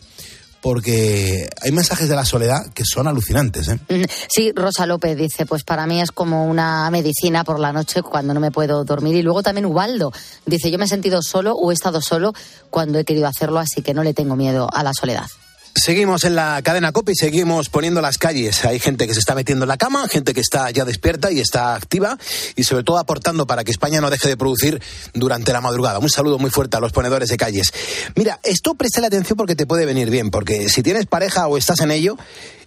porque 0.62 1.48
hay 1.62 1.72
mensajes 1.72 2.10
de 2.10 2.16
la 2.16 2.26
soledad 2.26 2.74
que 2.74 2.84
son 2.86 3.08
alucinantes. 3.08 3.68
¿eh? 3.68 3.80
Sí, 4.28 4.52
Rosa 4.56 4.88
López 4.88 5.16
dice, 5.16 5.46
pues 5.46 5.64
para 5.64 5.86
mí 5.86 6.02
es 6.02 6.12
como 6.12 6.46
una 6.46 6.90
medicina 6.90 7.44
por 7.44 7.60
la 7.60 7.72
noche 7.72 8.02
cuando 8.02 8.34
no 8.34 8.40
me 8.40 8.50
puedo 8.50 8.84
dormir. 8.84 9.16
Y 9.16 9.22
luego 9.22 9.44
también 9.44 9.68
Ubaldo 9.68 10.12
dice, 10.46 10.72
yo 10.72 10.80
me 10.80 10.86
he 10.86 10.88
sentido 10.88 11.22
solo 11.22 11.54
o 11.54 11.70
he 11.70 11.74
estado 11.76 12.02
solo 12.02 12.34
cuando 12.72 12.98
he 12.98 13.06
querido 13.06 13.28
hacerlo, 13.28 13.60
así 13.60 13.84
que 13.84 13.94
no 13.94 14.04
le 14.04 14.16
tengo 14.16 14.36
miedo 14.36 14.68
a 14.74 14.84
la 14.84 14.94
soledad. 14.94 15.28
Seguimos 15.78 16.24
en 16.24 16.36
la 16.36 16.62
cadena 16.64 16.94
COPE 16.94 17.12
y 17.12 17.16
seguimos 17.16 17.68
poniendo 17.68 18.02
las 18.02 18.18
calles. 18.18 18.64
Hay 18.64 18.80
gente 18.80 19.08
que 19.08 19.14
se 19.14 19.20
está 19.20 19.36
metiendo 19.36 19.66
en 19.66 19.68
la 19.68 19.76
cama, 19.76 20.08
gente 20.08 20.34
que 20.34 20.40
está 20.40 20.72
ya 20.72 20.86
despierta 20.86 21.34
y 21.34 21.42
está 21.42 21.76
activa 21.76 22.18
y 22.56 22.64
sobre 22.64 22.86
todo 22.86 22.98
aportando 22.98 23.46
para 23.46 23.66
que 23.66 23.72
España 23.72 24.00
no 24.00 24.10
deje 24.10 24.30
de 24.30 24.38
producir 24.38 24.82
durante 25.14 25.52
la 25.52 25.60
madrugada. 25.60 26.00
Un 26.00 26.10
saludo 26.10 26.40
muy 26.40 26.50
fuerte 26.50 26.78
a 26.78 26.80
los 26.80 26.94
ponedores 26.94 27.28
de 27.28 27.36
calles. 27.36 27.74
Mira, 28.16 28.40
esto 28.44 28.76
presta 28.76 29.02
la 29.02 29.08
atención 29.08 29.36
porque 29.36 29.58
te 29.58 29.68
puede 29.68 29.86
venir 29.86 30.10
bien, 30.10 30.32
porque 30.32 30.70
si 30.70 30.82
tienes 30.82 31.08
pareja 31.08 31.46
o 31.48 31.58
estás 31.58 31.82
en 31.82 31.92
ello, 31.92 32.18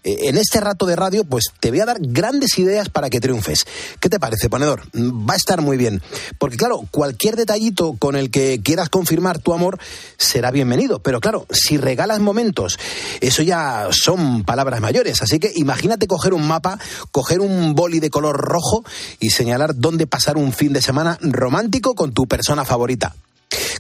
En 0.05 0.37
este 0.37 0.61
rato 0.61 0.87
de 0.87 0.97
radio, 0.97 1.25
pues 1.25 1.47
te 1.61 1.71
voy 1.71 1.81
a 1.81 1.87
dar 1.87 1.99
grandes 2.01 2.59
ideas 2.59 2.89
para 2.89 3.11
que 3.11 3.21
triunfes. 3.21 3.67
¿Qué 4.01 4.09
te 4.09 4.21
parece, 4.21 4.49
ponedor? 4.49 4.83
Va 4.95 5.35
a 5.35 5.37
estar 5.37 5.61
muy 5.61 5.77
bien. 5.77 6.03
Porque 6.39 6.57
claro, 6.57 6.83
cualquier 6.91 7.37
detallito 7.37 7.95
con 7.99 8.17
el 8.17 8.31
que 8.31 8.61
quieras 8.63 8.89
confirmar 8.89 9.39
tu 9.39 9.53
amor 9.53 9.79
será 10.17 10.51
bienvenido. 10.51 11.01
Pero 11.01 11.21
claro, 11.21 11.47
si 11.51 11.77
regalas 11.77 12.21
momentos, 12.21 12.79
eso 13.21 13.43
ya 13.43 13.89
son 13.91 14.45
palabras 14.45 14.81
mayores. 14.81 15.23
Así 15.23 15.39
que 15.39 15.53
imagínate 15.55 16.07
coger 16.07 16.35
un 16.35 16.47
mapa, 16.47 16.79
coger 17.11 17.41
un 17.41 17.75
boli 17.75 18.01
de 18.01 18.11
color 18.11 18.37
rojo 18.37 18.85
y 19.21 19.31
señalar 19.31 19.75
dónde 19.77 20.07
pasar 20.07 20.37
un 20.37 20.53
fin 20.53 20.73
de 20.73 20.83
semana 20.83 21.19
romántico 21.21 21.95
con 21.95 22.13
tu 22.13 22.27
persona 22.27 22.65
favorita. 22.65 23.15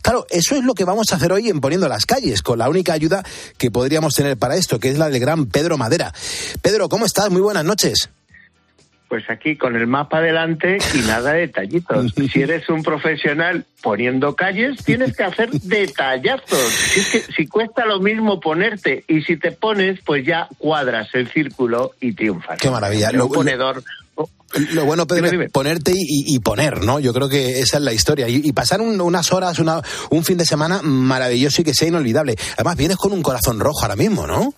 Claro, 0.03 0.27
eso 0.31 0.57
es 0.57 0.65
lo 0.65 0.75
que 0.75 0.85
vamos 0.85 1.13
a 1.13 1.17
hacer 1.17 1.33
hoy 1.33 1.49
en 1.49 1.61
Poniendo 1.61 1.89
las 1.89 2.07
Calles, 2.07 2.43
con 2.43 2.59
la 2.59 2.69
única 2.69 2.93
ayuda 2.93 3.23
que 3.57 3.71
podríamos 3.71 4.15
tener 4.15 4.37
para 4.37 4.57
esto, 4.57 4.79
que 4.79 4.89
es 4.91 4.99
la 4.99 5.09
del 5.11 5.21
gran 5.21 5.47
Pedro 5.47 5.77
Madera. 5.79 6.13
Pedro, 6.63 6.89
¿cómo 6.89 7.07
estás? 7.07 7.31
Muy 7.31 7.41
buenas 7.43 7.65
noches. 7.65 8.11
Pues 9.09 9.25
aquí 9.31 9.57
con 9.57 9.75
el 9.75 9.87
mapa 9.87 10.21
delante 10.21 10.77
y 10.95 10.99
nada 10.99 11.33
de 11.33 11.41
detallitos. 11.41 12.13
Si 12.31 12.43
eres 12.43 12.69
un 12.69 12.83
profesional 12.83 13.65
poniendo 13.83 14.37
calles, 14.37 14.85
tienes 14.85 15.17
que 15.17 15.25
hacer 15.25 15.51
detallazos. 15.51 16.59
Si, 16.71 17.01
es 17.01 17.09
que, 17.09 17.21
si 17.33 17.47
cuesta 17.47 17.87
lo 17.87 18.01
mismo 18.01 18.39
ponerte 18.39 19.05
y 19.09 19.23
si 19.23 19.39
te 19.39 19.53
pones, 19.53 20.01
pues 20.05 20.27
ya 20.27 20.47
cuadras 20.59 21.09
el 21.15 21.29
círculo 21.31 21.93
y 22.03 22.13
triunfas. 22.13 22.59
Qué 22.59 22.69
maravilla. 22.71 23.09
Un 23.13 23.17
Lo- 23.17 23.29
ponedor. 23.31 23.83
Lo 24.73 24.85
bueno, 24.87 25.07
Pedro, 25.07 25.27
es 25.43 25.51
ponerte 25.51 25.93
y, 25.95 26.39
poner, 26.41 26.83
¿no? 26.83 26.99
Yo 27.01 27.13
creo 27.13 27.29
que 27.29 27.61
esa 27.61 27.77
es 27.77 27.83
la 27.83 27.93
historia. 27.93 28.29
Y, 28.29 28.41
y 28.45 28.53
pasar 28.53 28.81
un- 28.81 29.01
unas 29.01 29.33
horas, 29.33 29.59
una- 29.59 29.83
un 30.11 30.25
fin 30.25 30.39
de 30.39 30.45
semana 30.47 30.81
maravilloso 30.83 31.61
y 31.61 31.65
que 31.65 31.75
sea 31.75 31.89
inolvidable. 31.89 32.35
Además, 32.55 32.77
vienes 32.77 32.97
con 32.97 33.13
un 33.13 33.23
corazón 33.23 33.61
rojo 33.61 33.83
ahora 33.83 33.97
mismo, 33.97 34.27
¿no? 34.27 34.55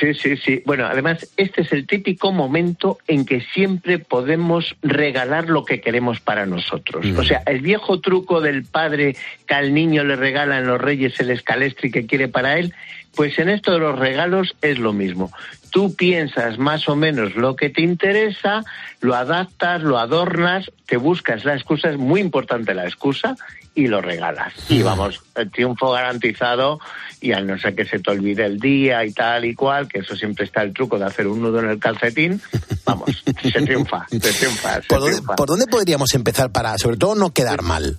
Sí, 0.00 0.14
sí, 0.14 0.36
sí. 0.38 0.62
Bueno, 0.64 0.86
además, 0.86 1.26
este 1.36 1.60
es 1.60 1.72
el 1.72 1.86
típico 1.86 2.32
momento 2.32 2.96
en 3.06 3.26
que 3.26 3.42
siempre 3.52 3.98
podemos 3.98 4.76
regalar 4.80 5.50
lo 5.50 5.64
que 5.66 5.82
queremos 5.82 6.20
para 6.20 6.46
nosotros. 6.46 7.04
O 7.18 7.22
sea, 7.24 7.42
el 7.44 7.60
viejo 7.60 8.00
truco 8.00 8.40
del 8.40 8.64
padre 8.64 9.14
que 9.46 9.54
al 9.54 9.74
niño 9.74 10.02
le 10.04 10.16
regalan 10.16 10.66
los 10.66 10.80
reyes 10.80 11.20
el 11.20 11.30
escalestri 11.30 11.90
que 11.90 12.06
quiere 12.06 12.28
para 12.28 12.58
él, 12.58 12.72
pues 13.14 13.38
en 13.38 13.48
esto 13.48 13.72
de 13.72 13.78
los 13.78 13.98
regalos 13.98 14.56
es 14.62 14.78
lo 14.78 14.92
mismo. 14.92 15.32
Tú 15.70 15.94
piensas 15.94 16.58
más 16.58 16.88
o 16.88 16.96
menos 16.96 17.34
lo 17.34 17.56
que 17.56 17.68
te 17.68 17.82
interesa, 17.82 18.64
lo 19.00 19.14
adaptas, 19.14 19.82
lo 19.82 19.98
adornas, 19.98 20.70
te 20.86 20.96
buscas 20.96 21.44
la 21.44 21.54
excusa, 21.54 21.90
es 21.90 21.98
muy 21.98 22.20
importante 22.20 22.74
la 22.74 22.84
excusa, 22.84 23.36
y 23.74 23.88
lo 23.88 24.00
regalas. 24.00 24.52
Y 24.68 24.82
vamos, 24.82 25.20
el 25.34 25.50
triunfo 25.50 25.90
garantizado, 25.90 26.78
y 27.20 27.32
al 27.32 27.46
no 27.46 27.58
ser 27.58 27.74
que 27.74 27.84
se 27.84 27.98
te 27.98 28.10
olvide 28.10 28.46
el 28.46 28.60
día 28.60 29.04
y 29.04 29.12
tal 29.12 29.44
y 29.44 29.54
cual, 29.54 29.88
que 29.88 29.98
eso 29.98 30.14
siempre 30.14 30.44
está 30.44 30.62
el 30.62 30.72
truco 30.72 30.98
de 30.98 31.06
hacer 31.06 31.26
un 31.26 31.42
nudo 31.42 31.58
en 31.58 31.70
el 31.70 31.78
calcetín, 31.78 32.40
vamos, 32.84 33.24
se 33.24 33.60
triunfa, 33.62 34.06
se 34.08 34.20
triunfa. 34.20 34.80
se 34.80 34.88
¿Por 34.88 35.00
dónde, 35.00 35.12
triunfa. 35.16 35.36
por 35.36 35.48
dónde 35.48 35.66
podríamos 35.66 36.14
empezar 36.14 36.52
para, 36.52 36.78
sobre 36.78 36.96
todo, 36.96 37.14
no 37.14 37.32
quedar 37.32 37.62
mal? 37.62 37.98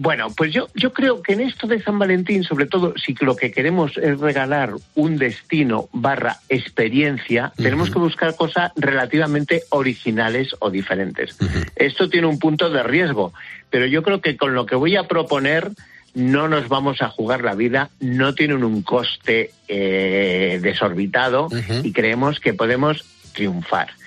Bueno, 0.00 0.28
pues 0.36 0.52
yo, 0.52 0.68
yo 0.76 0.92
creo 0.92 1.22
que 1.22 1.32
en 1.32 1.40
esto 1.40 1.66
de 1.66 1.82
San 1.82 1.98
Valentín, 1.98 2.44
sobre 2.44 2.66
todo 2.66 2.94
si 2.96 3.16
lo 3.20 3.34
que 3.34 3.50
queremos 3.50 3.98
es 3.98 4.20
regalar 4.20 4.74
un 4.94 5.16
destino 5.16 5.88
barra 5.92 6.36
experiencia, 6.48 7.52
tenemos 7.56 7.90
que 7.90 7.98
buscar 7.98 8.36
cosas 8.36 8.70
relativamente 8.76 9.64
originales 9.70 10.54
o 10.60 10.70
diferentes. 10.70 11.36
Esto 11.74 12.08
tiene 12.08 12.28
un 12.28 12.38
punto 12.38 12.70
de 12.70 12.84
riesgo, 12.84 13.32
pero 13.70 13.86
yo 13.86 14.04
creo 14.04 14.20
que 14.20 14.36
con 14.36 14.54
lo 14.54 14.66
que 14.66 14.76
voy 14.76 14.94
a 14.94 15.08
proponer 15.08 15.72
no 16.14 16.46
nos 16.46 16.68
vamos 16.68 17.02
a 17.02 17.08
jugar 17.08 17.42
la 17.42 17.56
vida, 17.56 17.90
no 17.98 18.36
tienen 18.36 18.62
un 18.62 18.82
coste 18.82 19.50
eh, 19.66 20.60
desorbitado 20.62 21.48
y 21.82 21.92
creemos 21.92 22.38
que 22.38 22.54
podemos 22.54 23.04
triunfar. 23.32 23.97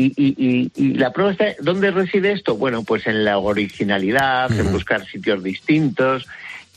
Y, 0.00 0.12
y- 0.16 0.34
y- 0.38 0.72
y 0.76 0.94
la 0.94 1.10
prueba 1.12 1.32
está, 1.32 1.46
¿dónde 1.60 1.90
reside 1.90 2.32
esto? 2.32 2.56
Bueno, 2.56 2.82
pues 2.84 3.06
en 3.06 3.24
la 3.24 3.36
originalidad, 3.38 4.50
en 4.52 4.72
buscar 4.72 5.04
sitios 5.06 5.42
distintos. 5.42 6.26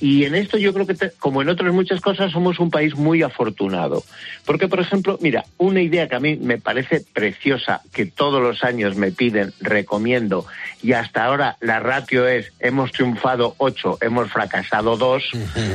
Y 0.01 0.25
en 0.25 0.35
esto 0.35 0.57
yo 0.57 0.73
creo 0.73 0.85
que, 0.85 0.95
te- 0.95 1.11
como 1.11 1.41
en 1.41 1.47
otras 1.47 1.71
muchas 1.73 2.01
cosas, 2.01 2.31
somos 2.33 2.59
un 2.59 2.69
país 2.69 2.95
muy 2.97 3.21
afortunado. 3.21 4.03
Porque, 4.45 4.67
por 4.67 4.81
ejemplo, 4.81 5.17
mira, 5.21 5.45
una 5.57 5.79
idea 5.81 6.09
que 6.09 6.15
a 6.15 6.19
mí 6.19 6.35
me 6.35 6.57
parece 6.57 7.05
preciosa, 7.13 7.81
que 7.93 8.05
todos 8.07 8.41
los 8.41 8.63
años 8.65 8.97
me 8.97 9.11
piden, 9.13 9.53
recomiendo, 9.61 10.45
y 10.81 10.91
hasta 10.91 11.23
ahora 11.23 11.55
la 11.61 11.79
ratio 11.79 12.27
es, 12.27 12.51
hemos 12.59 12.91
triunfado 12.91 13.55
ocho, 13.59 13.97
hemos 14.01 14.29
fracasado 14.29 14.97
dos, 14.97 15.23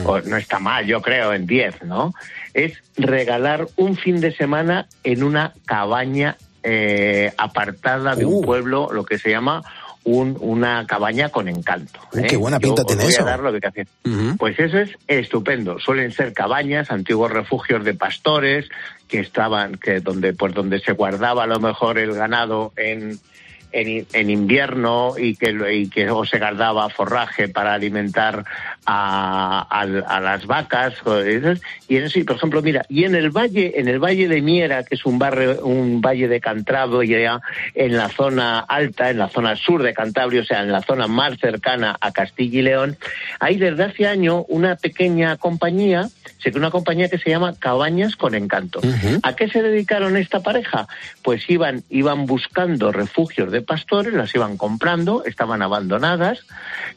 o 0.05 0.21
no 0.21 0.37
está 0.37 0.59
mal, 0.59 0.85
yo 0.85 1.01
creo, 1.01 1.33
en 1.33 1.47
diez, 1.47 1.83
¿no? 1.85 2.13
Es 2.53 2.73
regalar 2.99 3.67
un 3.77 3.97
fin 3.97 4.21
de 4.21 4.35
semana 4.35 4.89
en 5.05 5.23
una 5.23 5.55
cabaña 5.65 6.37
eh, 6.63 7.33
apartada 7.39 8.15
de 8.15 8.25
un 8.25 8.43
pueblo, 8.43 8.89
lo 8.93 9.05
que 9.05 9.19
se 9.19 9.31
llama 9.31 9.63
un- 10.05 10.37
una 10.41 10.87
cabaña 10.87 11.29
con 11.29 11.49
encanto. 11.49 12.01
Uh, 12.15 12.23
qué 12.27 12.37
buena 12.37 12.57
Yo 12.59 12.61
pinta 12.63 12.83
os 12.83 12.87
tiene 12.87 13.03
voy 13.03 13.13
a 13.13 13.15
eso. 13.15 13.25
Pues 14.39 14.59
eso 14.59 14.79
es 14.79 14.91
estupendo. 15.07 15.79
Suelen 15.79 16.13
ser 16.13 16.33
cabañas, 16.33 16.91
antiguos 16.91 17.31
refugios 17.31 17.85
de 17.85 17.95
pastores 17.95 18.69
que 19.07 19.21
estaban, 19.21 19.75
que 19.75 20.01
donde, 20.01 20.33
pues 20.33 20.55
donde 20.55 20.81
se 20.81 20.93
guardaba 20.93 21.45
a 21.45 21.47
lo 21.47 21.61
mejor 21.61 21.99
el 21.99 22.15
ganado 22.15 22.73
en, 22.77 23.19
en, 23.73 24.07
en 24.13 24.31
invierno 24.31 25.15
y 25.19 25.37
que, 25.37 25.57
y 25.73 25.89
que 25.89 26.11
o 26.11 26.25
se 26.25 26.39
guardaba 26.39 26.89
forraje 26.89 27.49
para 27.49 27.75
alimentar 27.75 28.45
a, 28.87 29.87
las 30.23 30.47
vacas 30.47 30.95
y 31.89 31.97
en 31.97 32.05
eso, 32.05 32.19
y, 32.19 32.25
por 32.25 32.37
ejemplo 32.37 32.63
mira 32.63 32.87
y 32.89 33.05
en 33.05 33.15
el 33.15 33.31
valle 33.31 33.79
en 33.79 33.89
el 33.89 33.99
valle 33.99 34.29
de 34.29 34.41
Miera 34.41 34.83
que 34.83 34.95
es 34.95 35.05
un 35.05 35.19
barrio 35.19 35.65
un 35.65 36.01
valle 36.01 36.27
de 36.29 36.41
allá 36.45 37.41
en 37.75 37.97
la 37.97 38.09
zona 38.09 38.61
alta 38.61 39.11
en 39.11 39.19
la 39.19 39.29
zona 39.29 39.57
sur 39.57 39.83
de 39.83 39.93
Cantabria 39.93 40.41
o 40.41 40.45
sea 40.45 40.63
en 40.63 40.73
la 40.73 40.83
zona 40.83 41.07
más 41.07 41.39
cercana 41.39 41.97
a 42.01 42.13
Castilla 42.13 42.59
y 42.59 42.63
León 42.63 42.97
hay 43.41 43.57
desde 43.57 43.85
hace 43.85 44.07
año 44.07 44.45
una 44.49 44.77
pequeña 44.77 45.37
compañía 45.37 46.09
una 46.57 46.71
compañía 46.71 47.09
que 47.09 47.19
se 47.19 47.31
llama 47.31 47.55
Cabañas 47.59 48.17
con 48.17 48.35
Encanto. 48.35 48.81
¿A 49.23 49.35
qué 49.35 49.49
se 49.49 49.63
dedicaron 49.63 50.17
esta 50.17 50.41
pareja? 50.41 50.87
Pues 51.23 51.49
iban, 51.49 51.83
iban 51.91 52.27
buscando 52.27 52.93
refugios 52.93 53.51
de 53.51 53.58
pastores, 53.63 54.13
las 54.13 54.35
iban 54.35 54.57
comprando, 54.57 55.25
estaban 55.25 55.63
abandonadas 55.63 56.45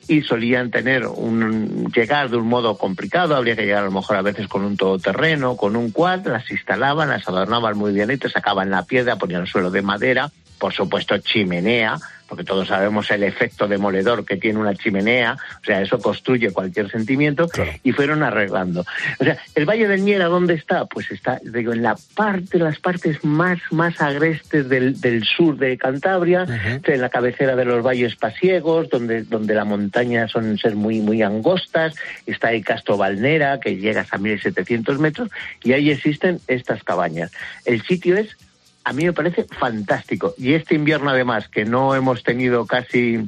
y 0.08 0.22
solían 0.22 0.72
tener 0.72 1.06
un 1.06 1.92
llegar 1.94 2.30
de 2.30 2.38
un 2.38 2.48
modo 2.48 2.78
complicado, 2.78 3.36
habría 3.36 3.56
que 3.56 3.66
llegar 3.66 3.84
a 3.84 3.86
lo 3.86 3.92
mejor 3.92 4.18
a 4.18 4.22
veces 4.22 4.48
con 4.48 4.64
un 4.64 4.78
todoterreno, 4.78 5.58
con 5.58 5.76
un 5.76 5.92
quad, 5.92 6.26
las 6.28 6.50
instalaban, 6.52 7.10
las 7.10 7.28
adornaban 7.28 7.78
muy 7.78 7.94
bien 7.94 8.12
y 8.12 8.18
te 8.18 8.30
sacaban 8.30 8.70
la 8.70 8.86
piedra, 8.86 9.18
ponían 9.18 9.42
el 9.42 9.48
suelo 9.48 9.72
de 9.72 9.82
madera, 9.82 10.32
por 10.62 10.74
supuesto 10.74 11.18
chimenea, 11.18 11.98
porque 12.28 12.44
todos 12.44 12.68
sabemos 12.68 13.10
el 13.10 13.24
efecto 13.24 13.68
demoledor 13.68 14.24
que 14.24 14.38
tiene 14.38 14.60
una 14.60 14.76
chimenea, 14.76 15.36
o 15.60 15.66
sea, 15.66 15.82
eso 15.82 16.00
construye 16.00 16.52
cualquier 16.52 16.90
sentimiento, 16.92 17.50
y 17.84 17.92
fueron 17.92 18.22
arreglando. 18.22 18.86
O 19.20 19.24
sea, 19.24 19.40
el 19.56 19.66
Valle 19.66 19.88
del 19.88 20.04
Miera, 20.04 20.28
¿dónde 20.28 20.54
está? 20.54 20.86
Pues 20.86 21.10
está, 21.10 21.42
digo, 21.44 21.74
en 21.74 21.82
la 21.82 21.98
parte, 22.16 22.60
las 22.60 22.78
partes 22.78 23.26
más, 23.26 23.58
más 23.72 24.00
agrestes 24.00 24.70
del, 24.70 25.02
del 25.02 25.24
sur 25.24 25.58
de 25.58 25.80
Cantabria, 25.80 26.46
en 26.84 27.02
la 27.02 27.10
cabecera 27.10 27.56
de 27.56 27.66
los 27.66 27.84
valles 27.84 28.16
pasiegos, 28.16 28.88
donde, 28.90 29.24
donde 29.24 29.56
la 29.56 29.66
montaña 29.66 30.28
son 30.28 30.60
ser 30.60 30.76
muy, 30.76 31.02
muy 31.02 31.24
angostas, 31.24 31.96
está 32.28 32.50
ahí 32.50 32.62
Castro 32.62 32.98
Balnera, 32.98 33.60
que 33.60 33.78
llegas 33.78 34.14
a 34.14 34.20
1700 34.20 35.00
metros, 35.00 35.30
y 35.64 35.74
ahí 35.74 35.90
existen 35.90 36.40
estas 36.48 36.84
cabañas. 36.84 37.32
El 37.66 37.82
sitio 37.82 38.16
es 38.16 38.38
a 38.84 38.94
mí 38.94 39.06
me 39.06 39.14
parece 39.14 39.44
fantástico. 39.44 40.34
Y 40.38 40.54
este 40.54 40.76
invierno, 40.76 41.10
además, 41.10 41.48
que 41.48 41.66
no 41.66 41.96
hemos 41.96 42.24
tenido 42.24 42.66
casi 42.66 43.20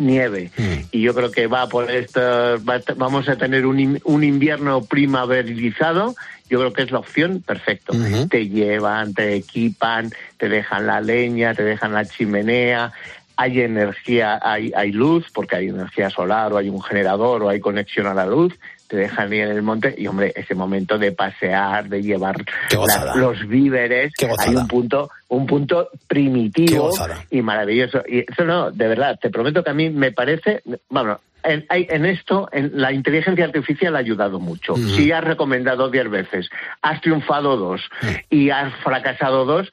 nieve 0.00 0.50
y 0.92 1.02
yo 1.02 1.14
creo 1.14 1.30
que 1.30 1.46
va 1.46 1.68
por 1.68 1.90
esto 1.90 2.20
va 2.20 2.80
vamos 2.96 3.28
a 3.28 3.36
tener 3.36 3.66
un, 3.66 4.00
un 4.04 4.24
invierno 4.24 4.82
primaverizado 4.82 6.14
yo 6.48 6.58
creo 6.58 6.72
que 6.72 6.82
es 6.82 6.90
la 6.90 7.00
opción 7.00 7.42
perfecto 7.42 7.92
te 8.30 8.48
llevan 8.48 9.12
te 9.12 9.34
equipan 9.34 10.10
te 10.38 10.48
dejan 10.48 10.86
la 10.86 11.00
leña 11.00 11.54
te 11.54 11.64
dejan 11.64 11.92
la 11.92 12.06
chimenea 12.06 12.92
hay 13.36 13.60
energía 13.60 14.40
hay 14.42 14.72
hay 14.74 14.90
luz 14.90 15.26
porque 15.32 15.56
hay 15.56 15.68
energía 15.68 16.08
solar 16.08 16.52
o 16.52 16.56
hay 16.56 16.70
un 16.70 16.82
generador 16.82 17.42
o 17.42 17.48
hay 17.50 17.60
conexión 17.60 18.06
a 18.06 18.14
la 18.14 18.26
luz 18.26 18.54
te 18.90 18.96
dejan 18.96 19.32
ir 19.32 19.42
en 19.42 19.52
el 19.52 19.62
monte 19.62 19.94
y 19.96 20.08
hombre 20.08 20.32
ese 20.34 20.54
momento 20.56 20.98
de 20.98 21.12
pasear 21.12 21.88
de 21.88 22.02
llevar 22.02 22.36
los 23.20 23.46
víveres 23.46 24.12
hay 24.40 24.48
un 24.62 24.68
punto 24.68 25.10
un 25.28 25.46
punto 25.46 25.88
primitivo 26.08 26.88
y 27.30 27.40
maravilloso. 27.40 28.02
Y 28.08 28.24
eso 28.30 28.44
no, 28.44 28.72
de 28.72 28.88
verdad, 28.88 29.16
te 29.22 29.30
prometo 29.30 29.62
que 29.62 29.70
a 29.70 29.74
mí 29.74 29.88
me 29.90 30.10
parece, 30.10 30.60
bueno, 30.88 31.20
en, 31.44 31.64
hay- 31.68 31.86
en 31.88 32.04
esto 32.04 32.48
en 32.52 32.72
la 32.74 32.92
inteligencia 32.92 33.44
artificial 33.44 33.94
ha 33.94 34.00
ayudado 34.00 34.40
mucho. 34.40 34.72
Ujú. 34.72 34.82
Si 34.88 35.12
has 35.12 35.22
recomendado 35.22 35.88
diez 35.88 36.10
veces, 36.10 36.50
has 36.82 37.00
triunfado 37.00 37.56
dos 37.56 37.80
y 38.28 38.50
has 38.50 38.74
fracasado 38.82 39.44
dos, 39.44 39.70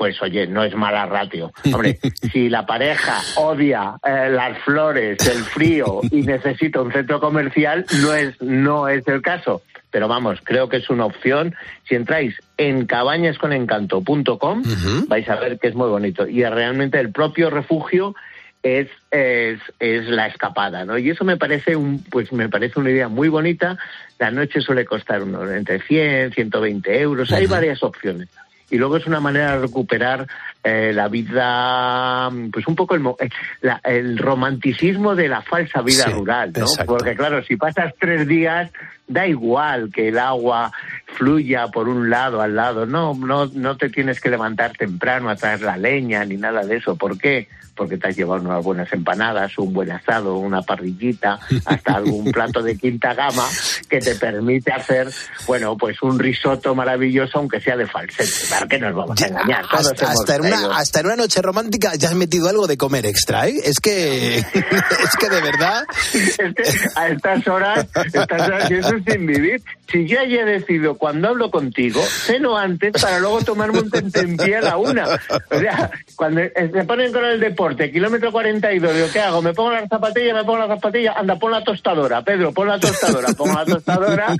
pues 0.00 0.22
oye, 0.22 0.46
no 0.46 0.64
es 0.64 0.74
mala 0.74 1.04
ratio. 1.04 1.52
Hombre, 1.74 1.98
si 2.32 2.48
la 2.48 2.64
pareja 2.64 3.20
odia 3.36 3.96
eh, 4.02 4.30
las 4.30 4.56
flores, 4.60 5.18
el 5.28 5.44
frío 5.44 6.00
y 6.10 6.22
necesita 6.26 6.80
un 6.80 6.90
centro 6.90 7.20
comercial, 7.20 7.84
no 8.00 8.14
es, 8.14 8.40
no 8.40 8.88
es 8.88 9.06
el 9.06 9.20
caso. 9.20 9.60
pero 9.90 10.08
vamos, 10.08 10.38
creo 10.42 10.70
que 10.70 10.78
es 10.78 10.88
una 10.88 11.04
opción. 11.04 11.54
Si 11.86 11.96
entráis 11.96 12.34
en 12.56 12.86
cabañasconencanto.com, 12.86 14.62
vais 15.06 15.28
a 15.28 15.36
ver 15.36 15.58
que 15.58 15.68
es 15.68 15.74
muy 15.74 15.90
bonito. 15.90 16.26
Y 16.26 16.42
realmente 16.44 16.98
el 16.98 17.12
propio 17.12 17.50
refugio 17.50 18.14
es, 18.62 18.88
es, 19.10 19.60
es 19.80 20.06
la 20.06 20.28
escapada, 20.28 20.86
¿no? 20.86 20.96
Y 20.96 21.10
eso 21.10 21.26
me 21.26 21.36
parece 21.36 21.76
un, 21.76 22.02
pues 22.04 22.32
me 22.32 22.48
parece 22.48 22.80
una 22.80 22.88
idea 22.88 23.08
muy 23.08 23.28
bonita. 23.28 23.76
La 24.18 24.30
noche 24.30 24.62
suele 24.62 24.86
costar 24.86 25.22
unos 25.22 25.50
entre 25.50 25.78
100, 25.78 26.32
120 26.32 27.00
euros. 27.02 27.30
Hay 27.32 27.46
varias 27.46 27.82
opciones. 27.82 28.30
Y 28.70 28.78
luego 28.78 28.96
es 28.96 29.06
una 29.06 29.20
manera 29.20 29.52
de 29.52 29.66
recuperar 29.66 30.26
eh, 30.62 30.92
la 30.94 31.08
vida, 31.08 32.30
pues 32.52 32.66
un 32.66 32.76
poco 32.76 32.94
el, 32.94 33.02
eh, 33.18 33.28
la- 33.62 33.80
el 33.84 34.18
romanticismo 34.18 35.14
de 35.14 35.28
la 35.28 35.42
falsa 35.42 35.82
vida 35.82 36.04
Sí, 36.04 36.12
rural, 36.12 36.52
¿no? 36.54 36.62
exacto. 36.62 36.92
Porque 36.96 37.14
claro, 37.16 37.42
si 37.44 37.56
pasas 37.56 37.94
tres 37.98 38.26
días, 38.28 38.70
da 39.10 39.26
igual 39.26 39.90
que 39.92 40.08
el 40.08 40.18
agua 40.18 40.72
fluya 41.16 41.66
por 41.68 41.88
un 41.88 42.08
lado 42.08 42.40
al 42.40 42.54
lado, 42.54 42.86
no, 42.86 43.14
no, 43.14 43.46
no 43.46 43.76
te 43.76 43.90
tienes 43.90 44.20
que 44.20 44.30
levantar 44.30 44.72
temprano 44.72 45.28
a 45.28 45.36
traer 45.36 45.60
la 45.62 45.76
leña 45.76 46.24
ni 46.24 46.36
nada 46.36 46.64
de 46.64 46.76
eso. 46.76 46.96
¿Por 46.96 47.18
qué? 47.18 47.48
Porque 47.74 47.96
te 47.96 48.08
has 48.08 48.16
llevado 48.16 48.42
unas 48.42 48.62
buenas 48.62 48.92
empanadas, 48.92 49.56
un 49.58 49.72
buen 49.72 49.90
asado, 49.90 50.36
una 50.36 50.62
parrillita, 50.62 51.40
hasta 51.64 51.94
algún 51.94 52.24
plato 52.32 52.62
de 52.62 52.76
quinta 52.76 53.14
gama 53.14 53.44
que 53.88 54.00
te 54.00 54.14
permite 54.14 54.72
hacer, 54.72 55.08
bueno, 55.46 55.76
pues 55.76 56.00
un 56.02 56.18
risotto 56.18 56.74
maravilloso, 56.74 57.38
aunque 57.38 57.60
sea 57.60 57.76
de 57.76 57.86
falsete. 57.86 58.30
Claro 58.48 58.68
que 58.68 58.78
nos 58.78 58.94
vamos 58.94 59.22
a 59.22 59.26
engañar. 59.26 59.66
todos 59.66 59.92
Hasta, 59.92 60.10
hasta 60.10 60.36
en 60.36 60.46
una, 60.46 60.76
hasta 60.76 61.00
en 61.00 61.06
una 61.06 61.16
noche 61.16 61.42
romántica 61.42 61.94
ya 61.96 62.08
has 62.08 62.14
metido 62.14 62.48
algo 62.48 62.66
de 62.66 62.76
comer 62.76 63.06
extra, 63.06 63.48
¿eh? 63.48 63.54
Es 63.64 63.80
que, 63.80 64.38
es 64.38 65.16
que 65.18 65.28
de 65.28 65.40
verdad. 65.40 65.84
Es 66.12 66.36
que 66.36 66.62
a 66.96 67.08
estas 67.08 67.48
horas, 67.48 67.86
estas 68.12 68.42
horas, 68.42 68.70
y 68.70 68.74
eso 68.74 68.94
es 69.06 69.12
sin 69.14 69.26
vivir. 69.26 69.62
Si 69.90 70.06
yo 70.06 70.22
ya 70.22 70.42
he 70.42 70.44
decidido, 70.44 70.96
cuando 70.96 71.28
hablo 71.28 71.50
contigo, 71.50 72.00
ceno 72.02 72.56
antes 72.56 72.92
para 73.02 73.18
luego 73.18 73.40
tomarme 73.42 73.80
un 73.80 73.90
tentempié 73.90 74.56
a 74.56 74.60
la 74.62 74.76
una. 74.76 75.20
O 75.50 75.58
sea, 75.58 75.90
cuando 76.14 76.40
se 76.54 76.84
ponen 76.84 77.12
con 77.12 77.24
el 77.24 77.40
deporte, 77.40 77.90
kilómetro 77.90 78.30
42, 78.30 78.94
digo, 78.94 79.06
¿qué 79.12 79.20
hago? 79.20 79.42
¿Me 79.42 79.52
pongo 79.52 79.72
las 79.72 79.88
zapatillas? 79.88 80.34
¿Me 80.34 80.44
pongo 80.44 80.58
las 80.58 80.68
zapatillas? 80.68 81.16
Anda, 81.16 81.36
pon 81.38 81.50
la 81.50 81.64
tostadora, 81.64 82.22
Pedro, 82.22 82.52
pon 82.52 82.68
la 82.68 82.78
tostadora. 82.78 83.28
Pongo 83.32 83.54
la 83.54 83.64
tostadora 83.64 84.36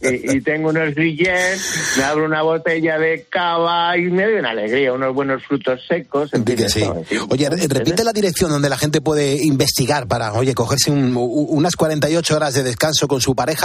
y, 0.00 0.36
y 0.36 0.40
tengo 0.40 0.70
unos 0.70 0.94
grillets, 0.94 1.94
me 1.98 2.04
abro 2.04 2.24
una 2.24 2.42
botella 2.42 2.98
de 2.98 3.26
cava 3.28 3.96
y 3.98 4.02
me 4.10 4.24
doy 4.24 4.34
una 4.34 4.50
alegría, 4.50 4.92
unos 4.92 5.14
buenos 5.14 5.42
frutos 5.44 5.80
secos. 5.86 6.32
En 6.32 6.44
fin, 6.44 6.68
sí. 6.68 6.82
en. 6.82 7.26
Oye, 7.30 7.48
re- 7.50 7.66
repite 7.68 8.04
la 8.04 8.12
dirección 8.12 8.50
donde 8.50 8.68
la 8.68 8.78
gente 8.78 9.00
puede 9.00 9.44
investigar 9.44 10.06
para, 10.06 10.32
oye, 10.32 10.54
cogerse 10.54 10.90
un- 10.90 11.14
unas 11.16 11.76
48 11.76 12.36
horas 12.36 12.54
de 12.54 12.62
descanso 12.62 13.08
con 13.08 13.20
su 13.20 13.34
pareja, 13.34 13.55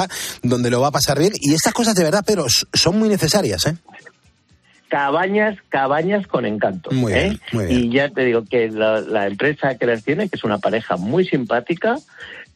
donde 0.41 0.69
lo 0.69 0.82
va 0.82 0.88
a 0.88 0.91
pasar 0.91 1.19
bien. 1.19 1.34
Y 1.39 1.54
estas 1.54 1.73
cosas 1.73 1.95
de 1.95 2.04
verdad, 2.04 2.23
pero 2.25 2.45
son 2.73 2.99
muy 2.99 3.10
necesarias, 3.10 3.65
¿eh? 3.65 3.75
Cabañas, 4.89 5.58
cabañas 5.69 6.27
con 6.27 6.45
encanto. 6.45 6.91
Muy 6.91 7.13
bien, 7.13 7.34
¿eh? 7.34 7.39
muy 7.54 7.65
bien. 7.65 7.80
Y 7.80 7.89
ya 7.91 8.10
te 8.10 8.25
digo 8.25 8.43
que 8.43 8.69
la, 8.69 8.99
la 8.99 9.27
empresa 9.27 9.75
que 9.75 9.86
las 9.86 10.04
tiene, 10.04 10.27
que 10.27 10.36
es 10.36 10.43
una 10.43 10.58
pareja 10.58 10.97
muy 10.97 11.25
simpática, 11.25 11.97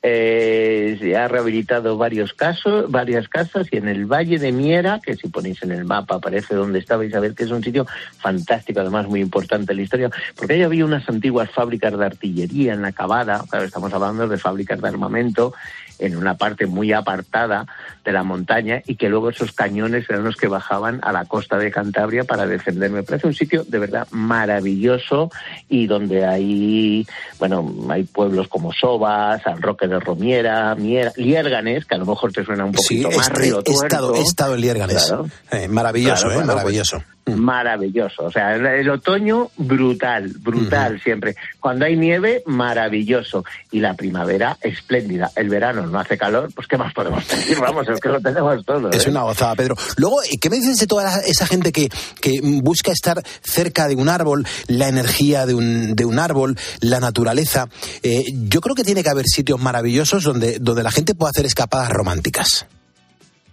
eh, 0.07 0.97
se 0.99 1.17
ha 1.17 1.27
rehabilitado 1.27 1.97
varios 1.97 2.31
casos, 2.33 2.91
varias 2.91 3.27
casas 3.27 3.67
y 3.71 3.77
en 3.77 3.87
el 3.87 4.05
Valle 4.05 4.37
de 4.37 4.51
Miera, 4.51 4.99
que 5.03 5.15
si 5.15 5.29
ponéis 5.29 5.63
en 5.63 5.71
el 5.71 5.83
mapa 5.83 6.17
aparece 6.17 6.53
donde 6.53 6.77
está, 6.77 6.95
vais 6.95 7.13
a 7.15 7.19
ver 7.19 7.33
que 7.33 7.45
es 7.45 7.49
un 7.49 7.63
sitio 7.63 7.87
fantástico, 8.19 8.81
además 8.81 9.07
muy 9.07 9.19
importante 9.19 9.71
en 9.71 9.77
la 9.77 9.83
historia, 9.83 10.11
porque 10.35 10.53
ahí 10.53 10.61
había 10.61 10.85
unas 10.85 11.09
antiguas 11.09 11.49
fábricas 11.49 11.97
de 11.97 12.05
artillería 12.05 12.73
en 12.73 12.83
la 12.83 12.91
cavada, 12.91 13.43
claro, 13.49 13.65
estamos 13.65 13.91
hablando 13.95 14.27
de 14.27 14.37
fábricas 14.37 14.79
de 14.79 14.87
armamento 14.87 15.55
en 15.97 16.15
una 16.15 16.37
parte 16.37 16.67
muy 16.67 16.93
apartada 16.93 17.65
de 18.05 18.11
la 18.11 18.23
montaña 18.23 18.81
y 18.85 18.95
que 18.95 19.09
luego 19.09 19.29
esos 19.29 19.51
cañones 19.51 20.09
eran 20.09 20.23
los 20.23 20.37
que 20.37 20.47
bajaban 20.47 20.99
a 21.03 21.11
la 21.11 21.25
costa 21.25 21.57
de 21.57 21.71
Cantabria 21.71 22.23
para 22.23 22.45
defender. 22.45 22.91
Me 22.91 23.03
parece 23.03 23.27
un 23.27 23.33
sitio 23.33 23.63
de 23.63 23.79
verdad 23.79 24.07
maravilloso 24.11 25.31
y 25.67 25.87
donde 25.87 26.25
hay, 26.25 27.05
bueno, 27.39 27.73
hay 27.89 28.03
pueblos 28.03 28.47
como 28.47 28.71
Soba, 28.71 29.39
San 29.43 29.61
Roque 29.61 29.87
de 29.87 29.99
Romiera, 29.99 30.75
Miera, 30.75 31.11
Liérganes, 31.17 31.85
que 31.85 31.95
a 31.95 31.97
lo 31.97 32.05
mejor 32.05 32.31
te 32.31 32.45
suena 32.45 32.65
un 32.65 32.71
poquito 32.71 33.09
más 33.11 33.29
río 33.29 33.61
he 33.65 33.71
estado, 33.71 34.15
he 34.15 34.21
estado 34.21 34.55
en 34.55 34.61
Liérganes. 34.61 35.05
Claro. 35.07 35.27
Eh, 35.51 35.67
maravilloso, 35.67 36.27
Claro, 36.27 36.41
¿eh? 36.41 36.43
claro, 36.43 36.57
Maravilloso. 36.57 37.03
Maravilloso, 37.33 38.23
o 38.25 38.31
sea, 38.31 38.55
el, 38.55 38.65
el 38.65 38.89
otoño 38.89 39.49
brutal, 39.57 40.29
brutal 40.39 41.01
siempre. 41.01 41.35
Cuando 41.59 41.85
hay 41.85 41.95
nieve, 41.97 42.43
maravilloso. 42.45 43.43
Y 43.71 43.79
la 43.79 43.93
primavera, 43.95 44.57
espléndida. 44.61 45.31
El 45.35 45.49
verano 45.49 45.87
no 45.87 45.99
hace 45.99 46.17
calor, 46.17 46.49
pues 46.53 46.67
¿qué 46.67 46.77
más 46.77 46.93
podemos 46.93 47.23
pedir? 47.25 47.59
Vamos, 47.59 47.87
es 47.89 47.99
que 47.99 48.09
lo 48.09 48.19
tenemos 48.21 48.63
todo. 48.65 48.91
Es 48.91 49.07
¿eh? 49.07 49.09
una 49.09 49.23
gozada, 49.23 49.55
Pedro. 49.55 49.75
Luego, 49.97 50.21
eh, 50.23 50.37
¿qué 50.39 50.49
me 50.49 50.57
dices 50.57 50.77
de 50.77 50.87
toda 50.87 51.03
la- 51.03 51.19
esa 51.19 51.47
gente 51.47 51.71
que, 51.71 51.89
que 52.21 52.39
busca 52.61 52.91
estar 52.91 53.21
cerca 53.41 53.87
de 53.87 53.95
un 53.95 54.09
árbol, 54.09 54.45
la 54.67 54.87
energía 54.87 55.45
de 55.45 55.55
un, 55.55 55.95
de 55.95 56.05
un 56.05 56.19
árbol, 56.19 56.57
la 56.81 56.99
naturaleza? 56.99 57.67
Eh, 58.03 58.23
yo 58.47 58.61
creo 58.61 58.75
que 58.75 58.83
tiene 58.83 59.03
que 59.03 59.09
haber 59.09 59.25
sitios 59.25 59.59
maravillosos 59.59 60.23
donde, 60.23 60.59
donde 60.59 60.83
la 60.83 60.91
gente 60.91 61.15
pueda 61.15 61.31
hacer 61.31 61.45
escapadas 61.45 61.89
románticas. 61.89 62.67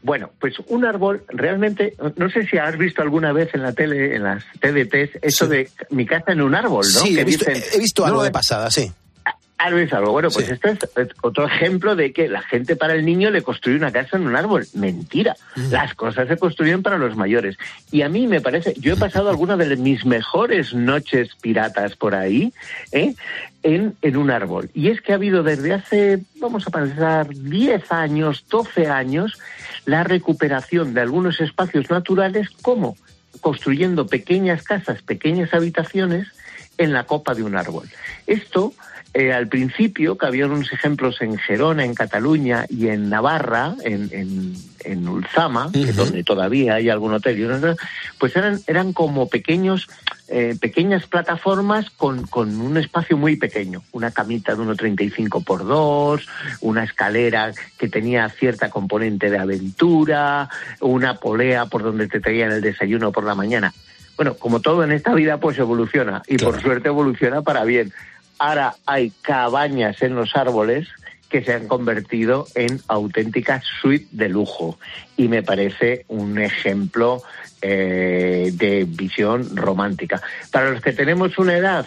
Bueno, 0.03 0.31
pues 0.41 0.55
un 0.67 0.85
árbol, 0.85 1.23
realmente, 1.29 1.95
no 2.17 2.29
sé 2.29 2.47
si 2.47 2.59
has 2.59 2.77
visto 2.77 3.03
alguna 3.03 3.33
vez 3.33 3.55
en 3.55 3.62
la 3.62 3.73
tele, 3.73 4.17
en 4.17 4.25
las 4.25 4.43
TDTs, 4.61 5.19
eso 5.23 5.47
de 5.47 5.71
mi 5.91 6.07
casa 6.07 6.33
en 6.33 6.41
un 6.43 6.55
árbol, 6.55 6.85
¿no? 6.93 7.01
Sí, 7.01 7.15
Que 7.15 7.21
he 7.21 7.25
visto, 7.25 7.45
dicen, 7.49 7.62
he 7.73 7.79
visto 7.79 8.05
algo 8.05 8.19
"No, 8.19 8.23
de 8.25 8.31
eh, 8.31 8.33
pasada, 8.33 8.71
sí. 8.71 8.91
¿Has 9.62 9.72
visto 9.72 9.96
algo? 9.96 10.11
Bueno, 10.11 10.29
pues 10.29 10.51
esto 10.51 10.68
es 10.70 10.79
es 10.96 11.09
otro 11.20 11.46
ejemplo 11.46 11.94
de 11.94 12.12
que 12.12 12.27
la 12.27 12.42
gente 12.42 12.75
para 12.75 12.94
el 12.94 13.05
niño 13.05 13.31
le 13.31 13.42
construye 13.42 13.77
una 13.77 13.92
casa 13.92 14.16
en 14.16 14.27
un 14.27 14.35
árbol. 14.35 14.66
Mentira. 14.75 15.37
Las 15.70 15.94
cosas 15.94 16.27
se 16.27 16.37
construyen 16.37 16.83
para 16.83 16.98
los 16.98 17.14
mayores. 17.14 17.57
Y 17.92 18.03
a 18.03 18.09
mí 18.09 18.27
me 18.27 18.40
parece, 18.40 18.75
yo 18.79 18.94
he 18.94 18.96
pasado 18.96 19.31
algunas 19.31 19.59
de 19.59 19.77
mis 19.77 20.05
mejores 20.05 20.75
noches 20.75 21.37
piratas 21.40 21.94
por 21.94 22.16
ahí, 22.16 22.53
¿eh? 22.90 23.14
En, 23.62 23.94
en 24.03 24.16
un 24.16 24.33
árbol. 24.33 24.68
Y 24.75 24.88
es 24.88 25.01
que 25.01 25.12
ha 25.12 25.14
habido 25.14 25.44
desde 25.44 25.75
hace, 25.75 26.18
vamos 26.40 26.66
a 26.66 26.70
pensar, 26.70 27.29
10 27.29 27.92
años, 27.92 28.44
12 28.51 28.88
años, 28.88 29.38
la 29.87 30.03
recuperación 30.03 30.92
de 30.92 31.03
algunos 31.03 31.40
espacios 31.40 31.88
naturales 31.88 32.51
como 32.62 32.96
construyendo 33.40 34.09
pequeñas 34.09 34.64
casas, 34.64 35.03
pequeñas 35.03 35.55
habitaciones 35.55 36.27
en 36.79 36.92
la 36.92 37.05
copa 37.05 37.35
de 37.35 37.44
un 37.44 37.55
árbol. 37.55 37.88
Esto, 38.27 38.72
eh, 39.14 39.31
al 39.31 39.46
principio, 39.48 40.16
que 40.16 40.25
había 40.25 40.46
unos 40.46 40.72
ejemplos 40.72 41.20
en 41.20 41.37
Gerona, 41.37 41.85
en 41.85 41.94
Cataluña 41.94 42.64
y 42.70 42.88
en 42.88 43.11
Navarra, 43.11 43.75
en, 43.85 44.09
en, 44.11 44.55
en 44.85 45.07
Ulzama, 45.07 45.70
que 45.70 45.83
es 45.83 45.96
donde 45.96 46.25
todavía 46.25 46.77
hay 46.77 46.88
algún 46.88 47.12
hotel, 47.12 47.38
y 47.38 47.44
otras, 47.44 47.77
pues 48.18 48.35
eran, 48.37 48.61
eran 48.66 48.94
como 48.94 49.29
pequeños, 49.29 49.90
eh, 50.29 50.57
pequeñas 50.59 51.07
plataformas 51.07 51.90
con, 51.90 52.27
con 52.27 52.59
un 52.59 52.79
espacio 52.79 53.18
muy 53.18 53.37
pequeño, 53.37 53.83
una 53.92 54.12
camita 54.12 54.55
de 54.55 54.62
1,35 54.62 55.44
por 55.44 55.66
2, 55.66 56.27
una 56.62 56.85
escalera 56.85 57.53
que 57.77 57.88
tenía 57.88 58.31
cierta 58.31 58.70
componente 58.70 59.29
de 59.29 59.38
aventura, 59.38 60.48
una 60.81 61.16
polea 61.16 61.66
por 61.66 61.83
donde 61.83 62.09
te 62.09 62.20
traían 62.20 62.53
el 62.53 62.62
desayuno 62.62 63.12
por 63.12 63.25
la 63.25 63.35
mañana. 63.35 63.75
Bueno, 64.16 64.35
como 64.35 64.61
todo 64.61 64.85
en 64.85 64.92
esta 64.92 65.14
vida, 65.14 65.38
pues 65.38 65.59
evoluciona 65.59 66.22
y 66.27 66.37
por 66.38 66.61
suerte 66.61 66.88
evoluciona 66.88 67.42
para 67.42 67.64
bien. 67.64 67.92
Ahora 68.42 68.74
hay 68.87 69.12
cabañas 69.22 70.02
en 70.02 70.16
los 70.16 70.35
árboles 70.35 70.88
que 71.28 71.44
se 71.44 71.55
han 71.55 71.68
convertido 71.68 72.48
en 72.57 72.81
auténticas 72.88 73.64
suites 73.81 74.09
de 74.11 74.28
lujo 74.28 74.81
y 75.16 75.28
me 75.28 75.44
parece 75.44 76.05
un 76.09 76.40
ejemplo 76.40 77.22
eh, 77.61 78.50
de 78.52 78.83
visión 78.83 79.55
romántica. 79.55 80.20
Para 80.50 80.72
los 80.72 80.83
que 80.83 80.92
tenemos 80.92 81.38
una 81.38 81.57
edad, 81.57 81.87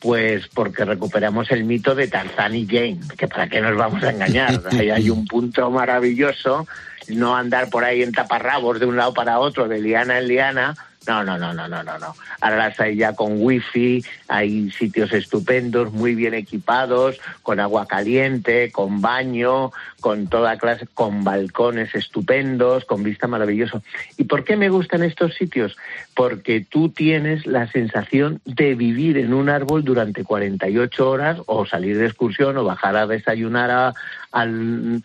pues 0.00 0.48
porque 0.48 0.84
recuperamos 0.84 1.52
el 1.52 1.62
mito 1.62 1.94
de 1.94 2.08
Tarzán 2.08 2.56
y 2.56 2.66
Jane, 2.66 2.98
que 3.16 3.28
para 3.28 3.48
qué 3.48 3.60
nos 3.60 3.76
vamos 3.76 4.02
a 4.02 4.10
engañar, 4.10 4.60
ahí 4.72 4.90
hay 4.90 5.08
un 5.08 5.24
punto 5.24 5.70
maravilloso, 5.70 6.66
no 7.06 7.36
andar 7.36 7.70
por 7.70 7.84
ahí 7.84 8.02
en 8.02 8.10
taparrabos 8.10 8.80
de 8.80 8.86
un 8.86 8.96
lado 8.96 9.14
para 9.14 9.38
otro, 9.38 9.68
de 9.68 9.80
liana 9.80 10.18
en 10.18 10.26
liana, 10.26 10.74
no, 11.06 11.24
no, 11.24 11.36
no, 11.38 11.52
no, 11.52 11.68
no, 11.68 11.82
no, 11.82 11.98
no. 11.98 12.14
Ahora 12.40 12.56
las 12.56 12.80
hay 12.80 12.96
ya 12.96 13.14
con 13.14 13.42
wifi, 13.42 14.04
hay 14.28 14.70
sitios 14.70 15.12
estupendos, 15.12 15.92
muy 15.92 16.14
bien 16.14 16.34
equipados, 16.34 17.20
con 17.42 17.60
agua 17.60 17.86
caliente, 17.86 18.70
con 18.70 19.00
baño, 19.00 19.72
con 20.00 20.28
toda 20.28 20.58
clase, 20.58 20.86
con 20.94 21.24
balcones 21.24 21.94
estupendos, 21.94 22.84
con 22.84 23.02
vista 23.02 23.26
maravilloso. 23.26 23.82
¿Y 24.16 24.24
por 24.24 24.44
qué 24.44 24.56
me 24.56 24.68
gustan 24.68 25.02
estos 25.02 25.34
sitios? 25.34 25.76
Porque 26.14 26.64
tú 26.68 26.90
tienes 26.90 27.46
la 27.46 27.66
sensación 27.72 28.40
de 28.44 28.74
vivir 28.74 29.16
en 29.16 29.32
un 29.32 29.48
árbol 29.48 29.82
durante 29.84 30.24
48 30.24 31.08
horas 31.08 31.38
o 31.46 31.64
salir 31.66 31.96
de 31.98 32.06
excursión 32.06 32.56
o 32.58 32.64
bajar 32.64 32.96
a 32.96 33.06
desayunar 33.06 33.70
a- 33.70 33.94
al, 34.32 35.02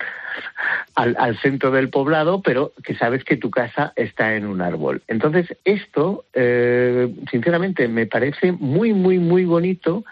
al, 0.95 1.37
centro 1.39 1.71
del 1.71 1.89
poblado, 1.89 2.41
pero 2.41 2.73
que 2.83 2.95
sabes 2.95 3.23
que 3.23 3.37
tu 3.37 3.49
casa 3.49 3.93
está 3.95 4.35
en 4.35 4.45
un 4.45 4.61
árbol. 4.61 5.01
Entonces, 5.07 5.47
esto, 5.65 6.25
eh, 6.33 7.13
sinceramente, 7.31 7.87
me 7.87 8.05
parece 8.05 8.51
muy, 8.51 8.93
muy, 8.93 9.19
muy 9.19 9.45
bonito 9.45 10.03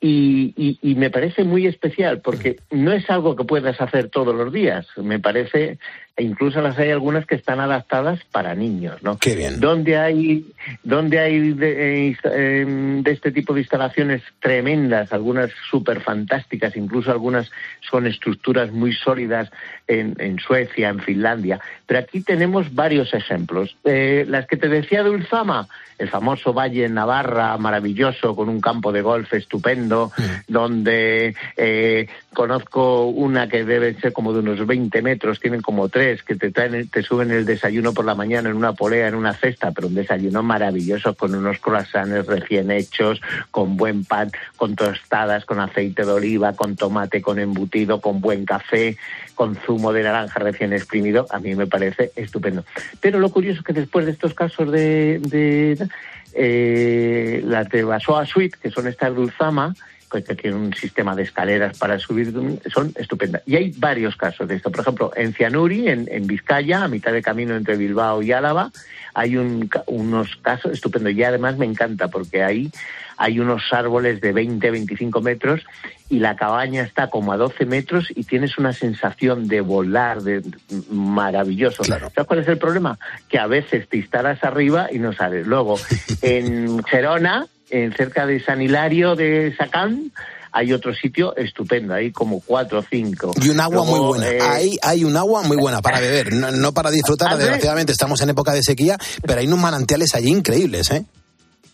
y, 0.00 0.52
y- 0.56 0.78
y 0.82 0.94
me 0.96 1.10
parece 1.10 1.44
muy 1.44 1.66
especial 1.66 2.20
porque 2.20 2.56
no 2.70 2.92
es 2.92 3.08
algo 3.08 3.36
que 3.36 3.44
puedas 3.44 3.80
hacer 3.80 4.08
todos 4.08 4.34
los 4.34 4.52
días. 4.52 4.86
Me 4.96 5.18
parece 5.20 5.78
e 6.14 6.24
incluso 6.24 6.60
las 6.60 6.78
hay 6.78 6.90
algunas 6.90 7.24
que 7.24 7.34
están 7.34 7.58
adaptadas 7.60 8.20
para 8.30 8.54
niños, 8.54 9.02
¿no? 9.02 9.18
Qué 9.18 9.34
bien. 9.34 9.60
Donde 9.60 9.96
hay, 9.96 10.44
donde 10.82 11.18
hay 11.18 11.52
de, 11.52 12.08
eh, 12.10 12.16
eh, 12.24 12.66
de 13.02 13.10
este 13.10 13.32
tipo 13.32 13.54
de 13.54 13.60
instalaciones 13.60 14.22
tremendas, 14.40 15.12
algunas 15.12 15.50
súper 15.70 16.00
fantásticas, 16.00 16.76
incluso 16.76 17.10
algunas 17.10 17.50
son 17.80 18.06
estructuras 18.06 18.72
muy 18.72 18.92
sólidas 18.92 19.50
en, 19.86 20.14
en 20.18 20.38
Suecia, 20.38 20.90
en 20.90 21.00
Finlandia. 21.00 21.60
Pero 21.86 22.00
aquí 22.00 22.20
tenemos 22.20 22.74
varios 22.74 23.14
ejemplos. 23.14 23.76
Eh, 23.84 24.24
las 24.28 24.46
que 24.46 24.56
te 24.56 24.68
decía 24.68 25.02
de 25.02 25.10
Ulzama, 25.10 25.68
el 25.98 26.08
famoso 26.08 26.52
Valle 26.52 26.84
en 26.84 26.94
Navarra, 26.94 27.56
maravilloso, 27.58 28.34
con 28.34 28.48
un 28.48 28.60
campo 28.60 28.92
de 28.92 29.02
golf 29.02 29.32
estupendo, 29.34 30.10
donde 30.48 31.34
eh, 31.56 32.08
conozco 32.32 33.06
una 33.06 33.48
que 33.48 33.64
debe 33.64 33.94
ser 34.00 34.12
como 34.12 34.32
de 34.32 34.40
unos 34.40 34.66
20 34.66 35.00
metros, 35.02 35.38
tienen 35.38 35.62
como 35.62 35.88
tres, 35.88 36.11
que 36.20 36.34
te, 36.34 36.50
traen, 36.50 36.88
te 36.88 37.02
suben 37.02 37.30
el 37.30 37.46
desayuno 37.46 37.94
por 37.94 38.04
la 38.04 38.14
mañana 38.14 38.50
en 38.50 38.56
una 38.56 38.74
polea, 38.74 39.08
en 39.08 39.14
una 39.14 39.32
cesta, 39.32 39.70
pero 39.70 39.88
un 39.88 39.94
desayuno 39.94 40.42
maravilloso, 40.42 41.14
con 41.14 41.34
unos 41.34 41.58
croissants 41.58 42.26
recién 42.26 42.70
hechos, 42.70 43.22
con 43.50 43.78
buen 43.78 44.04
pan, 44.04 44.30
con 44.56 44.76
tostadas, 44.76 45.46
con 45.46 45.60
aceite 45.60 46.04
de 46.04 46.12
oliva, 46.12 46.52
con 46.52 46.76
tomate, 46.76 47.22
con 47.22 47.38
embutido, 47.38 48.00
con 48.00 48.20
buen 48.20 48.44
café, 48.44 48.98
con 49.34 49.56
zumo 49.56 49.92
de 49.92 50.02
naranja 50.02 50.40
recién 50.40 50.72
exprimido, 50.72 51.26
a 51.30 51.38
mí 51.38 51.54
me 51.54 51.66
parece 51.66 52.12
estupendo. 52.16 52.64
Pero 53.00 53.18
lo 53.18 53.30
curioso 53.30 53.60
es 53.60 53.64
que 53.64 53.72
después 53.72 54.04
de 54.04 54.12
estos 54.12 54.34
casos 54.34 54.70
de, 54.70 55.20
de 55.20 55.88
eh, 56.34 57.42
las 57.44 57.68
de 57.68 57.84
Basoa 57.84 58.26
Suite, 58.26 58.58
que 58.60 58.70
son 58.70 58.86
estas 58.86 59.14
Dulzama, 59.14 59.74
que 60.20 60.34
tienen 60.34 60.60
un 60.60 60.74
sistema 60.74 61.14
de 61.14 61.22
escaleras 61.22 61.78
para 61.78 61.98
subir, 61.98 62.32
son 62.72 62.92
estupendas. 62.96 63.42
Y 63.46 63.56
hay 63.56 63.72
varios 63.78 64.16
casos 64.16 64.46
de 64.46 64.56
esto. 64.56 64.70
Por 64.70 64.80
ejemplo, 64.80 65.12
en 65.16 65.32
Cianuri, 65.32 65.88
en, 65.88 66.08
en 66.10 66.26
Vizcaya, 66.26 66.84
a 66.84 66.88
mitad 66.88 67.12
de 67.12 67.22
camino 67.22 67.56
entre 67.56 67.76
Bilbao 67.76 68.22
y 68.22 68.32
Álava, 68.32 68.70
hay 69.14 69.36
un, 69.36 69.70
unos 69.86 70.36
casos 70.36 70.72
estupendos. 70.72 71.12
Y 71.12 71.22
además 71.22 71.56
me 71.56 71.66
encanta 71.66 72.08
porque 72.08 72.42
ahí 72.42 72.70
hay 73.16 73.38
unos 73.40 73.72
árboles 73.72 74.20
de 74.20 74.32
20, 74.32 74.70
25 74.70 75.20
metros 75.20 75.60
y 76.08 76.18
la 76.18 76.36
cabaña 76.36 76.82
está 76.82 77.08
como 77.08 77.32
a 77.32 77.36
12 77.36 77.66
metros 77.66 78.08
y 78.14 78.24
tienes 78.24 78.58
una 78.58 78.72
sensación 78.72 79.48
de 79.48 79.60
volar, 79.60 80.22
de 80.22 80.42
maravilloso. 80.90 81.84
¿Sabes 81.84 82.12
cuál 82.26 82.40
es 82.40 82.48
el 82.48 82.58
problema? 82.58 82.98
Que 83.28 83.38
a 83.38 83.46
veces 83.46 83.88
te 83.88 83.98
instalas 83.98 84.42
arriba 84.44 84.88
y 84.90 84.98
no 84.98 85.12
sales. 85.12 85.46
Luego, 85.46 85.78
en 86.20 86.82
Gerona, 86.90 87.46
en 87.72 87.92
cerca 87.94 88.26
de 88.26 88.38
San 88.38 88.60
Hilario 88.62 89.16
de 89.16 89.54
Sacán, 89.56 90.12
hay 90.52 90.72
otro 90.74 90.94
sitio 90.94 91.34
estupendo, 91.34 91.94
hay 91.94 92.12
como 92.12 92.40
cuatro 92.40 92.80
o 92.80 92.84
cinco. 92.88 93.32
Y 93.42 93.48
un 93.48 93.58
agua 93.58 93.84
muy 93.84 93.98
buena. 93.98 94.28
eh, 94.28 94.38
Hay, 94.42 94.76
hay 94.82 95.02
un 95.04 95.16
agua 95.16 95.42
muy 95.42 95.56
buena 95.56 95.80
para 95.80 95.98
beber, 95.98 96.34
no, 96.34 96.50
no 96.52 96.72
para 96.74 96.90
disfrutar. 96.90 97.32
¿Ah? 97.32 97.36
Desgraciadamente 97.36 97.90
estamos 97.90 98.20
en 98.20 98.30
época 98.30 98.52
de 98.52 98.62
sequía, 98.62 98.98
pero 99.26 99.40
hay 99.40 99.46
unos 99.46 99.58
manantiales 99.60 100.14
allí 100.14 100.28
increíbles, 100.28 100.90
¿eh? 100.90 101.04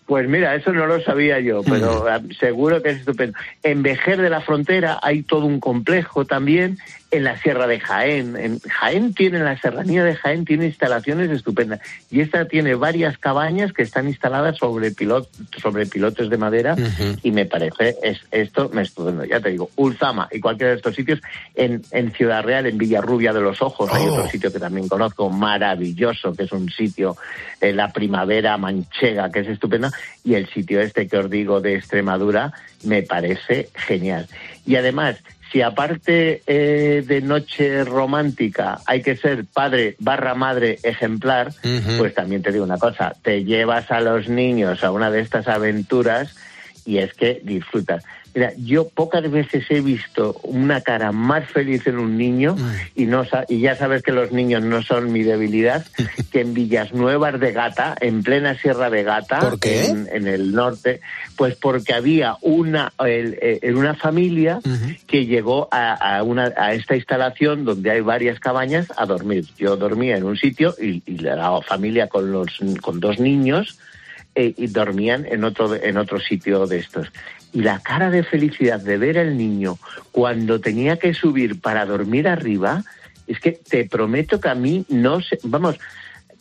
Pues 0.06 0.26
mira, 0.26 0.54
eso 0.54 0.72
no 0.72 0.86
lo 0.86 1.02
sabía 1.02 1.38
yo, 1.38 1.62
pero 1.62 2.06
ah, 2.08 2.22
seguro 2.40 2.80
que 2.82 2.90
es 2.90 3.00
estupendo. 3.00 3.36
En 3.62 3.82
Vejer 3.82 4.22
de 4.22 4.30
la 4.30 4.40
Frontera 4.40 4.98
hay 5.02 5.22
todo 5.22 5.44
un 5.44 5.60
complejo 5.60 6.24
también, 6.24 6.78
en 7.10 7.24
la 7.24 7.38
Sierra 7.38 7.66
de 7.66 7.80
Jaén. 7.80 8.36
En 8.36 8.58
Jaén 8.60 9.14
tiene, 9.14 9.38
la 9.38 9.58
serranía 9.58 10.04
de 10.04 10.14
Jaén 10.14 10.44
tiene 10.44 10.66
instalaciones 10.66 11.30
estupendas. 11.30 11.80
Y 12.10 12.20
esta 12.20 12.44
tiene 12.46 12.74
varias 12.74 13.16
cabañas 13.18 13.72
que 13.72 13.82
están 13.82 14.08
instaladas 14.08 14.58
sobre, 14.58 14.90
pilot, 14.90 15.28
sobre 15.60 15.86
pilotes 15.86 16.28
de 16.28 16.36
madera 16.36 16.76
y 17.22 17.30
me 17.30 17.46
parece 17.46 17.96
es, 18.02 18.20
esto 18.30 18.70
me 18.72 18.82
estupendo. 18.82 19.24
Ya 19.24 19.40
te 19.40 19.50
digo, 19.50 19.70
Ulzama 19.76 20.28
y 20.30 20.40
cualquiera 20.40 20.70
de 20.72 20.76
estos 20.76 20.94
sitios, 20.94 21.20
en, 21.54 21.82
en 21.92 22.12
Ciudad 22.12 22.42
Real, 22.42 22.66
en 22.66 22.76
Villarrubia 22.78 23.32
de 23.32 23.40
los 23.40 23.62
Ojos, 23.62 23.88
hay 23.92 24.08
Oh. 24.08 24.12
otro 24.14 24.28
sitio 24.28 24.52
que 24.52 24.58
también 24.58 24.88
conozco, 24.88 25.28
maravilloso, 25.30 26.32
que 26.34 26.44
es 26.44 26.52
un 26.52 26.70
sitio, 26.70 27.16
eh, 27.60 27.72
la 27.72 27.92
primavera 27.92 28.56
manchega, 28.56 29.30
que 29.30 29.40
es 29.40 29.48
estupenda, 29.48 29.90
y 30.24 30.34
el 30.34 30.48
sitio 30.48 30.80
este 30.80 31.06
que 31.08 31.18
os 31.18 31.28
digo 31.30 31.60
de 31.60 31.74
Extremadura 31.74 32.52
me 32.84 33.02
parece 33.02 33.68
genial. 33.74 34.26
Y 34.64 34.76
además, 34.76 35.16
si 35.50 35.62
aparte 35.62 36.42
eh, 36.46 37.02
de 37.06 37.20
noche 37.20 37.84
romántica 37.84 38.80
hay 38.86 39.02
que 39.02 39.16
ser 39.16 39.44
padre 39.46 39.96
barra 39.98 40.34
madre 40.34 40.78
ejemplar, 40.82 41.52
pues 41.96 42.14
también 42.14 42.42
te 42.42 42.52
digo 42.52 42.64
una 42.64 42.78
cosa, 42.78 43.14
te 43.22 43.44
llevas 43.44 43.90
a 43.90 44.00
los 44.00 44.28
niños 44.28 44.84
a 44.84 44.90
una 44.90 45.10
de 45.10 45.20
estas 45.20 45.48
aventuras 45.48 46.34
y 46.84 46.98
es 46.98 47.14
que 47.14 47.40
disfrutas. 47.42 48.04
Mira, 48.38 48.52
yo 48.56 48.88
pocas 48.88 49.28
veces 49.28 49.64
he 49.68 49.80
visto 49.80 50.38
una 50.44 50.80
cara 50.80 51.10
más 51.10 51.48
feliz 51.50 51.84
en 51.88 51.98
un 51.98 52.16
niño 52.16 52.54
y 52.94 53.06
no 53.06 53.24
y 53.48 53.58
ya 53.58 53.74
sabes 53.74 54.04
que 54.04 54.12
los 54.12 54.30
niños 54.30 54.62
no 54.62 54.80
son 54.80 55.10
mi 55.12 55.24
debilidad 55.24 55.84
que 56.30 56.42
en 56.42 56.54
Villas 56.54 56.94
Nuevas 56.94 57.40
de 57.40 57.50
Gata, 57.52 57.96
en 58.00 58.22
plena 58.22 58.54
Sierra 58.54 58.90
de 58.90 59.02
Gata, 59.02 59.40
¿Por 59.40 59.58
qué? 59.58 59.86
En, 59.86 60.08
en 60.12 60.26
el 60.28 60.52
norte, 60.52 61.00
pues 61.36 61.56
porque 61.56 61.94
había 61.94 62.36
una 62.42 62.92
el- 63.04 63.36
eh, 63.42 63.72
una 63.74 63.94
familia 63.94 64.60
que 65.08 65.26
llegó 65.26 65.66
a, 65.72 65.94
a 66.18 66.22
una 66.22 66.52
a 66.56 66.74
esta 66.74 66.94
instalación 66.94 67.64
donde 67.64 67.90
hay 67.90 68.02
varias 68.02 68.38
cabañas 68.38 68.86
a 68.96 69.04
dormir. 69.04 69.46
Yo 69.58 69.76
dormía 69.76 70.16
en 70.16 70.22
un 70.22 70.36
sitio 70.36 70.76
y, 70.80 71.02
y 71.06 71.18
la 71.18 71.60
familia 71.62 72.06
con 72.06 72.30
los 72.30 72.60
con 72.80 73.00
dos 73.00 73.18
niños 73.18 73.78
eh, 74.34 74.54
y 74.56 74.68
dormían 74.68 75.26
en 75.26 75.42
otro 75.42 75.74
en 75.74 75.96
otro 75.96 76.20
sitio 76.20 76.66
de 76.68 76.78
estos. 76.78 77.08
Y 77.52 77.62
la 77.62 77.80
cara 77.80 78.10
de 78.10 78.22
felicidad 78.22 78.80
de 78.80 78.98
ver 78.98 79.18
al 79.18 79.36
niño 79.36 79.78
cuando 80.12 80.60
tenía 80.60 80.98
que 80.98 81.14
subir 81.14 81.60
para 81.60 81.86
dormir 81.86 82.28
arriba, 82.28 82.84
es 83.26 83.40
que 83.40 83.52
te 83.52 83.84
prometo 83.84 84.40
que 84.40 84.48
a 84.48 84.54
mí 84.54 84.84
no 84.88 85.20
se, 85.20 85.38
vamos, 85.42 85.78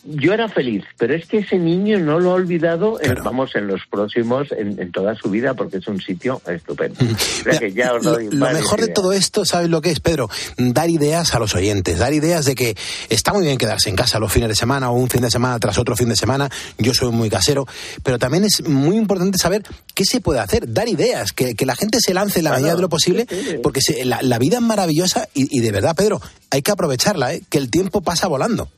yo 0.09 0.33
era 0.33 0.47
feliz, 0.47 0.83
pero 0.97 1.13
es 1.13 1.25
que 1.27 1.39
ese 1.39 1.57
niño 1.59 1.99
no 1.99 2.19
lo 2.19 2.31
ha 2.31 2.35
olvidado, 2.35 2.99
en- 3.01 3.15
vamos, 3.23 3.55
en 3.55 3.67
los 3.67 3.81
próximos, 3.89 4.47
en, 4.51 4.79
en 4.79 4.91
toda 4.91 5.15
su 5.15 5.29
vida, 5.29 5.53
porque 5.53 5.77
es 5.77 5.87
un 5.87 5.99
sitio 6.01 6.41
estupendo. 6.47 6.99
O 7.39 7.43
sea 7.51 7.59
que 7.59 7.71
ya 7.73 7.93
os 7.93 8.03
Lo, 8.03 8.11
doy 8.13 8.29
lo 8.31 8.39
varias 8.45 8.61
mejor 8.61 8.81
de 8.81 8.87
todo 8.89 9.13
esto, 9.13 9.45
¿sabes 9.45 9.69
lo 9.69 9.81
que 9.81 9.91
es, 9.91 9.99
Pedro? 9.99 10.29
Dar 10.57 10.89
ideas 10.89 11.33
a 11.35 11.39
los 11.39 11.55
oyentes, 11.55 11.99
dar 11.99 12.13
ideas 12.13 12.45
de 12.45 12.55
que 12.55 12.75
está 13.09 13.33
muy 13.33 13.43
bien 13.45 13.57
quedarse 13.57 13.89
en 13.89 13.95
casa 13.95 14.19
los 14.19 14.31
fines 14.31 14.49
de 14.49 14.55
semana 14.55 14.89
o 14.91 14.93
un 14.95 15.09
fin 15.09 15.21
de 15.21 15.29
semana 15.31 15.59
tras 15.59 15.77
otro 15.77 15.95
fin 15.95 16.09
de 16.09 16.15
semana. 16.15 16.49
Yo 16.77 16.93
soy 16.93 17.11
muy 17.11 17.29
casero, 17.29 17.65
pero 18.03 18.17
también 18.19 18.43
es 18.45 18.67
muy 18.67 18.95
importante 18.97 19.37
saber 19.37 19.63
qué 19.93 20.03
se 20.05 20.19
puede 20.21 20.39
hacer, 20.39 20.71
dar 20.73 20.87
ideas, 20.89 21.31
que, 21.33 21.53
que 21.55 21.65
la 21.65 21.75
gente 21.75 21.99
se 22.01 22.13
lance 22.13 22.39
en 22.39 22.45
la 22.45 22.51
Claro, 22.51 22.61
medida 22.63 22.75
de 22.75 22.81
lo 22.81 22.89
posible, 22.89 23.25
sí, 23.29 23.35
sí. 23.49 23.55
porque 23.61 23.81
se- 23.81 24.05
la, 24.05 24.21
la 24.21 24.39
vida 24.39 24.57
es 24.57 24.63
maravillosa 24.63 25.27
y, 25.33 25.55
y 25.57 25.61
de 25.61 25.71
verdad, 25.71 25.95
Pedro, 25.95 26.21
hay 26.49 26.61
que 26.61 26.71
aprovecharla, 26.71 27.33
¿eh? 27.33 27.41
que 27.49 27.57
el 27.57 27.69
tiempo 27.69 28.01
pasa 28.01 28.27
volando. 28.27 28.69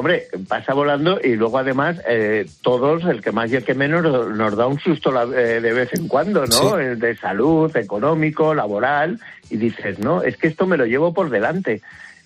Hombre, 0.00 0.28
pasa 0.48 0.72
volando 0.72 1.20
y 1.22 1.36
luego 1.36 1.58
además 1.58 2.00
eh, 2.08 2.46
todos, 2.62 3.04
el 3.04 3.20
que 3.20 3.32
más 3.32 3.52
y 3.52 3.56
el 3.56 3.64
que 3.64 3.74
menos, 3.74 4.02
nos 4.34 4.56
da 4.56 4.66
un 4.66 4.80
susto 4.80 5.12
la- 5.12 5.24
eh, 5.24 5.60
de 5.60 5.72
vez 5.74 5.92
en 5.92 6.08
cuando, 6.08 6.40
¿no? 6.46 6.46
Sí. 6.46 6.66
Eh, 6.80 6.96
De 6.96 7.14
salud, 7.18 7.70
económico, 7.76 8.54
laboral, 8.54 9.20
y 9.50 9.58
dices, 9.58 9.98
no, 9.98 10.22
es 10.22 10.38
que 10.38 10.48
esto 10.48 10.66
me 10.66 10.78
lo 10.78 10.86
llevo 10.86 11.12
por 11.12 11.28
delante. 11.28 11.82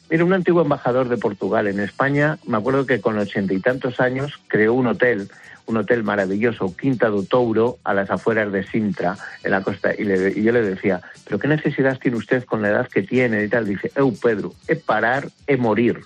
Mira, 0.09 0.25
un 0.25 0.33
antiguo 0.35 0.63
embajador 0.63 1.09
de 1.09 1.17
Portugal 1.17 1.67
en 1.67 1.81
España, 1.81 2.39
me 2.47 2.59
acuerdo 2.59 2.87
que 2.87 3.01
con 3.01 3.19
ochenta 3.19 3.53
y 3.53 3.59
tantos 3.59 3.99
años 3.99 4.39
creó 4.47 4.73
un 4.75 4.87
hotel, 4.87 5.29
un 5.67 5.77
hotel 5.79 6.05
maravilloso, 6.05 6.77
Quinta 6.77 7.09
do 7.09 7.25
Touro, 7.25 7.79
a 7.83 7.93
las 7.93 8.09
afueras 8.09 8.53
de 8.53 8.63
Sintra, 8.63 9.17
en 9.43 9.51
la 9.51 9.63
costa, 9.63 9.91
y, 9.99 10.05
le- 10.05 10.31
y 10.31 10.45
yo 10.45 10.53
le 10.53 10.63
decía, 10.63 11.01
pero 11.25 11.41
¿qué 11.41 11.49
necesidad 11.49 11.99
tiene 11.99 12.19
usted 12.19 12.45
con 12.45 12.63
la 12.63 12.69
edad 12.69 12.87
que 12.89 13.03
tiene 13.03 13.43
y 13.43 13.49
tal? 13.49 13.67
Dice, 13.67 13.91
eu 13.97 14.15
Pedro, 14.15 14.55
he 14.69 14.77
parar, 14.77 15.27
he 15.49 15.57
morir. 15.57 15.99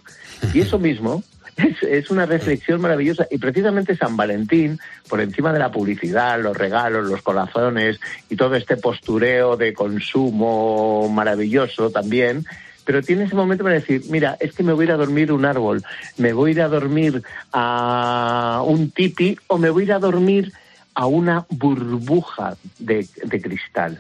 Y 0.54 0.60
eso 0.60 0.78
mismo 0.78 1.22
es, 1.58 1.82
es 1.82 2.10
una 2.10 2.24
reflexión 2.26 2.80
maravillosa 2.80 3.26
y 3.30 3.38
precisamente 3.38 3.96
San 3.96 4.16
Valentín, 4.16 4.78
por 5.08 5.20
encima 5.20 5.52
de 5.52 5.58
la 5.58 5.70
publicidad, 5.70 6.40
los 6.40 6.56
regalos, 6.56 7.06
los 7.08 7.22
corazones 7.22 7.98
y 8.30 8.36
todo 8.36 8.54
este 8.54 8.76
postureo 8.76 9.56
de 9.56 9.74
consumo 9.74 11.08
maravilloso 11.08 11.90
también, 11.90 12.44
pero 12.84 13.02
tiene 13.02 13.24
ese 13.24 13.34
momento 13.34 13.64
para 13.64 13.74
decir, 13.76 14.02
mira, 14.08 14.36
es 14.40 14.54
que 14.54 14.62
me 14.62 14.72
voy 14.72 14.84
a 14.84 14.86
ir 14.86 14.92
a 14.92 14.96
dormir 14.96 15.30
un 15.32 15.44
árbol, 15.44 15.84
me 16.16 16.32
voy 16.32 16.50
a 16.50 16.52
ir 16.54 16.62
a 16.62 16.68
dormir 16.68 17.22
a 17.52 18.62
un 18.64 18.90
tipi 18.90 19.36
o 19.48 19.58
me 19.58 19.68
voy 19.70 19.82
a 19.82 19.86
ir 19.86 19.92
a 19.92 19.98
dormir 19.98 20.52
a 20.94 21.06
una 21.06 21.44
burbuja 21.50 22.56
de, 22.78 23.06
de 23.24 23.40
cristal. 23.42 23.98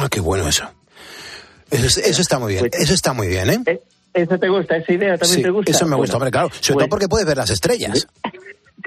Ah, 0.00 0.08
qué 0.10 0.20
bueno 0.20 0.48
eso. 0.48 0.70
Eso, 1.70 1.86
es- 1.86 1.98
eso 1.98 2.22
está 2.22 2.38
muy 2.38 2.52
bien, 2.54 2.70
eso 2.72 2.94
está 2.94 3.12
muy 3.12 3.26
bien, 3.26 3.50
¿eh? 3.50 3.58
Eh, 3.66 3.80
¿Esa 4.16 4.38
te 4.38 4.48
gusta? 4.48 4.76
¿Esa 4.78 4.92
idea 4.92 5.18
también 5.18 5.36
Sí, 5.36 5.42
te 5.42 5.50
gusta? 5.50 5.70
eso 5.70 5.86
me 5.86 5.94
gusta, 5.96 6.14
Bueno, 6.14 6.24
hombre, 6.26 6.30
claro. 6.30 6.48
Sobre 6.60 6.78
todo 6.78 6.88
porque 6.88 7.08
puedes 7.08 7.26
ver 7.26 7.36
las 7.36 7.50
estrellas. 7.50 8.08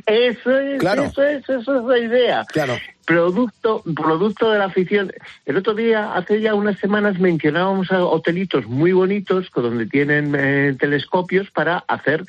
Eso 0.06 0.58
es, 0.58 0.80
Claro. 0.80 1.04
eso 1.04 1.22
es, 1.24 1.48
eso 1.50 1.78
es 1.80 1.84
la 1.86 1.98
idea. 2.00 2.46
Claro. 2.52 2.78
Producto, 3.06 3.84
producto 3.96 4.50
de 4.52 4.58
la 4.60 4.66
afición. 4.66 5.12
El 5.46 5.58
otro 5.58 5.74
día, 5.76 6.14
hace 6.14 6.42
ya 6.42 6.54
unas 6.56 6.80
semanas, 6.80 7.20
mencionábamos 7.20 7.92
a 7.92 8.04
hotelitos 8.06 8.66
muy 8.68 8.92
bonitos 8.92 9.50
donde 9.54 9.86
tienen 9.88 10.34
eh, 10.38 10.76
telescopios 10.80 11.52
para 11.52 11.80
hacer, 11.88 12.24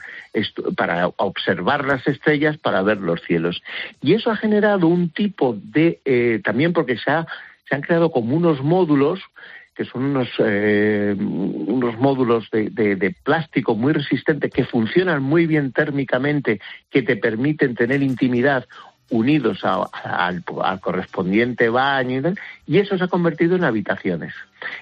para 0.76 1.08
observar 1.16 1.84
las 1.86 2.06
estrellas, 2.06 2.58
para 2.58 2.82
ver 2.82 2.98
los 2.98 3.20
cielos. 3.22 3.62
Y 4.02 4.14
eso 4.14 4.30
ha 4.30 4.36
generado 4.36 4.86
un 4.88 5.10
tipo 5.10 5.56
de, 5.62 6.00
eh, 6.04 6.40
también 6.44 6.72
porque 6.72 6.96
se, 6.98 7.10
ha- 7.10 7.26
se 7.68 7.74
han 7.76 7.82
creado 7.82 8.10
como 8.10 8.36
unos 8.36 8.60
módulos 8.62 9.20
que 9.80 9.86
son 9.86 10.02
unos, 10.04 10.28
eh, 10.44 11.16
unos 11.18 11.98
módulos 11.98 12.50
de, 12.50 12.68
de- 12.68 12.96
de 12.96 13.12
plástico 13.24 13.74
muy 13.74 13.94
resistentes 13.94 14.50
que 14.52 14.66
funcionan 14.66 15.22
muy 15.22 15.46
bien 15.46 15.72
térmicamente, 15.72 16.60
que 16.90 17.00
te 17.00 17.16
permiten 17.16 17.74
tener 17.74 18.02
intimidad 18.02 18.66
unidos 19.10 19.64
a- 19.64 19.88
a- 19.92 20.26
al, 20.26 20.42
al 20.62 20.80
correspondiente 20.80 21.68
baño 21.68 22.18
y, 22.18 22.22
tal, 22.22 22.38
y 22.66 22.78
eso 22.78 22.96
se 22.96 23.04
ha 23.04 23.08
convertido 23.08 23.56
en 23.56 23.64
habitaciones. 23.64 24.32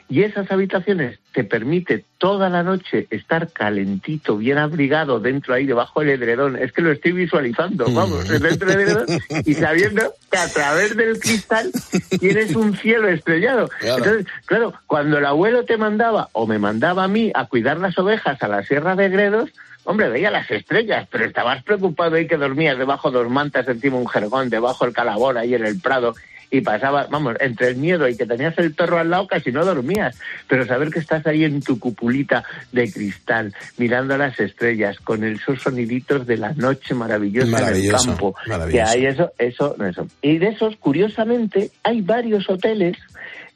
Y 0.09 0.22
esas 0.22 0.51
habitaciones 0.51 1.20
te 1.33 1.45
permite 1.45 2.05
toda 2.18 2.49
la 2.49 2.64
noche 2.64 3.07
estar 3.11 3.49
calentito, 3.53 4.37
bien 4.37 4.59
abrigado 4.59 5.20
dentro 5.20 5.55
ahí 5.55 5.66
debajo 5.66 6.01
del 6.01 6.11
edredón. 6.11 6.57
Es 6.57 6.72
que 6.72 6.83
lo 6.83 6.91
estoy 6.91 7.12
visualizando, 7.12 7.87
vamos, 7.93 8.26
dentro 8.29 8.68
del 8.68 8.81
edredón 8.81 9.07
y 9.45 9.55
sabiendo 9.55 10.12
que 10.33 10.39
a 10.39 10.49
través 10.49 10.97
del 10.97 11.20
cristal 11.20 11.70
tienes 12.18 12.57
un 12.57 12.76
cielo 12.76 13.09
estrellado. 13.09 13.68
Claro. 13.79 13.99
Entonces, 13.99 14.26
claro, 14.47 14.74
cuando 14.89 15.18
el 15.18 15.26
abuelo 15.26 15.64
te 15.64 15.76
mandaba 15.76 16.29
o 16.33 16.47
me 16.49 16.59
mandaba 16.59 17.05
a 17.05 17.09
mí 17.09 17.31
a 17.35 17.47
cuidar 17.47 17.79
las 17.79 17.97
ovejas 17.99 18.43
a 18.43 18.49
la 18.49 18.64
Sierra 18.64 18.97
de 18.97 19.09
Gredos, 19.11 19.51
Hombre, 19.89 20.11
veía 20.11 20.30
las 20.30 20.51
estrellas, 20.51 21.09
pero 21.11 21.24
estabas 21.24 21.62
preocupado 21.64 22.16
ahí 22.16 22.26
que 22.26 22.36
dormías 22.36 22.76
debajo 22.76 23.11
de 23.11 23.20
dos 23.20 23.30
mantas, 23.30 23.66
encima 23.68 23.97
un 23.97 24.07
jergón, 24.07 24.51
debajo 24.51 24.84
del 24.84 24.93
calabor, 24.93 25.39
ahí 25.39 25.55
en 25.55 25.64
el 25.64 25.80
prado, 25.80 26.14
y 26.51 26.61
pasaba, 26.61 27.07
vamos, 27.11 27.36
entre 27.41 27.68
el 27.68 27.76
miedo 27.76 28.07
y 28.07 28.14
que 28.14 28.26
tenías 28.26 28.53
el 28.59 28.74
perro 28.74 28.99
al 28.99 29.09
lado, 29.09 29.26
casi 29.26 29.51
no 29.51 29.64
dormías. 29.64 30.18
Pero 30.47 30.66
saber 30.66 30.91
que 30.91 30.99
estás 30.99 31.26
ahí 31.26 31.43
en 31.43 31.62
tu 31.62 31.78
cupulita 31.78 32.45
de 32.70 32.93
cristal, 32.93 33.55
mirando 33.78 34.18
las 34.18 34.39
estrellas, 34.39 34.99
con 34.99 35.24
esos 35.24 35.62
soniditos 35.62 36.26
de 36.26 36.36
la 36.36 36.53
noche 36.53 36.93
maravillosa 36.93 37.49
en 37.49 37.55
el 37.55 37.62
Maravilloso, 37.62 38.07
campo, 38.09 38.36
que 38.70 38.82
hay 38.82 39.07
eso, 39.07 39.32
eso, 39.39 39.74
eso. 39.82 40.07
Y 40.20 40.36
de 40.36 40.49
esos, 40.49 40.76
curiosamente, 40.76 41.70
hay 41.82 42.03
varios 42.03 42.51
hoteles 42.51 42.99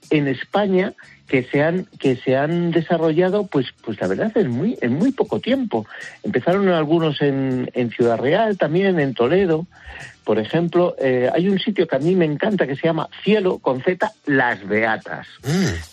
en 0.09 0.28
España 0.28 0.95
que 1.33 1.45
se 1.45 1.62
han 1.62 1.87
que 1.99 2.16
se 2.16 2.37
han 2.37 2.72
desarrollado 2.72 3.47
pues 3.47 3.68
pues 3.83 3.99
la 4.03 4.07
verdad 4.07 4.30
en 4.37 4.51
muy 4.51 4.76
en 4.83 4.93
muy 4.93 5.12
poco 5.12 5.41
tiempo. 5.41 5.87
Empezaron 6.22 6.68
algunos 6.68 7.22
en, 7.22 7.70
en 7.72 7.89
Ciudad 7.89 8.18
Real 8.18 8.59
también 8.59 9.01
en 9.01 9.14
Toledo. 9.14 9.66
Por 10.24 10.39
ejemplo 10.39 10.95
eh, 10.99 11.30
hay 11.33 11.49
un 11.49 11.59
sitio 11.59 11.89
que 11.89 11.97
a 11.97 12.01
mí 12.01 12.14
me 12.16 12.26
encanta 12.26 12.66
que 12.66 12.76
se 12.76 12.83
llama 12.83 13.09
Cielo 13.24 13.61
con 13.61 13.80
Z 13.80 14.12
Las 14.26 14.68
Beatas. 14.68 15.26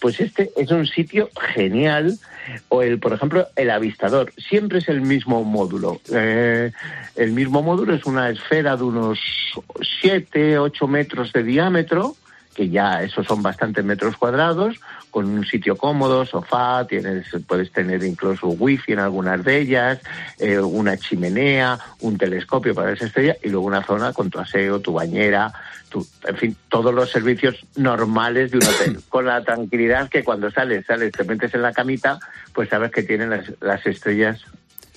Pues 0.02 0.20
este 0.20 0.52
es 0.58 0.72
un 0.72 0.86
sitio 0.86 1.30
genial 1.54 2.20
o 2.68 2.82
el 2.82 3.00
por 3.00 3.14
ejemplo 3.14 3.48
el 3.56 3.70
avistador. 3.70 4.34
Siempre 4.36 4.80
es 4.80 4.90
el 4.90 5.00
mismo 5.00 5.46
módulo. 5.46 6.02
Eh, 6.12 6.74
el 7.16 7.32
mismo 7.32 7.62
módulo 7.62 7.96
es 7.96 8.04
una 8.04 8.30
esfera 8.30 8.76
de 8.76 8.84
unos 8.84 9.20
7 10.02 10.60
8 10.60 10.88
metros 10.90 11.32
de 11.32 11.44
diámetro 11.44 12.18
que 12.60 12.68
ya 12.68 13.04
esos 13.04 13.26
son 13.26 13.42
bastantes 13.42 13.86
metros 13.86 14.18
cuadrados, 14.18 14.82
con 15.10 15.26
un 15.26 15.46
sitio 15.46 15.76
cómodo, 15.76 16.26
sofá, 16.26 16.86
tienes, 16.88 17.28
puedes 17.48 17.72
tener 17.72 18.04
incluso 18.04 18.48
wifi 18.48 18.94
en 18.94 19.00
algunas 19.00 19.44
de 19.44 19.60
ellas, 19.60 20.00
eh, 20.38 20.60
una 20.60 20.98
chimenea, 20.98 21.80
un 22.02 22.18
telescopio 22.18 22.76
para 22.76 22.92
esa 22.92 23.06
estrella 23.06 23.36
y 23.44 23.50
luego 23.50 23.68
una 23.68 23.84
zona 23.84 24.14
con 24.14 24.30
tu 24.30 24.40
aseo, 24.40 24.80
tu 24.80 24.94
bañera, 24.94 25.52
tu, 25.90 26.06
en 26.26 26.38
fin, 26.38 26.56
todos 26.70 26.94
los 26.94 27.10
servicios 27.12 27.66
normales 27.76 28.52
de 28.52 28.58
un 28.58 28.64
hotel, 28.64 29.00
con 29.10 29.26
la 29.26 29.44
tranquilidad 29.44 30.10
que 30.10 30.24
cuando 30.24 30.52
sales, 30.52 30.86
sales, 30.86 31.12
te 31.12 31.24
metes 31.24 31.54
en 31.54 31.62
la 31.62 31.74
camita, 31.74 32.20
pues 32.54 32.70
sabes 32.70 32.92
que 32.92 33.04
tienen 33.04 33.30
las, 33.30 33.52
las 33.62 33.86
estrellas 33.86 34.46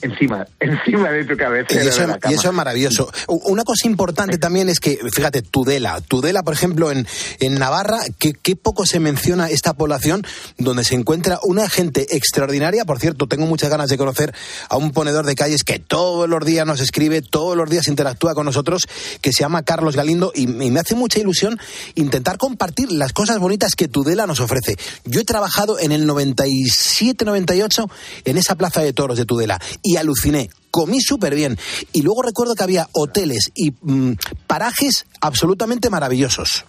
encima, 0.02 0.46
encima 0.60 1.10
de 1.10 1.24
tu 1.24 1.34
Y 1.74 1.76
eso, 1.78 1.98
cama. 2.02 2.18
y 2.28 2.34
eso 2.34 2.48
es 2.48 2.54
maravilloso. 2.54 3.10
Una 3.28 3.64
cosa 3.64 3.86
importante 3.88 4.38
también 4.38 4.68
es 4.68 4.80
que, 4.80 4.98
fíjate, 5.12 5.42
Tudela. 5.42 6.00
Tudela, 6.00 6.42
por 6.42 6.54
ejemplo, 6.54 6.90
en, 6.90 7.06
en 7.40 7.54
Navarra, 7.54 8.00
que, 8.18 8.32
qué 8.32 8.56
poco 8.56 8.86
se 8.86 9.00
menciona 9.00 9.48
esta 9.48 9.72
población 9.74 10.24
donde 10.58 10.84
se 10.84 10.94
encuentra 10.94 11.38
una 11.44 11.68
gente 11.68 12.14
extraordinaria. 12.16 12.84
Por 12.84 12.98
cierto, 12.98 13.26
tengo 13.26 13.46
muchas 13.46 13.70
ganas 13.70 13.88
de 13.88 13.96
conocer 13.98 14.34
a 14.68 14.76
un 14.76 14.92
ponedor 14.92 15.24
de 15.26 15.34
calles 15.34 15.62
que 15.64 15.78
todos 15.78 16.28
los 16.28 16.44
días 16.44 16.66
nos 16.66 16.80
escribe, 16.80 17.22
todos 17.22 17.56
los 17.56 17.70
días 17.70 17.88
interactúa 17.88 18.34
con 18.34 18.44
nosotros, 18.46 18.86
que 19.20 19.32
se 19.32 19.40
llama 19.40 19.62
Carlos 19.62 19.96
Galindo, 19.96 20.32
y, 20.34 20.42
y 20.42 20.70
me 20.70 20.80
hace 20.80 20.94
mucha 20.94 21.18
ilusión 21.20 21.58
intentar 21.94 22.38
compartir 22.38 22.90
las 22.92 23.12
cosas 23.12 23.38
bonitas 23.38 23.74
que 23.76 23.88
Tudela 23.88 24.26
nos 24.26 24.40
ofrece. 24.40 24.76
Yo 25.04 25.20
he 25.20 25.24
trabajado 25.24 25.78
en 25.78 25.92
el 25.92 26.06
97-98 26.08 27.90
en 28.24 28.38
esa 28.38 28.54
plaza 28.56 28.82
de 28.82 28.92
toros 28.92 29.18
de 29.18 29.24
Tudela 29.24 29.60
y 29.82 29.91
aluciné. 29.96 30.50
Comí 30.70 31.00
súper 31.00 31.34
bien. 31.34 31.58
Y 31.92 32.02
luego 32.02 32.22
recuerdo 32.22 32.54
que 32.54 32.62
había 32.64 32.88
hoteles 32.92 33.50
y 33.54 33.72
mm, 33.82 34.12
parajes 34.46 35.06
absolutamente 35.20 35.90
maravillosos. 35.90 36.64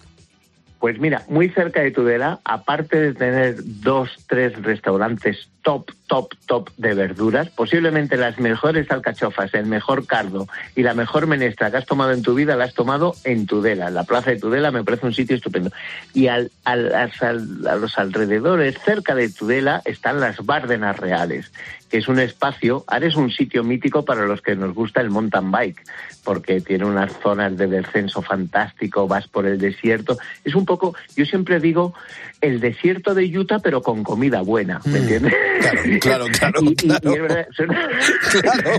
Pues 0.78 0.98
mira, 0.98 1.24
muy 1.28 1.48
cerca 1.48 1.80
de 1.80 1.90
Tudela, 1.90 2.40
aparte 2.44 2.98
de 3.00 3.14
tener 3.14 3.56
dos, 3.64 4.10
tres 4.28 4.60
restaurantes 4.62 5.48
top, 5.64 5.90
top, 6.06 6.34
top 6.46 6.68
de 6.76 6.92
verduras, 6.94 7.48
posiblemente 7.48 8.16
las 8.18 8.38
mejores 8.38 8.88
alcachofas, 8.90 9.52
el 9.54 9.64
mejor 9.66 10.06
cardo 10.06 10.46
y 10.76 10.82
la 10.82 10.92
mejor 10.94 11.26
menestra 11.26 11.70
que 11.70 11.78
has 11.78 11.86
tomado 11.86 12.12
en 12.12 12.22
tu 12.22 12.34
vida, 12.34 12.54
la 12.54 12.64
has 12.64 12.74
tomado 12.74 13.14
en 13.24 13.46
Tudela. 13.46 13.90
La 13.90 14.04
plaza 14.04 14.30
de 14.30 14.36
Tudela 14.38 14.70
me 14.70 14.84
parece 14.84 15.06
un 15.06 15.14
sitio 15.14 15.34
estupendo. 15.34 15.72
Y 16.12 16.28
al, 16.28 16.52
al- 16.64 16.94
al- 16.94 17.66
a 17.66 17.76
los 17.76 17.98
alrededores, 17.98 18.76
cerca 18.84 19.14
de 19.14 19.30
Tudela, 19.30 19.80
están 19.86 20.20
las 20.20 20.44
Bárdenas 20.44 20.98
Reales, 20.98 21.50
que 21.90 21.96
es 21.98 22.08
un 22.08 22.18
espacio, 22.20 22.84
ahora 22.86 23.06
es 23.06 23.16
un 23.16 23.30
sitio 23.30 23.64
mítico 23.64 24.04
para 24.04 24.26
los 24.26 24.42
que 24.42 24.54
nos 24.56 24.74
gusta 24.74 25.00
el 25.00 25.08
mountain 25.10 25.50
bike, 25.50 25.82
porque 26.24 26.60
tiene 26.60 26.84
unas 26.84 27.12
zonas 27.22 27.56
de 27.56 27.66
descenso 27.68 28.20
fantástico, 28.20 29.08
vas 29.08 29.28
por 29.28 29.46
el 29.46 29.58
desierto. 29.58 30.18
Es 30.44 30.54
un 30.54 30.66
poco, 30.66 30.94
yo 31.16 31.24
siempre 31.24 31.58
digo, 31.58 31.94
el 32.42 32.60
desierto 32.60 33.14
de 33.14 33.24
Utah, 33.38 33.60
pero 33.60 33.82
con 33.82 34.02
comida 34.04 34.42
buena, 34.42 34.80
¿me 34.84 34.98
entiendes? 34.98 35.32
Claro, 35.60 35.80
claro, 36.00 36.26
claro. 36.38 36.60
Y, 36.62 36.68
y- 36.68 36.88
y 37.10 37.14
es 37.14 37.22
verdad, 37.22 37.46
son- 37.56 37.70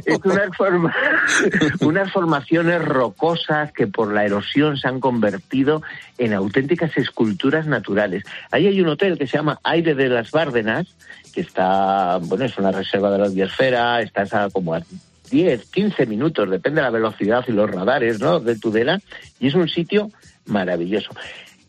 es 0.05 0.19
unas, 0.23 0.49
forma- 0.57 0.95
unas 1.81 2.11
formaciones 2.11 2.83
rocosas 2.83 3.71
que 3.71 3.87
por 3.87 4.13
la 4.13 4.25
erosión 4.25 4.77
se 4.77 4.87
han 4.87 4.99
convertido 4.99 5.81
en 6.17 6.33
auténticas 6.33 6.95
esculturas 6.97 7.67
naturales. 7.67 8.23
Ahí 8.51 8.67
hay 8.67 8.81
un 8.81 8.89
hotel 8.89 9.17
que 9.17 9.27
se 9.27 9.37
llama 9.37 9.59
Aire 9.63 9.95
de 9.95 10.09
las 10.09 10.31
Bárdenas, 10.31 10.87
que 11.33 11.41
está, 11.41 12.17
bueno, 12.21 12.45
es 12.45 12.57
una 12.57 12.71
reserva 12.71 13.11
de 13.11 13.17
la 13.19 13.27
biosfera, 13.29 14.01
está 14.01 14.23
a 14.45 14.49
como 14.49 14.73
a 14.73 14.81
10, 15.29 15.65
15 15.71 16.05
minutos, 16.05 16.49
depende 16.49 16.81
de 16.81 16.83
la 16.83 16.91
velocidad 16.91 17.43
y 17.47 17.51
los 17.51 17.69
radares, 17.69 18.19
¿no? 18.19 18.39
De 18.39 18.55
Tudela, 18.57 19.01
y 19.39 19.47
es 19.47 19.55
un 19.55 19.67
sitio 19.67 20.09
maravilloso. 20.45 21.09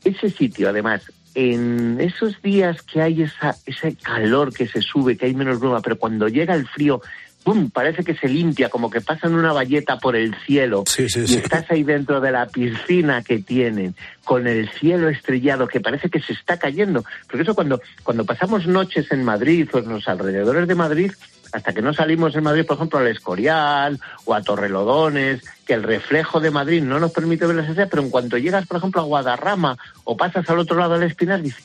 Ese 0.04 0.30
sitio, 0.30 0.68
además, 0.68 1.02
en 1.38 2.00
esos 2.00 2.40
días 2.40 2.80
que 2.80 3.02
hay 3.02 3.22
esa, 3.22 3.54
ese 3.66 3.94
calor 3.94 4.54
que 4.54 4.66
se 4.66 4.80
sube, 4.80 5.18
que 5.18 5.26
hay 5.26 5.34
menos 5.34 5.60
bruma, 5.60 5.82
pero 5.82 5.98
cuando 5.98 6.28
llega 6.28 6.54
el 6.54 6.66
frío, 6.66 7.02
¡pum! 7.44 7.68
parece 7.68 8.02
que 8.02 8.14
se 8.14 8.26
limpia, 8.26 8.70
como 8.70 8.88
que 8.88 9.02
pasan 9.02 9.34
una 9.34 9.52
valleta 9.52 9.98
por 9.98 10.16
el 10.16 10.34
cielo 10.46 10.84
y 10.96 11.08
sí. 11.10 11.36
estás 11.36 11.70
ahí 11.70 11.82
dentro 11.82 12.22
de 12.22 12.32
la 12.32 12.46
piscina 12.46 13.22
que 13.22 13.40
tienen, 13.40 13.94
con 14.24 14.46
el 14.46 14.70
cielo 14.70 15.10
estrellado, 15.10 15.68
que 15.68 15.82
parece 15.82 16.08
que 16.08 16.22
se 16.22 16.32
está 16.32 16.58
cayendo. 16.58 17.04
Porque 17.26 17.42
eso 17.42 17.54
cuando, 17.54 17.82
cuando 18.02 18.24
pasamos 18.24 18.66
noches 18.66 19.12
en 19.12 19.22
Madrid 19.22 19.68
o 19.74 19.78
en 19.78 19.90
los 19.90 20.08
alrededores 20.08 20.66
de 20.66 20.74
Madrid, 20.74 21.12
hasta 21.52 21.74
que 21.74 21.82
no 21.82 21.92
salimos 21.92 22.34
en 22.34 22.44
Madrid, 22.44 22.64
por 22.64 22.76
ejemplo, 22.76 22.98
al 22.98 23.08
Escorial 23.08 24.00
o 24.24 24.32
a 24.32 24.40
Torrelodones, 24.40 25.42
que 25.66 25.74
el 25.74 25.82
reflejo 25.82 26.40
de 26.40 26.50
Madrid 26.50 26.82
no 26.82 26.98
nos 27.00 27.10
permite 27.12 27.44
ver 27.46 27.56
las 27.56 27.68
estrellas, 27.68 27.90
pero 27.90 28.02
en 28.02 28.10
cuanto 28.10 28.38
llegas, 28.38 28.66
por 28.66 28.76
ejemplo, 28.78 29.00
a 29.00 29.04
Guadarrama 29.04 29.76
o 30.04 30.16
pasas 30.16 30.48
al 30.48 30.58
otro 30.60 30.78
lado 30.78 30.94
del 30.98 31.10
Espinar, 31.10 31.42
dices, 31.42 31.64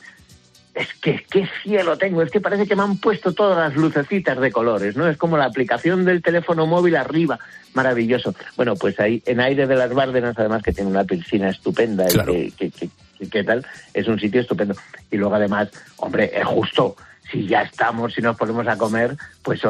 es 0.73 0.87
que 1.01 1.25
qué 1.29 1.47
cielo 1.63 1.97
tengo, 1.97 2.21
es 2.21 2.31
que 2.31 2.39
parece 2.39 2.65
que 2.65 2.75
me 2.75 2.81
han 2.83 2.97
puesto 2.97 3.33
todas 3.33 3.57
las 3.57 3.75
lucecitas 3.75 4.39
de 4.39 4.51
colores, 4.51 4.95
¿no? 4.95 5.07
Es 5.07 5.17
como 5.17 5.37
la 5.37 5.45
aplicación 5.45 6.05
del 6.05 6.21
teléfono 6.21 6.65
móvil 6.65 6.95
arriba, 6.95 7.39
maravilloso. 7.73 8.33
Bueno, 8.55 8.75
pues 8.75 8.99
ahí 8.99 9.21
en 9.25 9.39
Aire 9.41 9.67
de 9.67 9.75
las 9.75 9.93
Bárdenas, 9.93 10.35
además 10.37 10.63
que 10.63 10.71
tiene 10.73 10.89
una 10.89 11.03
piscina 11.03 11.49
estupenda 11.49 12.05
y 12.09 12.51
que, 12.51 12.51
que- 12.57 12.71
que- 12.71 12.89
que- 13.19 13.29
¿qué 13.29 13.43
tal? 13.43 13.65
Es 13.93 14.07
un 14.07 14.19
sitio 14.19 14.41
estupendo. 14.41 14.75
Y 15.11 15.17
luego 15.17 15.35
además, 15.35 15.69
hombre, 15.97 16.31
es 16.33 16.45
justo, 16.45 16.95
si 17.31 17.45
ya 17.47 17.61
estamos, 17.63 18.13
si 18.13 18.21
nos 18.21 18.35
ponemos 18.37 18.65
a 18.67 18.77
comer, 18.77 19.15
pues 19.43 19.61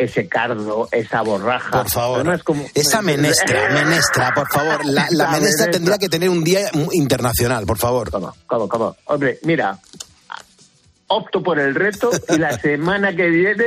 ese 0.00 0.28
cardo, 0.28 0.88
esa 0.92 1.22
borraja. 1.22 1.70
Por 1.82 1.90
favor. 1.90 2.16
Además, 2.20 2.42
como- 2.42 2.64
Esa 2.74 3.02
menestra, 3.02 3.68
menestra, 3.74 4.32
por 4.34 4.48
favor. 4.52 4.84
La, 4.86 5.06
la 5.10 5.24
La 5.24 5.30
menestra 5.32 5.38
menestra. 5.40 5.70
tendría 5.70 5.98
que 5.98 6.08
tener 6.08 6.28
un 6.30 6.42
día 6.42 6.60
internacional, 6.92 7.66
por 7.66 7.78
favor. 7.78 8.10
¿Cómo, 8.10 8.34
cómo, 8.46 8.68
cómo? 8.68 8.96
Hombre, 9.04 9.38
mira, 9.42 9.78
opto 11.12 11.42
por 11.42 11.58
el 11.58 11.74
reto 11.74 12.08
y 12.28 12.38
la 12.38 12.56
semana 12.58 13.14
que 13.16 13.28
viene 13.28 13.64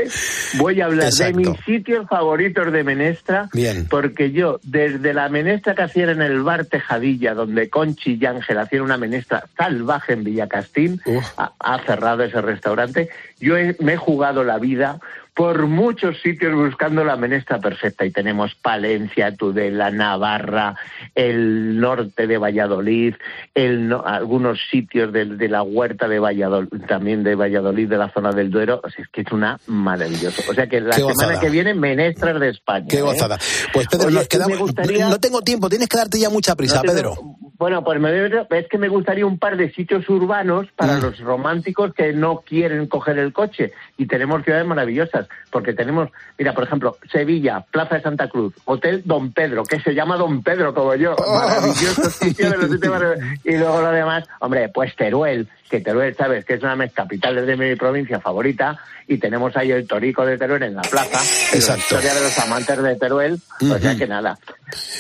voy 0.56 0.80
a 0.80 0.86
hablar 0.86 1.08
Exacto. 1.08 1.38
de 1.40 1.50
mis 1.50 1.60
sitios 1.66 2.08
favoritos 2.08 2.72
de 2.72 2.84
menestra. 2.86 3.50
Bien. 3.52 3.86
Porque 3.90 4.32
yo, 4.32 4.60
desde 4.64 5.14
la 5.14 5.28
menestra 5.28 5.76
que 5.76 5.82
hacían 5.82 6.10
en 6.10 6.22
el 6.22 6.42
bar 6.42 6.66
Tejadilla, 6.66 7.34
donde 7.34 7.70
Conchi 7.70 8.18
y 8.20 8.26
Ángel 8.26 8.58
hacían 8.60 8.84
una 8.84 8.98
menestra 8.98 9.46
salvaje 9.58 10.14
en 10.14 10.24
Villacastín, 10.24 11.02
ha, 11.38 11.52
ha 11.60 11.86
cerrado 11.86 12.24
ese 12.24 12.40
restaurante, 12.42 13.10
yo 13.42 13.58
he- 13.58 13.76
me 13.80 13.94
he 13.94 13.98
jugado 13.98 14.46
la 14.46 14.58
vida 14.58 15.00
por 15.36 15.66
muchos 15.68 16.22
sitios 16.22 16.54
buscando 16.54 17.04
la 17.04 17.16
menestra 17.16 17.60
perfecta 17.60 18.06
y 18.06 18.12
tenemos 18.12 18.54
Palencia, 18.56 19.36
Tudela, 19.36 19.90
Navarra, 19.90 20.76
el 21.16 21.80
norte 21.80 22.28
de 22.28 22.38
Valladolid, 22.38 23.16
el 23.56 23.88
no- 23.88 24.04
algunos 24.06 24.60
sitios 24.70 25.12
del- 25.12 25.38
de, 25.38 25.50
la 25.50 25.64
huerta 25.64 26.08
de 26.08 26.20
Valladolid, 26.20 26.70
también 26.88 27.24
de 27.24 27.36
Valladolid, 27.36 27.90
de 27.90 27.98
la 27.98 28.10
zona 28.12 28.32
del 28.32 28.52
Duero, 28.52 28.80
o 28.84 28.90
sea, 28.90 29.04
es 29.04 29.10
que 29.12 29.22
es 29.22 29.32
una 29.32 29.60
maravillosa. 29.68 30.44
O 30.50 30.54
sea 30.54 30.68
que 30.68 30.82
la 30.82 30.94
semana 30.94 31.40
que 31.40 31.50
viene 31.50 31.74
menestras 31.74 32.40
de 32.40 32.50
España. 32.50 32.86
Qué 32.90 32.98
¿eh? 32.98 33.02
gozada. 33.02 33.40
Pues 33.74 33.88
Pedro, 33.88 34.08
Oye, 34.08 34.16
nos 34.18 34.28
quedamos. 34.28 34.60
gustaría- 34.60 35.10
No 35.10 35.20
tengo 35.20 35.42
tiempo, 35.42 35.68
tienes 35.70 35.88
que 35.90 35.98
darte 35.98 36.20
ya 36.20 36.30
mucha 36.30 36.56
prisa, 36.56 36.76
No 36.78 36.82
tengo- 36.84 36.94
Pedro. 36.96 37.16
Bueno, 37.64 37.82
pues 37.82 37.98
me 37.98 38.26
es 38.26 38.68
que 38.68 38.78
me 38.78 38.90
gustaría 38.90 39.26
un 39.26 39.40
par 39.40 39.56
de 39.56 39.72
sitios 39.72 40.10
urbanos 40.10 40.68
para 40.76 40.98
Mm. 40.98 41.02
los 41.02 41.20
románticos 41.22 41.94
que 41.94 42.12
no 42.12 42.42
quieren 42.46 42.88
coger 42.88 43.18
el 43.18 43.32
coche. 43.32 43.72
Y 43.98 44.06
tenemos 44.06 44.44
ciudades 44.44 44.68
maravillosas, 44.68 45.30
porque 45.50 45.72
tenemos, 45.72 46.10
mira, 46.38 46.54
por 46.54 46.66
ejemplo, 46.66 46.98
Sevilla, 47.10 47.64
Plaza 47.72 47.96
de 47.96 48.02
Santa 48.02 48.28
Cruz, 48.28 48.54
Hotel 48.66 49.02
Don 49.06 49.32
Pedro, 49.32 49.64
que 49.64 49.80
se 49.80 49.96
llama 49.96 50.18
Don 50.18 50.44
Pedro 50.44 50.74
como 50.74 50.94
yo. 50.96 51.16
Oh. 51.18 51.40
Maravilloso 51.40 52.10
sitio 52.10 52.52
de 52.52 52.58
los 52.58 52.70
sitios 52.70 52.92
maravillosos. 53.00 53.40
Y 53.46 53.56
luego 53.56 53.80
lo 53.80 53.92
demás, 53.92 54.26
hombre, 54.40 54.68
pues 54.68 54.94
Teruel, 54.98 55.48
que 55.74 55.82
Teruel, 55.82 56.16
sabes, 56.16 56.46
que 56.46 56.54
es 56.54 56.62
una 56.62 56.76
de 56.76 56.84
mis 56.86 56.94
capitales 56.94 57.48
de 57.48 57.58
mi 57.58 57.76
provincia 57.76 58.20
favorita, 58.20 58.78
y 59.08 59.18
tenemos 59.18 59.58
ahí 59.58 59.72
el 59.72 59.88
Torico 59.88 60.24
de 60.24 60.38
Teruel 60.38 60.62
en 60.62 60.76
la 60.76 60.84
plaza. 60.84 61.20
y 61.24 61.54
La 61.54 61.58
Exacto. 61.58 61.82
historia 61.82 62.14
de 62.14 62.22
los 62.22 62.38
amantes 62.38 62.84
de 62.84 62.96
Teruel, 62.96 63.42
o 63.60 63.80
sea 63.80 63.96
que 63.96 64.06
nada. 64.06 64.38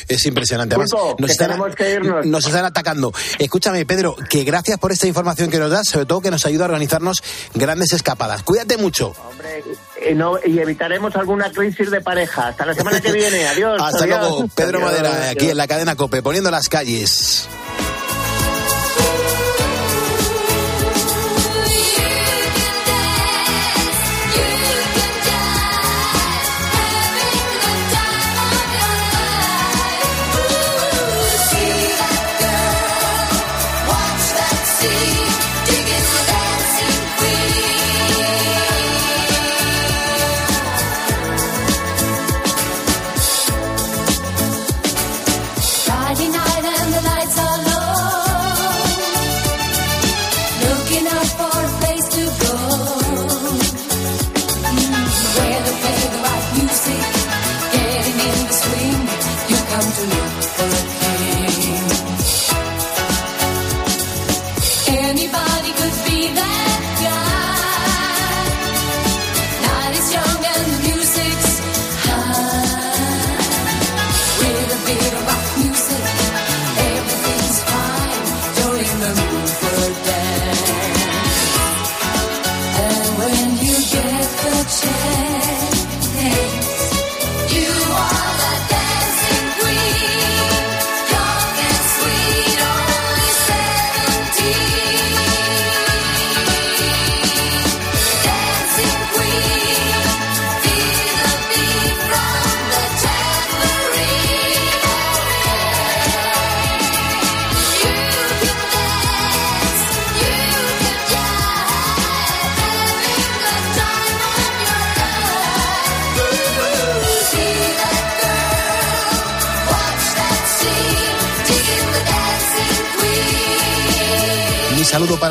Es 0.08 0.26
impresionante. 0.26 0.74
Además, 0.74 0.90
Pulpo, 0.90 1.16
que 1.28 1.36
tenemos 1.36 1.76
que 1.76 1.92
irnos. 1.92 2.26
nos 2.26 2.48
están 2.48 2.66
atacando. 2.66 3.14
Escúchame, 3.38 3.86
Pedro, 3.86 4.16
que 4.32 4.44
gracias 4.44 4.80
por 4.80 4.92
esta 4.92 5.06
información 5.06 5.52
que 5.52 5.60
nos 5.60 5.70
das, 5.70 5.88
sobre 5.88 6.08
todo 6.08 6.22
que 6.22 6.32
nos 6.32 6.44
ayuda 6.48 6.64
a 6.66 6.70
organizarnos 6.70 7.22
grandes 7.54 7.94
escapadas. 7.94 8.42
Cuídate 8.42 8.78
mucho. 8.78 9.14
y, 10.10 10.16
no- 10.16 10.40
y 10.44 10.58
evitaremos 10.58 11.16
alguna 11.16 11.52
crisis 11.52 11.92
de 11.92 12.02
pareja. 12.02 12.48
Hasta 12.48 12.66
la 12.66 12.74
semana 12.74 13.00
que 13.00 13.12
viene. 13.12 13.48
Adiós. 13.54 13.80
Hasta 13.80 14.04
adiós. 14.06 14.20
luego, 14.20 14.48
Pedro 14.56 14.80
Adiós, 14.80 14.92
Madera, 14.92 15.10
adiós. 15.18 15.32
aquí 15.36 15.50
en 15.52 15.58
la 15.58 15.68
cadena 15.68 15.96
Cope, 15.96 16.22
poniendo 16.24 16.50
las 16.52 16.68
calles. 16.68 17.48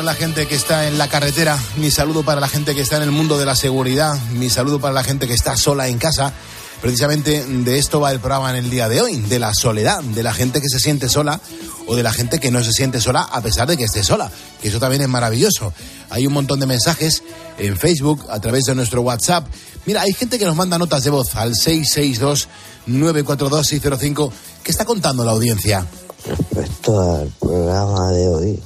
La 0.03 0.13
gente 0.13 0.45
que 0.47 0.55
está 0.55 0.87
en 0.87 0.97
la 0.97 1.07
carretera, 1.07 1.57
mi 1.77 1.89
saludo 1.89 2.23
para 2.23 2.41
la 2.41 2.49
gente 2.49 2.75
que 2.75 2.81
está 2.81 2.97
en 2.97 3.03
el 3.03 3.11
mundo 3.11 3.37
de 3.37 3.45
la 3.45 3.55
seguridad, 3.55 4.13
mi 4.33 4.49
saludo 4.49 4.79
para 4.79 4.93
la 4.93 5.03
gente 5.03 5.27
que 5.27 5.33
está 5.33 5.55
sola 5.55 5.87
en 5.87 5.97
casa. 5.97 6.33
Precisamente 6.81 7.45
de 7.45 7.79
esto 7.79 8.01
va 8.01 8.11
el 8.11 8.19
programa 8.19 8.49
en 8.49 8.57
el 8.57 8.69
día 8.69 8.89
de 8.89 9.01
hoy, 9.01 9.21
de 9.21 9.39
la 9.39 9.53
soledad, 9.53 10.03
de 10.03 10.21
la 10.21 10.33
gente 10.33 10.59
que 10.59 10.67
se 10.67 10.79
siente 10.79 11.07
sola 11.07 11.39
o 11.87 11.95
de 11.95 12.03
la 12.03 12.11
gente 12.11 12.39
que 12.39 12.51
no 12.51 12.61
se 12.61 12.73
siente 12.73 12.99
sola 12.99 13.21
a 13.21 13.39
pesar 13.41 13.69
de 13.69 13.77
que 13.77 13.85
esté 13.85 14.03
sola, 14.03 14.29
que 14.61 14.67
eso 14.67 14.79
también 14.79 15.01
es 15.01 15.07
maravilloso. 15.07 15.71
Hay 16.09 16.27
un 16.27 16.33
montón 16.33 16.59
de 16.59 16.65
mensajes 16.65 17.23
en 17.57 17.77
Facebook, 17.77 18.25
a 18.29 18.41
través 18.41 18.65
de 18.65 18.75
nuestro 18.75 19.01
WhatsApp. 19.01 19.47
Mira, 19.85 20.01
hay 20.01 20.11
gente 20.11 20.37
que 20.37 20.45
nos 20.45 20.57
manda 20.57 20.77
notas 20.77 21.05
de 21.05 21.11
voz 21.11 21.33
al 21.35 21.53
662-942-605. 21.53 24.31
¿Qué 24.63 24.71
está 24.71 24.83
contando 24.83 25.23
la 25.23 25.31
audiencia? 25.31 25.85
Respecto 26.25 26.99
al 26.99 27.29
programa 27.39 28.11
de 28.11 28.27
hoy, 28.27 28.61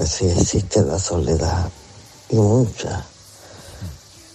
pues 0.00 0.12
sí 0.12 0.30
existe 0.30 0.80
la 0.80 0.98
soledad, 0.98 1.70
y 2.30 2.36
mucha. 2.36 3.04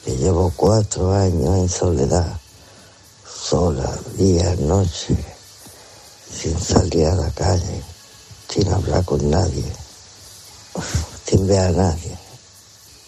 Que 0.04 0.16
llevo 0.16 0.54
cuatro 0.56 1.12
años 1.12 1.58
en 1.58 1.68
soledad, 1.68 2.40
sola, 3.28 3.92
día, 4.16 4.56
noche, 4.60 5.18
sin 6.32 6.62
salir 6.62 7.08
a 7.08 7.16
la 7.16 7.32
calle, 7.32 7.82
sin 8.48 8.72
hablar 8.72 9.04
con 9.06 9.28
nadie, 9.28 9.66
sin 11.28 11.48
ver 11.48 11.62
a 11.62 11.72
nadie. 11.72 12.16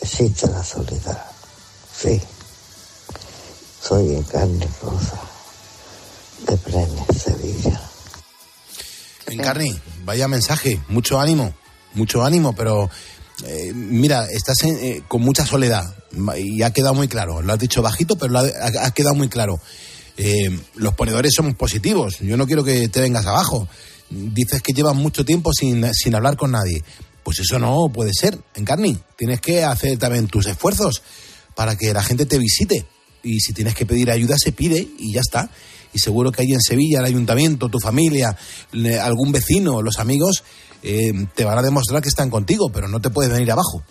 Existe 0.01 0.47
la 0.47 0.63
soledad, 0.63 1.25
sí. 1.95 2.19
Soy 3.87 4.15
en 4.15 4.23
carne 4.23 4.67
rosa, 4.81 5.19
de 6.47 6.55
Brenes, 6.55 7.21
Sevilla. 7.21 7.79
Encarni, 9.27 9.79
vaya 10.05 10.27
mensaje, 10.27 10.81
mucho 10.87 11.19
ánimo, 11.19 11.53
mucho 11.93 12.23
ánimo, 12.23 12.53
pero 12.53 12.89
eh, 13.45 13.71
mira, 13.73 14.25
estás 14.31 14.63
en- 14.63 14.77
eh, 14.81 15.03
con 15.07 15.21
mucha 15.21 15.45
soledad 15.45 15.93
y 16.37 16.61
ha 16.63 16.71
quedado 16.71 16.93
muy 16.93 17.07
claro. 17.07 17.41
Lo 17.41 17.53
has 17.53 17.59
dicho 17.59 17.81
bajito, 17.81 18.17
pero 18.17 18.31
lo 18.33 18.39
ha, 18.39 18.45
ha- 18.85 18.91
quedado 18.91 19.15
muy 19.15 19.29
claro. 19.29 19.59
Eh, 20.17 20.59
los 20.75 20.95
ponedores 20.95 21.33
somos 21.35 21.55
positivos, 21.55 22.19
yo 22.19 22.37
no 22.37 22.47
quiero 22.47 22.63
que 22.63 22.89
te 22.89 23.01
vengas 23.01 23.25
abajo. 23.27 23.67
Dices 24.09 24.61
que 24.61 24.73
llevas 24.73 24.95
mucho 24.95 25.25
tiempo 25.25 25.51
sin, 25.53 25.93
sin 25.93 26.15
hablar 26.15 26.37
con 26.37 26.51
nadie. 26.51 26.81
Pues 27.23 27.39
eso 27.39 27.59
no 27.59 27.89
puede 27.93 28.11
ser, 28.13 28.37
Encarni. 28.55 28.97
Tienes 29.17 29.41
que 29.41 29.63
hacer 29.63 29.97
también 29.99 30.27
tus 30.27 30.47
esfuerzos 30.47 31.03
para 31.55 31.75
que 31.75 31.93
la 31.93 32.01
gente 32.01 32.25
te 32.25 32.37
visite. 32.37 32.85
Y 33.21 33.39
si 33.41 33.51
tienes 33.53 33.75
que 33.75 33.85
pedir 33.85 34.09
ayuda, 34.09 34.35
se 34.37 34.53
pide 34.53 34.87
y 34.97 35.11
ya 35.13 35.19
está. 35.21 35.49
Y 35.93 35.99
seguro 35.99 36.31
que 36.31 36.41
ahí 36.41 36.53
en 36.53 36.61
Sevilla, 36.61 36.99
el 36.99 37.05
ayuntamiento, 37.05 37.67
tu 37.69 37.79
familia, 37.79 38.35
algún 39.01 39.31
vecino, 39.33 39.81
los 39.81 39.99
amigos, 39.99 40.43
eh, 40.83 41.13
te 41.35 41.45
van 41.45 41.57
a 41.57 41.61
demostrar 41.61 42.01
que 42.01 42.09
están 42.09 42.29
contigo, 42.29 42.69
pero 42.73 42.87
no 42.87 42.99
te 42.99 43.09
puedes 43.09 43.31
venir 43.31 43.51
abajo. 43.51 43.83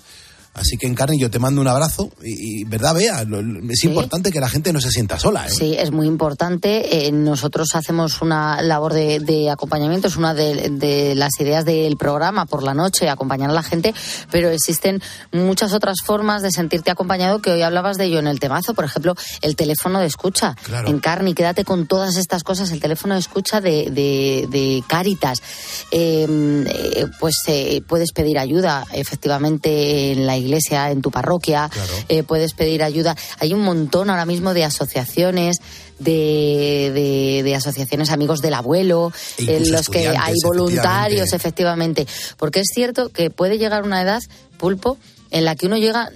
Así 0.56 0.76
que, 0.78 0.86
Encarni, 0.86 1.18
yo 1.18 1.30
te 1.30 1.38
mando 1.38 1.60
un 1.60 1.68
abrazo 1.68 2.10
y, 2.24 2.62
y, 2.62 2.64
¿verdad, 2.64 2.94
Bea? 2.94 3.24
Lo- 3.24 3.42
lo- 3.42 3.70
Es 3.70 3.84
importante 3.84 4.32
que 4.32 4.40
la 4.40 4.48
gente 4.48 4.72
no 4.72 4.80
se 4.80 4.90
sienta 4.90 5.18
sola. 5.18 5.46
¿eh? 5.46 5.50
Sí, 5.50 5.76
es 5.78 5.92
muy 5.92 6.06
importante. 6.06 7.06
Eh, 7.06 7.12
nosotros 7.12 7.68
hacemos 7.74 8.22
una 8.22 8.62
labor 8.62 8.94
de, 8.94 9.20
de 9.20 9.50
acompañamiento, 9.50 10.08
es 10.08 10.16
una 10.16 10.32
de, 10.32 10.70
de 10.70 11.14
las 11.14 11.38
ideas 11.38 11.66
del 11.66 11.96
programa 11.98 12.46
por 12.46 12.62
la 12.62 12.72
noche, 12.72 13.08
acompañar 13.10 13.50
a 13.50 13.52
la 13.52 13.62
gente, 13.62 13.94
pero 14.30 14.48
existen 14.48 15.02
muchas 15.30 15.74
otras 15.74 15.98
formas 16.02 16.40
de 16.42 16.50
sentirte 16.50 16.90
acompañado 16.90 17.40
que 17.42 17.50
hoy 17.50 17.60
hablabas 17.60 17.98
de 17.98 18.06
ello 18.06 18.18
en 18.18 18.26
el 18.26 18.40
temazo. 18.40 18.72
Por 18.72 18.86
ejemplo, 18.86 19.14
el 19.42 19.56
teléfono 19.56 20.00
de 20.00 20.06
escucha. 20.06 20.56
Claro. 20.64 20.88
En 20.88 21.00
Carni, 21.00 21.34
quédate 21.34 21.64
con 21.64 21.86
todas 21.86 22.16
estas 22.16 22.42
cosas. 22.44 22.70
El 22.72 22.80
teléfono 22.80 23.12
de 23.12 23.20
escucha 23.20 23.60
de, 23.60 23.90
de, 23.90 24.48
de 24.50 24.82
Cáritas. 24.88 25.42
Eh, 25.90 26.64
eh, 26.66 27.06
pues 27.20 27.42
puedes 27.86 28.12
pedir 28.12 28.38
ayuda, 28.38 28.86
efectivamente, 28.92 30.12
en 30.12 30.26
la 30.26 30.36
iglesia 30.36 30.45
iglesia, 30.46 30.90
en 30.90 31.02
tu 31.02 31.10
parroquia, 31.10 31.68
eh, 32.08 32.22
puedes 32.22 32.54
pedir 32.54 32.82
ayuda. 32.82 33.14
Hay 33.38 33.52
un 33.52 33.60
montón 33.60 34.08
ahora 34.10 34.24
mismo 34.24 34.54
de 34.54 34.64
asociaciones, 34.64 35.58
de, 35.98 36.90
de- 36.94 37.42
de 37.42 37.54
asociaciones 37.54 38.10
amigos 38.10 38.40
del 38.40 38.54
abuelo, 38.54 39.12
E 39.38 39.56
en 39.56 39.72
los 39.72 39.88
que 39.88 40.08
hay 40.08 40.34
voluntarios, 40.44 41.32
efectivamente. 41.32 42.06
Porque 42.36 42.60
es 42.60 42.68
cierto 42.74 43.08
que 43.10 43.30
puede 43.30 43.58
llegar 43.58 43.82
una 43.82 44.02
edad, 44.02 44.20
pulpo, 44.58 44.98
en 45.30 45.44
la 45.44 45.54
que 45.56 45.66
uno 45.66 45.76
llega, 45.76 46.10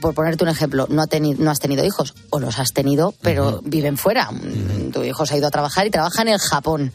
por 0.00 0.14
ponerte 0.14 0.44
un 0.44 0.50
ejemplo, 0.50 0.86
no, 0.90 1.02
ha 1.02 1.06
teni- 1.06 1.36
no 1.36 1.50
has 1.50 1.58
tenido 1.58 1.84
hijos, 1.84 2.14
o 2.30 2.40
los 2.40 2.58
has 2.58 2.68
tenido, 2.72 3.14
pero 3.22 3.60
viven 3.64 3.96
fuera. 3.96 4.30
Tu 4.92 5.02
hijo 5.04 5.26
se 5.26 5.34
ha 5.34 5.38
ido 5.38 5.46
a 5.46 5.50
trabajar 5.50 5.86
y 5.86 5.90
trabaja 5.90 6.22
en 6.22 6.28
el 6.28 6.38
Japón. 6.38 6.92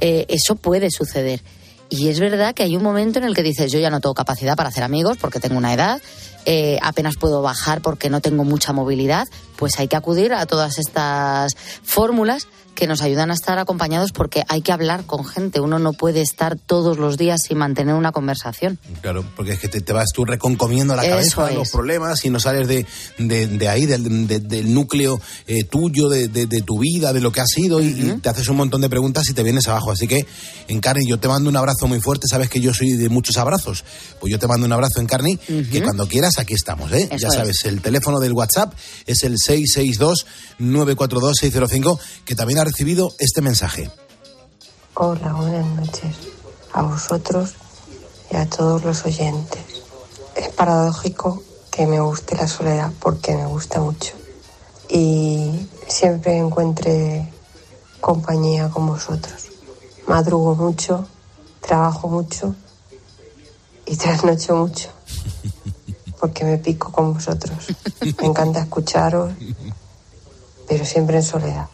Eh, 0.00 0.26
eso 0.28 0.56
puede 0.56 0.90
suceder. 0.90 1.40
Y 1.92 2.08
es 2.08 2.20
verdad 2.20 2.54
que 2.54 2.62
hay 2.62 2.74
un 2.74 2.82
momento 2.82 3.18
en 3.18 3.26
el 3.26 3.34
que 3.34 3.42
dices, 3.42 3.70
yo 3.70 3.78
ya 3.78 3.90
no 3.90 4.00
tengo 4.00 4.14
capacidad 4.14 4.56
para 4.56 4.70
hacer 4.70 4.82
amigos 4.82 5.18
porque 5.20 5.40
tengo 5.40 5.58
una 5.58 5.74
edad, 5.74 6.00
eh, 6.46 6.78
apenas 6.80 7.16
puedo 7.16 7.42
bajar 7.42 7.82
porque 7.82 8.08
no 8.08 8.22
tengo 8.22 8.44
mucha 8.44 8.72
movilidad, 8.72 9.28
pues 9.56 9.78
hay 9.78 9.88
que 9.88 9.96
acudir 9.96 10.32
a 10.32 10.46
todas 10.46 10.78
estas 10.78 11.54
fórmulas 11.82 12.48
que 12.74 12.86
nos 12.86 13.02
ayudan 13.02 13.30
a 13.30 13.34
estar 13.34 13.58
acompañados 13.58 14.12
porque 14.12 14.44
hay 14.48 14.62
que 14.62 14.72
hablar 14.72 15.04
con 15.04 15.24
gente. 15.24 15.60
Uno 15.60 15.78
no 15.78 15.92
puede 15.92 16.20
estar 16.22 16.56
todos 16.56 16.98
los 16.98 17.16
días 17.18 17.40
sin 17.46 17.58
mantener 17.58 17.94
una 17.94 18.12
conversación. 18.12 18.78
Claro, 19.00 19.24
porque 19.36 19.52
es 19.52 19.58
que 19.58 19.68
te, 19.68 19.80
te 19.80 19.92
vas 19.92 20.10
tú 20.14 20.24
reconcomiendo 20.24 20.96
la 20.96 21.02
cabeza, 21.02 21.50
es. 21.50 21.56
los 21.56 21.68
problemas 21.70 22.24
y 22.24 22.30
no 22.30 22.40
sales 22.40 22.66
de, 22.68 22.86
de, 23.18 23.46
de 23.46 23.68
ahí, 23.68 23.86
del, 23.86 24.26
de- 24.26 24.40
del 24.40 24.72
núcleo 24.74 25.20
eh, 25.46 25.64
tuyo, 25.64 26.08
de, 26.08 26.28
tu 26.62 26.78
vida, 26.78 27.12
de 27.12 27.20
lo 27.20 27.30
que 27.32 27.40
has 27.40 27.50
sido 27.50 27.80
y, 27.82 27.86
y 27.88 28.18
te 28.20 28.28
haces 28.28 28.48
un 28.48 28.56
montón 28.56 28.80
de 28.80 28.88
preguntas 28.88 29.28
y 29.28 29.34
te 29.34 29.42
vienes 29.42 29.68
abajo. 29.68 29.90
Así 29.90 30.06
que, 30.08 30.26
Encarni, 30.68 31.06
yo 31.08 31.18
te 31.18 31.28
mando 31.28 31.48
un 31.50 31.56
abrazo 31.56 31.86
muy 31.86 32.00
fuerte. 32.00 32.26
Sabes 32.28 32.48
que 32.48 32.60
yo 32.60 32.72
soy 32.74 32.92
de 32.92 33.08
muchos 33.08 33.36
abrazos. 33.36 33.84
Pues 34.20 34.30
yo 34.30 34.38
te 34.38 34.46
mando 34.46 34.66
un 34.66 34.72
abrazo, 34.72 35.00
Encarni, 35.00 35.36
que 35.36 35.82
cuando 35.82 36.06
quieras 36.08 36.38
aquí 36.38 36.54
estamos. 36.54 36.90
¿eh? 36.92 37.08
Eso 37.10 37.16
ya 37.18 37.28
es. 37.28 37.34
sabes, 37.34 37.64
el 37.64 37.80
teléfono 37.82 38.18
del 38.20 38.32
WhatsApp 38.32 38.72
es 39.06 39.24
el 39.24 39.36
662-942-605, 40.60 41.98
que 42.24 42.34
también 42.34 42.58
ha 42.62 42.64
recibido 42.64 43.12
este 43.18 43.42
mensaje. 43.42 43.90
Hola, 44.94 45.32
buenas 45.32 45.66
noches. 45.66 46.14
A 46.72 46.82
vosotros 46.82 47.54
y 48.30 48.36
a 48.36 48.48
todos 48.48 48.84
los 48.84 49.04
oyentes. 49.04 49.64
Es 50.36 50.48
paradójico 50.50 51.42
que 51.72 51.88
me 51.88 51.98
guste 51.98 52.36
la 52.36 52.46
soledad 52.46 52.92
porque 53.00 53.34
me 53.34 53.46
gusta 53.46 53.80
mucho. 53.80 54.12
Y 54.88 55.68
siempre 55.88 56.38
encuentre 56.38 57.32
compañía 58.00 58.68
con 58.68 58.86
vosotros. 58.86 59.48
Madrugo 60.06 60.54
mucho, 60.54 61.08
trabajo 61.60 62.06
mucho 62.06 62.54
y 63.86 63.96
trasnocho 64.02 64.54
mucho. 64.54 64.88
Porque 66.20 66.44
me 66.44 66.58
pico 66.58 66.92
con 66.92 67.12
vosotros. 67.12 67.58
Me 68.20 68.28
encanta 68.28 68.60
escucharos, 68.60 69.32
pero 70.68 70.84
siempre 70.84 71.16
en 71.16 71.24
soledad. 71.24 71.71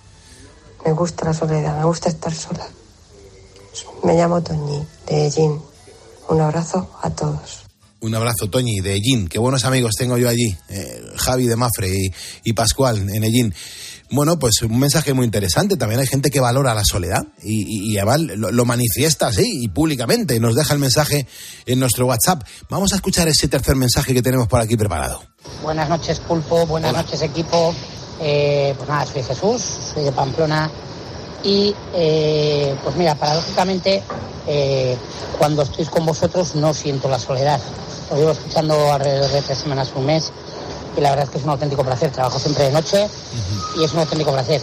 Me 0.88 0.94
gusta 0.94 1.26
la 1.26 1.34
soledad, 1.34 1.76
me 1.76 1.84
gusta 1.84 2.08
estar 2.08 2.32
sola. 2.34 2.66
Me 4.04 4.14
llamo 4.14 4.40
Toñi, 4.42 4.82
de 5.06 5.26
Ellín. 5.26 5.60
Un 6.30 6.40
abrazo 6.40 6.88
a 7.02 7.10
todos. 7.10 7.58
Un 8.00 8.14
abrazo, 8.14 8.48
Toñi, 8.48 8.80
de 8.80 8.94
Ellín. 8.94 9.28
Qué 9.28 9.38
buenos 9.38 9.66
amigos 9.66 9.96
tengo 9.98 10.16
yo 10.16 10.30
allí. 10.30 10.56
eh, 10.70 11.02
Javi 11.16 11.46
de 11.46 11.56
Mafre 11.56 11.90
y, 11.90 12.10
y 12.42 12.52
Pascual 12.54 13.06
en 13.10 13.22
Ellín. 13.22 13.54
Bueno, 14.10 14.38
pues 14.38 14.62
un 14.62 14.78
mensaje 14.78 15.12
muy 15.12 15.26
interesante. 15.26 15.76
También 15.76 16.00
hay 16.00 16.06
gente 16.06 16.30
que 16.30 16.40
valora 16.40 16.72
la 16.74 16.84
soledad 16.90 17.22
y, 17.42 17.64
y- 17.90 17.92
y 17.92 17.98
además 17.98 18.20
lo, 18.20 18.50
lo 18.50 18.64
manifiesta 18.64 19.26
así 19.26 19.44
y 19.64 19.68
públicamente. 19.68 20.40
Nos 20.40 20.54
deja 20.54 20.72
el 20.72 20.80
mensaje 20.80 21.26
en 21.66 21.80
nuestro 21.80 22.06
WhatsApp. 22.06 22.44
Vamos 22.70 22.94
a 22.94 22.96
escuchar 22.96 23.28
ese 23.28 23.46
tercer 23.48 23.76
mensaje 23.76 24.14
que 24.14 24.22
tenemos 24.22 24.48
por 24.48 24.62
aquí 24.62 24.74
preparado. 24.78 25.22
Buenas 25.62 25.90
noches, 25.90 26.18
Pulpo. 26.20 26.64
Buenas 26.64 26.94
noches, 26.94 27.20
equipo. 27.20 27.74
Eh, 28.20 28.74
pues 28.76 28.88
nada, 28.88 29.06
soy 29.06 29.22
Jesús, 29.22 29.62
soy 29.94 30.04
de 30.04 30.12
Pamplona. 30.12 30.70
Y 31.42 31.74
eh, 31.94 32.74
pues 32.82 32.96
mira, 32.96 33.14
paradójicamente, 33.14 34.02
eh, 34.46 34.96
cuando 35.38 35.62
estoy 35.62 35.84
con 35.86 36.04
vosotros 36.04 36.54
no 36.54 36.74
siento 36.74 37.08
la 37.08 37.18
soledad. 37.18 37.60
Os 38.10 38.18
llevo 38.18 38.32
escuchando 38.32 38.92
alrededor 38.92 39.30
de 39.30 39.42
tres 39.42 39.58
semanas, 39.58 39.92
un 39.94 40.06
mes. 40.06 40.32
Y 40.96 41.00
la 41.00 41.10
verdad 41.10 41.26
es 41.26 41.30
que 41.30 41.38
es 41.38 41.44
un 41.44 41.50
auténtico 41.50 41.84
placer. 41.84 42.10
Trabajo 42.10 42.38
siempre 42.38 42.64
de 42.64 42.72
noche 42.72 43.08
y 43.78 43.84
es 43.84 43.92
un 43.92 44.00
auténtico 44.00 44.32
placer. 44.32 44.60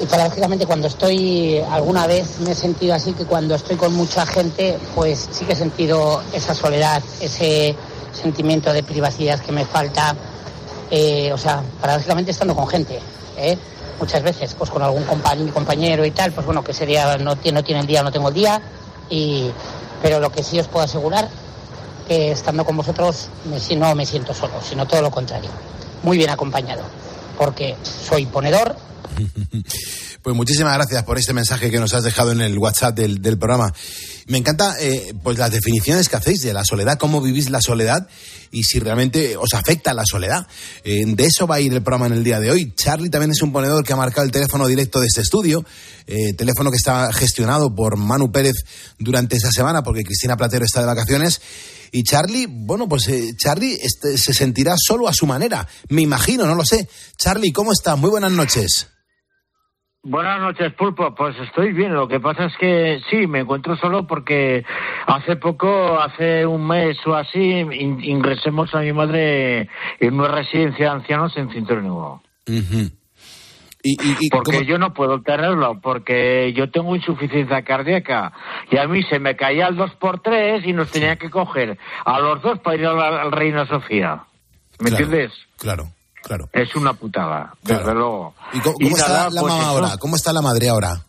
Y 0.00 0.06
paradójicamente 0.06 0.66
cuando 0.66 0.88
estoy, 0.88 1.60
alguna 1.70 2.06
vez 2.06 2.40
me 2.40 2.52
he 2.52 2.54
sentido 2.54 2.94
así 2.94 3.12
que 3.12 3.24
cuando 3.24 3.54
estoy 3.54 3.76
con 3.76 3.94
mucha 3.94 4.26
gente, 4.26 4.78
pues 4.94 5.28
sí 5.30 5.44
que 5.44 5.52
he 5.52 5.56
sentido 5.56 6.22
esa 6.32 6.54
soledad, 6.54 7.02
ese 7.20 7.76
sentimiento 8.12 8.72
de 8.72 8.82
privacidad 8.82 9.40
que 9.40 9.52
me 9.52 9.64
falta. 9.64 10.16
Eh, 10.90 11.32
o 11.32 11.38
sea, 11.38 11.62
paradójicamente 11.80 12.30
estando 12.30 12.54
con 12.54 12.66
gente, 12.68 12.98
¿eh? 13.36 13.56
muchas 13.98 14.22
veces, 14.22 14.54
pues 14.58 14.70
con 14.70 14.82
algún 14.82 15.04
compañ- 15.06 15.52
compañero 15.52 16.04
y 16.04 16.10
tal, 16.10 16.32
pues 16.32 16.44
bueno, 16.46 16.62
que 16.62 16.72
ese 16.72 16.84
día 16.86 17.16
no 17.16 17.34
no 17.34 17.36
tiene 17.64 17.80
el 17.80 17.86
día, 17.86 18.02
no 18.02 18.12
tengo 18.12 18.28
el 18.28 18.34
día. 18.34 18.60
Y, 19.10 19.50
pero 20.02 20.20
lo 20.20 20.30
que 20.30 20.42
sí 20.42 20.58
os 20.58 20.66
puedo 20.68 20.84
asegurar, 20.84 21.28
que 22.08 22.32
estando 22.32 22.64
con 22.64 22.76
vosotros 22.76 23.28
me, 23.44 23.58
si 23.60 23.76
no 23.76 23.94
me 23.94 24.04
siento 24.04 24.34
solo, 24.34 24.54
sino 24.68 24.86
todo 24.86 25.00
lo 25.02 25.10
contrario. 25.10 25.50
Muy 26.02 26.18
bien 26.18 26.30
acompañado, 26.30 26.82
porque 27.38 27.76
soy 27.82 28.26
ponedor, 28.26 28.76
Pues 30.22 30.34
muchísimas 30.34 30.72
gracias 30.74 31.02
por 31.02 31.18
este 31.18 31.34
mensaje 31.34 31.70
que 31.70 31.78
nos 31.78 31.92
has 31.92 32.02
dejado 32.02 32.32
en 32.32 32.40
el 32.40 32.56
WhatsApp 32.58 32.96
del 32.96 33.36
programa. 33.38 33.72
Me 34.26 34.38
encanta 34.38 34.76
eh, 34.80 35.12
pues 35.22 35.38
las 35.38 35.50
definiciones 35.50 36.08
que 36.08 36.16
hacéis 36.16 36.40
de 36.40 36.54
la 36.54 36.64
soledad, 36.64 36.98
cómo 36.98 37.20
vivís 37.20 37.50
la 37.50 37.60
soledad 37.60 38.08
y 38.50 38.64
si 38.64 38.78
realmente 38.78 39.36
os 39.36 39.52
afecta 39.52 39.92
la 39.92 40.04
soledad. 40.06 40.46
Eh, 40.82 41.04
de 41.06 41.24
eso 41.24 41.46
va 41.46 41.56
a 41.56 41.60
ir 41.60 41.72
el 41.74 41.82
programa 41.82 42.06
en 42.06 42.14
el 42.14 42.24
día 42.24 42.40
de 42.40 42.50
hoy. 42.50 42.72
Charlie 42.74 43.10
también 43.10 43.32
es 43.32 43.42
un 43.42 43.52
ponedor 43.52 43.84
que 43.84 43.92
ha 43.92 43.96
marcado 43.96 44.24
el 44.24 44.32
teléfono 44.32 44.66
directo 44.66 45.00
de 45.00 45.08
este 45.08 45.20
estudio, 45.20 45.64
eh, 46.06 46.32
teléfono 46.32 46.70
que 46.70 46.76
está 46.78 47.12
gestionado 47.12 47.74
por 47.74 47.96
Manu 47.96 48.32
Pérez 48.32 48.54
durante 48.98 49.36
esa 49.36 49.50
semana 49.50 49.82
porque 49.82 50.04
Cristina 50.04 50.36
Platero 50.36 50.64
está 50.64 50.80
de 50.80 50.86
vacaciones. 50.86 51.40
Y 51.92 52.02
Charlie, 52.02 52.46
bueno, 52.48 52.88
pues 52.88 53.08
Charlie 53.36 53.78
este, 53.80 54.18
se 54.18 54.32
sentirá 54.32 54.74
solo 54.76 55.06
a 55.06 55.12
su 55.12 55.26
manera, 55.26 55.68
me 55.90 56.02
imagino, 56.02 56.44
no 56.44 56.56
lo 56.56 56.64
sé. 56.64 56.88
Charlie, 57.16 57.52
¿cómo 57.52 57.72
estás? 57.72 57.96
Muy 57.96 58.10
buenas 58.10 58.32
noches. 58.32 58.88
Buenas 60.06 60.38
noches, 60.38 60.72
Pulpo. 60.74 61.14
Pues 61.14 61.34
estoy 61.40 61.72
bien. 61.72 61.94
Lo 61.94 62.06
que 62.06 62.20
pasa 62.20 62.44
es 62.44 62.56
que 62.58 63.00
sí, 63.10 63.26
me 63.26 63.40
encuentro 63.40 63.74
solo 63.76 64.06
porque 64.06 64.62
hace 65.06 65.36
poco, 65.36 65.98
hace 65.98 66.44
un 66.46 66.66
mes 66.66 66.98
o 67.06 67.14
así, 67.14 67.38
in- 67.40 68.04
ingresemos 68.04 68.74
a 68.74 68.80
mi 68.80 68.92
madre 68.92 69.68
en 70.00 70.14
una 70.20 70.28
residencia 70.28 70.86
de 70.90 70.90
ancianos 70.92 71.34
en 71.38 71.50
Cinturón 71.50 71.84
Nuevo. 71.88 72.22
porque 74.30 74.64
yo 74.66 74.78
no 74.78 74.92
puedo 74.94 75.22
tenerlo, 75.22 75.80
porque 75.80 76.52
yo 76.54 76.70
tengo 76.70 76.94
insuficiencia 76.96 77.62
cardíaca 77.62 78.32
y 78.70 78.76
a 78.78 78.86
mí 78.86 79.02
se 79.04 79.18
me 79.18 79.36
caía 79.36 79.66
el 79.68 79.76
2x3 79.76 80.66
y 80.66 80.72
nos 80.74 80.90
tenía 80.90 81.16
que 81.16 81.30
coger 81.30 81.78
a 82.04 82.18
los 82.20 82.42
dos 82.42 82.58
para 82.60 82.76
ir 82.76 82.86
a 82.86 82.92
la- 82.92 83.22
al 83.22 83.32
Reina 83.32 83.66
Sofía. 83.66 84.24
¿Me 84.80 84.90
Claro, 84.90 85.04
entiendes? 85.04 85.32
Claro, 85.58 85.84
claro. 86.24 86.48
Es 86.52 86.74
una 86.76 86.92
putada, 86.94 87.52
Claro. 87.64 87.80
desde 87.84 87.94
luego. 87.94 88.34
¿Y 88.52 88.60
cómo, 88.60 88.76
Y 88.80 88.84
cómo 88.84 88.96
está 88.96 89.08
nada, 89.12 89.30
la 89.30 89.40
pues 89.40 89.52
mamá 89.52 89.66
ahora? 89.68 89.96
¿Cómo 89.98 90.16
está 90.16 90.32
la 90.32 90.42
madre 90.42 90.68
ahora? 90.68 91.04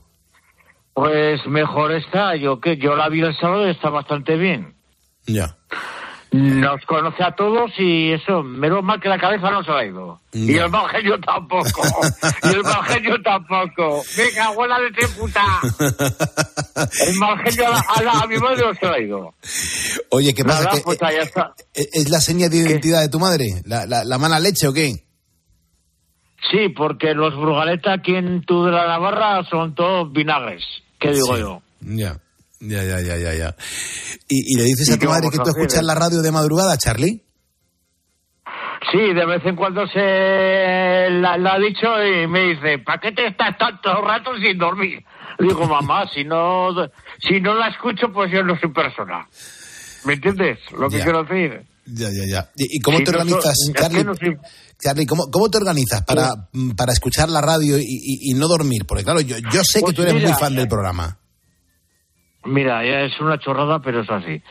Pues 0.93 1.45
mejor 1.47 1.91
está, 1.93 2.36
yo 2.36 2.59
que 2.61 2.78
yo 2.78 2.95
la 2.95 3.09
vi 3.09 3.22
el 3.22 3.36
sábado 3.38 3.68
y 3.68 3.72
está 3.72 3.89
bastante 3.89 4.36
bien. 4.38 4.76
Ya. 5.28 5.57
Nos 6.32 6.82
conoce 6.86 7.24
a 7.24 7.34
todos 7.34 7.72
y 7.78 8.11
eso, 8.11 8.43
menos 8.43 8.84
mal 8.84 8.99
que 8.99 9.07
la 9.07 9.18
cabeza 9.18 9.49
no 9.51 9.63
se 9.63 9.72
la 9.72 9.80
ha 9.80 9.86
ido. 9.86 10.20
Y 10.34 10.51
el 10.57 10.66
evangelio 10.66 11.18
tampoco. 11.22 11.82
y 12.43 12.47
el 12.47 12.59
evangelio 12.59 13.16
tampoco. 13.24 14.03
Venga, 14.18 14.45
abuela 14.47 14.78
de 14.80 15.07
puta. 15.07 15.41
El 17.07 17.16
evangelio 17.16 17.68
a, 17.68 17.70
la- 17.70 17.86
a, 17.88 18.03
la- 18.03 18.28
mi 18.28 18.38
madre 18.38 18.66
no 18.66 18.74
se 18.74 18.86
la 18.86 18.91
ha 18.93 18.99
ido. 18.99 19.34
Oye, 20.11 20.34
¿qué 20.34 20.43
pasa? 20.43 20.63
Nada, 20.66 20.76
¿Que, 20.76 20.82
pues 20.82 20.99
está. 21.01 21.53
eh, 21.74 21.88
¿Es 21.93 22.09
la 22.09 22.20
seña 22.20 22.49
de 22.49 22.57
identidad 22.57 22.99
de 23.01 23.07
tu 23.09 23.18
madre? 23.20 23.61
¿La, 23.66 23.86
la, 23.86 24.03
la 24.03 24.18
mala 24.18 24.38
leche 24.39 24.68
o 24.68 24.74
qué? 24.74 25.05
Sí, 26.52 26.70
porque 26.70 27.14
los 27.14 27.36
Brugaleta 27.36 27.93
aquí 27.93 28.16
en 28.16 28.43
tu 28.43 28.66
de 28.66 28.72
la 28.72 28.88
Navarra 28.88 29.43
son 29.50 29.74
todos 29.76 30.12
vinagres. 30.12 30.64
¿Qué 31.00 31.12
digo 31.12 31.36
Sí. 31.36 31.41
yo? 31.41 31.62
Ya, 31.82 32.18
ya, 32.60 32.84
ya, 32.84 33.00
ya, 33.02 33.18
ya. 33.18 33.34
ya. 33.34 33.56
¿Y, 34.28 34.54
y 34.54 34.58
le 34.58 34.64
dices 34.66 34.89
¿Y 34.89 34.93
a 34.93 35.00
tu 35.00 35.08
madre 35.08 35.30
que 35.32 35.38
tú 35.38 35.50
escuchas 35.50 35.84
la 35.84 35.96
radio 35.96 36.22
de 36.22 36.32
madrugada, 36.32 36.78
Charlie? 36.78 37.22
Sí, 38.91 39.00
de 39.14 39.26
vez 39.26 39.43
en 39.46 39.56
cuando 39.56 39.88
se 39.88 41.10
la, 41.10 41.38
la 41.38 41.54
ha 41.54 41.60
dicho 41.60 41.88
y 42.06 42.28
me 42.28 42.41
dice, 42.54 42.78
¿para 42.80 43.00
qué 43.00 43.12
te 43.12 43.28
estás 43.28 43.58
tantos 43.58 44.00
ratos 44.04 44.38
sin 44.41 44.58
dormir? 44.58 45.04
Digo, 45.39 45.66
mamá, 45.68 46.08
si 46.14 46.24
no, 46.24 46.70
si 47.20 47.41
no 47.41 47.56
la 47.56 47.70
escucho, 47.70 48.12
pues 48.14 48.32
yo 48.32 48.43
no 48.43 48.58
soy 48.60 48.70
persona. 48.72 49.28
¿Me 50.06 50.14
entiendes 50.14 50.60
lo 50.78 50.88
que 50.89 51.00
Ya. 51.00 51.04
quiero 51.04 51.24
decir? 51.24 51.64
Ya, 51.86 52.08
ya, 52.12 52.26
ya. 52.28 52.50
¿Y, 52.56 52.80
cómo 52.82 52.98
Sí, 52.98 53.04
te 53.04 53.12
organizas, 53.12 53.54
Charlie? 53.76 54.04
no 54.04 54.16
soy- 54.16 54.38
Charlie, 54.82 55.06
¿cómo, 55.06 55.26
cómo 55.32 55.50
te 55.50 55.58
organizas 55.58 56.04
para, 56.04 56.30
mm, 56.52 56.72
para 56.72 56.92
escuchar 56.94 57.30
la 57.30 57.42
radio 57.42 57.78
y, 57.78 57.84
y- 57.84 58.32
y 58.32 58.34
no 58.34 58.48
dormir? 58.48 58.86
Porque 58.88 59.04
claro, 59.04 59.22
yo, 59.22 59.38
yo 59.38 59.64
sé 59.64 59.80
que 59.80 59.86
Pues 59.86 59.96
tú 59.96 60.02
eres 60.02 60.16
mira, 60.16 60.30
muy 60.30 60.38
fan 60.38 60.56
del 60.56 60.68
programa. 60.68 61.18
Mira, 62.46 62.84
ya 62.86 63.02
es 63.02 63.20
una 63.20 63.40
chorrada, 63.40 63.80
pero 63.80 64.02
es 64.02 64.10
así. 64.10 64.42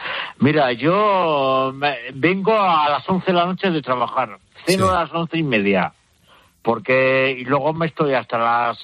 Mira, 0.40 0.72
yo 0.72 1.72
me- 1.74 2.10
vengo 2.14 2.52
a 2.60 2.88
las 2.90 3.08
11 3.08 3.26
de 3.26 3.32
la 3.32 3.46
noche 3.46 3.70
de 3.70 3.82
trabajar. 3.82 4.38
Ceno 4.66 4.88
a 4.90 5.04
las 5.04 5.12
once 5.12 5.36
y 5.38 5.42
media. 5.42 5.92
Porque, 6.62 7.36
y 7.38 7.44
luego 7.44 7.72
me 7.72 7.86
estoy 7.86 8.14
hasta 8.14 8.38
las 8.38 8.78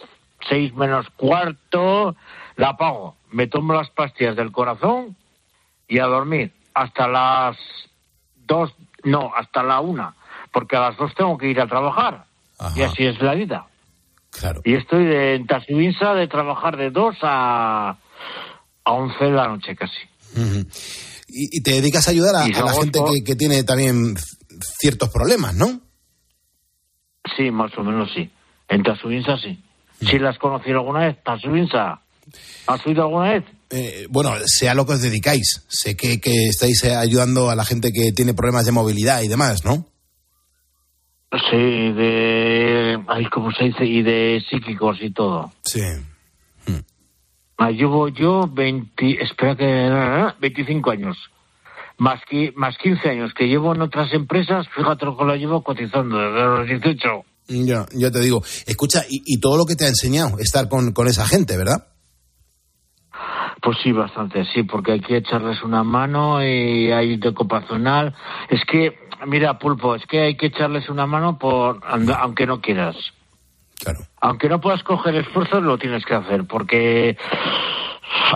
seis 0.48 0.74
menos 0.74 1.06
cuarto, 1.16 2.14
la 2.56 2.70
apago. 2.70 3.16
Me 3.32 3.46
tomo 3.46 3.72
las 3.74 3.90
pastillas 3.90 4.36
del 4.36 4.52
corazón 4.52 5.16
y 5.88 5.98
a 5.98 6.04
dormir. 6.06 6.52
Hasta 6.74 7.08
las 7.08 7.56
dos, 8.50 8.74
no, 9.04 9.32
hasta 9.34 9.62
la 9.62 9.80
una. 9.80 10.14
Porque 10.52 10.76
a 10.76 10.80
las 10.80 10.96
dos 10.96 11.14
tengo 11.14 11.38
que 11.38 11.48
ir 11.48 11.60
a 11.60 11.68
trabajar. 11.68 12.26
Y 12.74 12.82
así 12.82 13.06
es 13.06 13.22
la 13.22 13.34
vida. 13.34 13.66
Claro. 14.30 14.60
Y 14.64 14.74
estoy 14.74 15.04
de, 15.06 15.36
en 15.36 15.46
Tasubinsa 15.46 16.14
de 16.14 16.28
trabajar 16.28 16.76
de 16.76 16.90
dos 16.90 17.16
a, 17.22 17.96
a 18.84 18.92
once 18.92 19.24
de 19.24 19.30
la 19.30 19.48
noche 19.48 19.74
casi. 19.76 20.00
Y, 21.28 21.58
y 21.58 21.62
te 21.62 21.72
dedicas 21.72 22.06
a 22.08 22.10
ayudar 22.10 22.34
a, 22.36 22.46
la 22.46 22.72
gente 22.72 23.00
que, 23.00 23.24
que 23.24 23.36
tiene 23.36 23.62
también 23.62 24.16
ciertos 24.78 25.08
problemas, 25.10 25.54
¿no? 25.54 25.80
Sí, 27.36 27.50
más 27.50 27.76
o 27.78 27.82
menos 27.82 28.10
sí. 28.14 28.30
En 28.68 28.82
Tasubinsa 28.82 29.38
sí. 29.38 29.62
¿Sí 30.00 30.18
las 30.18 30.38
conocí 30.38 30.70
alguna 30.70 31.06
vez? 31.06 31.22
Tasubinsa. 31.22 32.00
¿Has 32.66 32.86
oído 32.86 33.02
alguna 33.02 33.30
vez? 33.30 33.44
Eh, 33.70 34.06
bueno, 34.10 34.32
sea 34.46 34.74
lo 34.74 34.84
que 34.84 34.94
os 34.94 35.02
dedicáis. 35.02 35.64
Sé 35.68 35.96
que, 35.96 36.20
que 36.20 36.48
estáis 36.48 36.82
eh, 36.84 36.94
ayudando 36.94 37.50
a 37.50 37.54
la 37.54 37.64
gente 37.64 37.92
que 37.92 38.12
tiene 38.12 38.34
problemas 38.34 38.66
de 38.66 38.72
movilidad 38.72 39.22
y 39.22 39.28
demás, 39.28 39.64
¿no? 39.64 39.86
Sí, 41.32 41.92
de... 41.92 42.98
Ay, 43.06 43.26
¿cómo 43.26 43.52
se 43.52 43.64
dice? 43.64 43.84
Y 43.84 44.02
de 44.02 44.42
psíquicos 44.50 44.98
y 45.00 45.12
todo. 45.12 45.52
Sí. 45.62 45.80
Ah, 47.56 47.70
llevo 47.70 48.08
yo 48.08 48.48
20... 48.52 49.22
Espera 49.22 49.54
que... 49.54 50.34
25 50.40 50.90
años. 50.90 51.16
Más, 51.98 52.18
que, 52.28 52.52
más 52.56 52.74
15 52.82 53.08
años 53.08 53.32
que 53.36 53.46
llevo 53.46 53.74
en 53.74 53.82
otras 53.82 54.12
empresas, 54.14 54.66
fíjate 54.74 55.04
lo 55.04 55.16
que 55.16 55.24
lo 55.24 55.36
llevo 55.36 55.62
cotizando 55.62 56.16
desde 56.18 56.42
los 56.42 56.66
18. 56.66 57.08
Ya, 57.66 57.86
ya 57.92 58.10
te 58.10 58.20
digo. 58.20 58.42
Escucha, 58.66 59.04
y, 59.08 59.22
y 59.26 59.38
todo 59.38 59.58
lo 59.58 59.66
que 59.66 59.76
te 59.76 59.84
ha 59.84 59.88
enseñado 59.88 60.38
estar 60.38 60.68
con, 60.68 60.92
con 60.92 61.06
esa 61.06 61.26
gente, 61.26 61.56
¿verdad? 61.56 61.86
Pues 63.62 63.78
sí, 63.82 63.92
bastante, 63.92 64.44
sí, 64.46 64.62
porque 64.62 64.92
hay 64.92 65.00
que 65.00 65.18
echarles 65.18 65.62
una 65.62 65.82
mano 65.84 66.42
y 66.42 66.90
hay 66.90 67.16
de 67.16 67.28
ocupacional. 67.28 68.14
Es 68.48 68.64
que, 68.64 68.98
mira, 69.26 69.58
Pulpo, 69.58 69.94
es 69.94 70.06
que 70.06 70.20
hay 70.20 70.36
que 70.36 70.46
echarles 70.46 70.88
una 70.88 71.06
mano 71.06 71.38
por 71.38 71.80
aunque 71.84 72.46
no 72.46 72.60
quieras. 72.60 72.96
Claro. 73.78 74.00
Aunque 74.20 74.48
no 74.48 74.60
puedas 74.60 74.82
coger 74.82 75.14
esfuerzos, 75.16 75.62
lo 75.62 75.78
tienes 75.78 76.04
que 76.04 76.14
hacer, 76.14 76.44
porque 76.46 77.16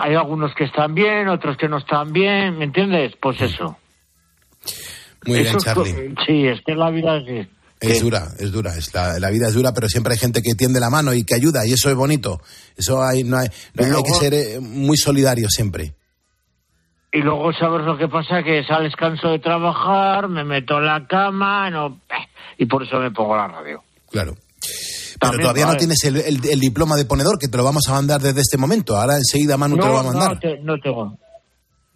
hay 0.01 0.15
algunos 0.15 0.53
que 0.53 0.65
están 0.65 0.93
bien, 0.93 1.27
otros 1.27 1.57
que 1.57 1.69
no 1.69 1.77
están 1.77 2.13
bien, 2.13 2.57
¿me 2.57 2.65
entiendes? 2.65 3.15
Pues 3.19 3.41
eso. 3.41 3.77
Muy 5.25 5.39
bien, 5.39 5.55
es 5.55 5.63
Charlie. 5.63 6.15
Sí, 6.25 6.47
es 6.47 6.61
que 6.61 6.75
la 6.75 6.89
vida 6.89 7.17
es... 7.17 7.47
Es 7.91 8.01
dura, 8.01 8.27
es 8.39 8.51
dura. 8.51 8.75
Es 8.75 8.93
la, 8.93 9.19
la 9.19 9.29
vida 9.29 9.47
es 9.47 9.53
dura, 9.53 9.73
pero 9.73 9.87
siempre 9.87 10.13
hay 10.13 10.19
gente 10.19 10.41
que 10.41 10.55
tiende 10.55 10.79
la 10.79 10.89
mano 10.89 11.13
y 11.13 11.23
que 11.23 11.35
ayuda, 11.35 11.65
y 11.65 11.73
eso 11.73 11.89
es 11.89 11.95
bonito. 11.95 12.41
Eso 12.77 13.01
hay, 13.03 13.23
no 13.23 13.37
hay, 13.37 13.47
no 13.75 14.03
que 14.03 14.13
ser 14.13 14.33
eh, 14.33 14.59
muy 14.59 14.97
solidario 14.97 15.49
siempre. 15.49 15.93
Y 17.11 17.19
luego 17.19 17.53
sabes 17.53 17.85
lo 17.85 17.97
que 17.97 18.07
pasa, 18.09 18.43
que 18.43 18.63
sales 18.65 18.93
canso 18.95 19.29
de 19.29 19.39
trabajar, 19.39 20.27
me 20.27 20.43
meto 20.43 20.77
en 20.79 20.85
la 20.85 21.07
cama, 21.07 21.69
no... 21.69 22.01
eh, 22.09 22.27
y 22.57 22.65
por 22.65 22.83
eso 22.83 22.97
me 22.99 23.09
pongo 23.11 23.37
la 23.37 23.47
radio. 23.47 23.83
Claro. 24.11 24.35
Pero 24.35 25.19
También, 25.31 25.41
todavía 25.41 25.65
no 25.65 25.77
tienes 25.77 26.03
el, 26.03 26.17
el- 26.17 26.45
el 26.45 26.59
diploma 26.59 26.95
de 26.97 27.05
ponedor, 27.05 27.37
que 27.39 27.47
te 27.47 27.55
lo 27.55 27.63
vamos 27.63 27.83
a 27.87 27.93
mandar 27.93 28.21
desde 28.21 28.41
este 28.41 28.57
momento. 28.57 28.97
Ahora 28.97 29.15
enseguida 29.15 29.55
Manu 29.55 29.77
te 29.77 29.85
lo 29.87 29.93
va 29.93 29.99
a 30.01 30.03
mandar. 30.03 30.33
No, 30.33 30.39
te- 30.39 30.59
no 30.59 30.77
tengo. 30.79 31.17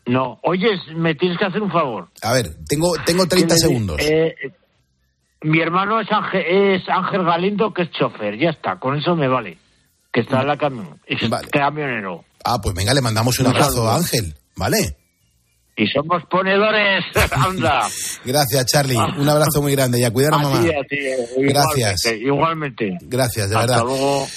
No, 0.06 0.40
oye, 0.44 0.70
me 0.96 1.14
tienes 1.16 1.38
que 1.38 1.46
hacer 1.46 1.62
un 1.62 1.70
favor. 1.72 2.08
A 2.22 2.32
ver, 2.32 2.56
tengo, 2.68 2.94
tengo 3.06 3.28
30 3.28 3.48
Que 3.48 3.54
me- 3.54 3.60
segundos. 3.60 3.98
eh, 4.02 4.34
mi 5.42 5.60
hermano 5.62 6.00
es 6.02 6.12
Ángel, 6.12 6.42
es 6.46 6.90
Ángel 6.90 7.24
Galindo, 7.24 7.74
que 7.74 7.84
es 7.84 7.92
chofer, 7.92 8.38
ya 8.38 8.50
está, 8.50 8.78
con 8.78 8.98
eso 8.98 9.16
me 9.16 9.28
vale. 9.28 9.58
Que 10.12 10.22
está 10.22 10.42
en 10.42 10.48
la 10.48 10.58
camión, 10.58 11.00
es 11.06 11.20
camionero. 11.52 12.24
Ah, 12.44 12.60
pues 12.62 12.74
venga, 12.76 12.94
le 12.94 13.02
mandamos 13.02 13.40
un 13.40 13.46
Un 13.48 13.52
abrazo 13.54 13.72
saludo. 13.74 13.90
a 13.92 13.96
Ángel, 13.98 14.36
¿vale? 14.56 14.96
Y 15.78 15.88
somos 15.88 16.24
ponedores, 16.30 17.06
anda. 17.32 17.88
Gracias, 18.26 18.66
Charlie. 18.66 18.98
Un 18.98 19.30
abrazo 19.30 19.62
muy 19.62 19.72
grande 19.74 20.00
y 20.00 20.04
a 20.04 20.12
cuidar 20.12 20.34
a 20.34 20.38
mamá. 20.40 20.60
A 20.60 20.64
Gracias. 21.38 22.06
Igualmente. 22.06 22.16
igualmente. 22.18 22.98
Gracias, 23.04 23.50
de 23.50 23.56
Hasta 23.56 23.68
verdad. 23.76 23.84
luego. 23.86 24.28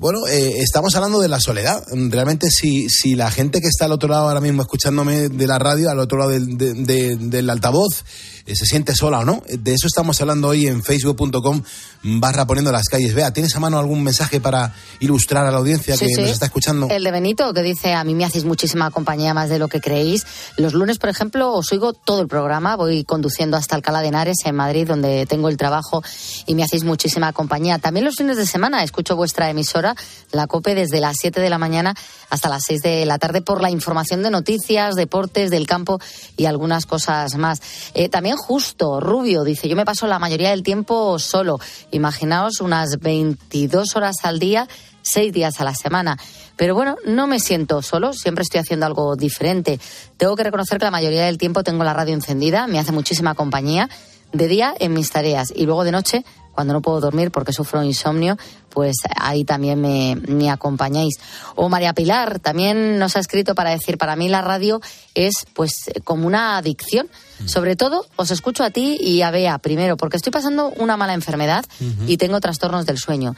Bueno, 0.00 0.26
eh, 0.26 0.58
estamos 0.58 0.94
hablando 0.96 1.20
de 1.20 1.28
la 1.28 1.38
soledad. 1.38 1.84
Realmente, 1.92 2.50
si, 2.50 2.88
si 2.90 3.14
la 3.14 3.30
gente 3.30 3.60
que 3.60 3.68
está 3.68 3.84
al 3.84 3.92
otro 3.92 4.08
lado 4.08 4.28
ahora 4.28 4.40
mismo 4.40 4.60
escuchándome 4.62 5.28
de 5.28 5.46
la 5.46 5.58
radio, 5.60 5.88
al 5.88 6.00
otro 6.00 6.18
lado 6.18 6.32
del, 6.32 6.58
de- 6.58 6.74
de- 6.74 7.16
del 7.16 7.48
altavoz, 7.48 8.04
eh, 8.46 8.56
se 8.56 8.66
siente 8.66 8.94
sola 8.94 9.20
o 9.20 9.24
no, 9.24 9.42
de 9.48 9.72
eso 9.72 9.86
estamos 9.86 10.20
hablando 10.20 10.48
hoy 10.48 10.66
en 10.66 10.82
facebook.com 10.82 11.62
barra 12.02 12.44
poniendo 12.44 12.72
las 12.72 12.88
calles. 12.88 13.14
Vea, 13.14 13.32
¿tienes 13.32 13.54
a 13.56 13.60
mano 13.60 13.78
algún 13.78 14.02
mensaje 14.02 14.40
para 14.40 14.74
ilustrar 15.00 15.46
a 15.46 15.50
la 15.52 15.58
audiencia 15.58 15.96
Sí, 15.96 16.06
que 16.06 16.14
sí. 16.14 16.20
nos 16.20 16.30
está 16.32 16.46
escuchando? 16.46 16.88
El 16.90 17.04
de 17.04 17.10
Benito, 17.10 17.54
que 17.54 17.62
dice, 17.62 17.94
a 17.94 18.02
mí 18.04 18.14
me 18.14 18.24
hacéis 18.26 18.44
muchísima 18.44 18.90
compañía 18.90 19.32
más 19.32 19.48
de 19.48 19.58
lo 19.60 19.68
que 19.68 19.80
creéis. 19.80 20.26
Los 20.58 20.74
lunes, 20.74 20.98
por 20.98 21.08
ejemplo, 21.08 21.52
os 21.54 21.70
oigo 21.72 21.92
todo 21.94 22.20
el 22.20 22.26
programa, 22.28 22.76
voy 22.76 23.04
conduciendo 23.04 23.56
hasta 23.56 23.76
Alcalá 23.76 24.02
de 24.02 24.08
Henares, 24.08 24.38
en 24.44 24.56
Madrid, 24.56 24.86
donde 24.88 25.24
tengo 25.24 25.48
el 25.48 25.56
trabajo, 25.56 26.02
y 26.46 26.54
me 26.56 26.64
hacéis 26.64 26.84
muchísima 26.84 27.32
compañía. 27.32 27.78
También 27.78 28.04
los 28.04 28.16
fines 28.16 28.36
de 28.36 28.44
semana 28.44 28.82
escucho 28.84 29.16
vuestra 29.16 29.48
emisora, 29.48 29.83
la 30.32 30.46
COPE, 30.46 30.74
desde 30.74 31.00
las 31.00 31.16
7 31.20 31.40
de 31.40 31.50
la 31.50 31.58
mañana 31.58 31.94
hasta 32.30 32.48
las 32.48 32.64
6 32.66 32.82
de 32.82 33.06
la 33.06 33.18
tarde, 33.18 33.42
por 33.42 33.60
la 33.60 33.70
información 33.70 34.22
de 34.22 34.30
noticias, 34.30 34.94
deportes, 34.94 35.50
del 35.50 35.66
campo 35.66 36.00
y 36.36 36.46
algunas 36.46 36.86
cosas 36.86 37.36
más. 37.36 37.60
Eh, 37.94 38.08
también 38.08 38.36
justo, 38.36 39.00
Rubio, 39.00 39.44
dice, 39.44 39.68
yo 39.68 39.76
me 39.76 39.84
paso 39.84 40.06
la 40.06 40.18
mayoría 40.18 40.50
del 40.50 40.62
tiempo 40.62 41.18
solo. 41.18 41.58
Imaginaos 41.90 42.60
unas 42.60 42.98
22 43.00 43.96
horas 43.96 44.16
al 44.22 44.38
día 44.38 44.68
seis 45.04 45.32
días 45.32 45.60
a 45.60 45.64
la 45.64 45.74
semana. 45.74 46.18
Pero 46.56 46.74
bueno, 46.74 46.96
no 47.04 47.26
me 47.26 47.38
siento 47.38 47.82
solo, 47.82 48.12
siempre 48.12 48.42
estoy 48.42 48.60
haciendo 48.60 48.86
algo 48.86 49.16
diferente. 49.16 49.78
Tengo 50.16 50.34
que 50.36 50.44
reconocer 50.44 50.78
que 50.78 50.84
la 50.84 50.90
mayoría 50.90 51.26
del 51.26 51.38
tiempo 51.38 51.62
tengo 51.62 51.84
la 51.84 51.92
radio 51.92 52.14
encendida, 52.14 52.66
me 52.66 52.78
hace 52.78 52.92
muchísima 52.92 53.34
compañía. 53.34 53.88
De 54.32 54.48
día 54.48 54.74
en 54.80 54.92
mis 54.94 55.12
tareas 55.12 55.52
y 55.54 55.64
luego 55.64 55.84
de 55.84 55.92
noche, 55.92 56.24
cuando 56.54 56.72
no 56.72 56.80
puedo 56.80 57.00
dormir 57.00 57.30
porque 57.30 57.52
sufro 57.52 57.82
insomnio, 57.82 58.36
pues 58.70 58.96
ahí 59.16 59.44
también 59.44 59.80
me, 59.80 60.16
me 60.26 60.50
acompañáis. 60.50 61.14
O 61.54 61.68
María 61.68 61.92
Pilar 61.92 62.38
también 62.38 62.98
nos 62.98 63.16
ha 63.16 63.20
escrito 63.20 63.54
para 63.54 63.70
decir, 63.70 63.98
para 63.98 64.16
mí 64.16 64.28
la 64.28 64.42
radio 64.42 64.80
es 65.14 65.46
pues 65.54 65.72
como 66.04 66.26
una 66.26 66.56
adicción. 66.56 67.08
Sobre 67.46 67.76
todo 67.76 68.06
os 68.16 68.30
escucho 68.30 68.64
a 68.64 68.70
ti 68.70 68.96
y 69.00 69.22
a 69.22 69.30
Bea 69.30 69.58
primero, 69.58 69.96
porque 69.96 70.16
estoy 70.16 70.32
pasando 70.32 70.72
una 70.76 70.96
mala 70.96 71.14
enfermedad 71.14 71.64
y 72.06 72.16
tengo 72.16 72.40
trastornos 72.40 72.86
del 72.86 72.98
sueño. 72.98 73.34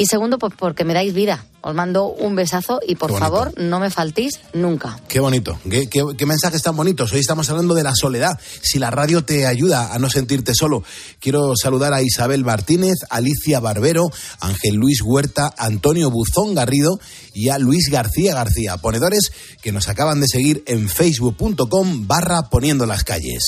Y 0.00 0.06
segundo, 0.06 0.38
pues 0.38 0.54
porque 0.58 0.84
me 0.86 0.94
dais 0.94 1.12
vida. 1.12 1.44
Os 1.60 1.74
mando 1.74 2.06
un 2.06 2.34
besazo 2.34 2.80
y 2.88 2.94
por 2.94 3.10
favor 3.18 3.52
no 3.58 3.80
me 3.80 3.90
faltéis 3.90 4.40
nunca. 4.54 4.98
Qué 5.08 5.20
bonito, 5.20 5.58
qué, 5.68 5.90
qué- 5.90 6.02
qué 6.16 6.24
mensajes 6.24 6.62
tan 6.62 6.74
bonitos. 6.74 7.12
Hoy 7.12 7.20
estamos 7.20 7.50
hablando 7.50 7.74
de 7.74 7.82
la 7.82 7.94
soledad. 7.94 8.30
Si 8.62 8.78
la 8.78 8.90
radio 8.90 9.22
te 9.26 9.46
ayuda 9.46 9.92
a 9.92 9.98
no 9.98 10.08
sentirte 10.08 10.54
solo, 10.54 10.82
quiero 11.20 11.52
saludar 11.54 11.92
a 11.92 12.00
Isabel 12.00 12.46
Martínez, 12.46 12.94
Alicia 13.10 13.60
Barbero, 13.60 14.08
Ángel 14.40 14.76
Luis 14.76 15.02
Huerta, 15.04 15.52
Antonio 15.58 16.10
Buzón 16.10 16.54
Garrido 16.54 16.98
y 17.34 17.50
a 17.50 17.58
Luis 17.58 17.90
García 17.90 18.32
García, 18.34 18.78
ponedores 18.78 19.30
que 19.60 19.70
nos 19.70 19.88
acaban 19.90 20.18
de 20.22 20.28
seguir 20.28 20.62
en 20.66 20.88
facebook.com 20.88 22.06
barra 22.06 22.48
poniendo 22.48 22.86
las 22.86 23.04
calles. 23.04 23.42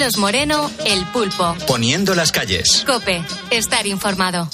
Carlos 0.00 0.16
Moreno, 0.16 0.70
El 0.86 1.04
Pulpo. 1.08 1.54
Poniendo 1.66 2.14
las 2.14 2.32
calles. 2.32 2.84
Cope, 2.86 3.22
estar 3.50 3.86
informado. 3.86 4.48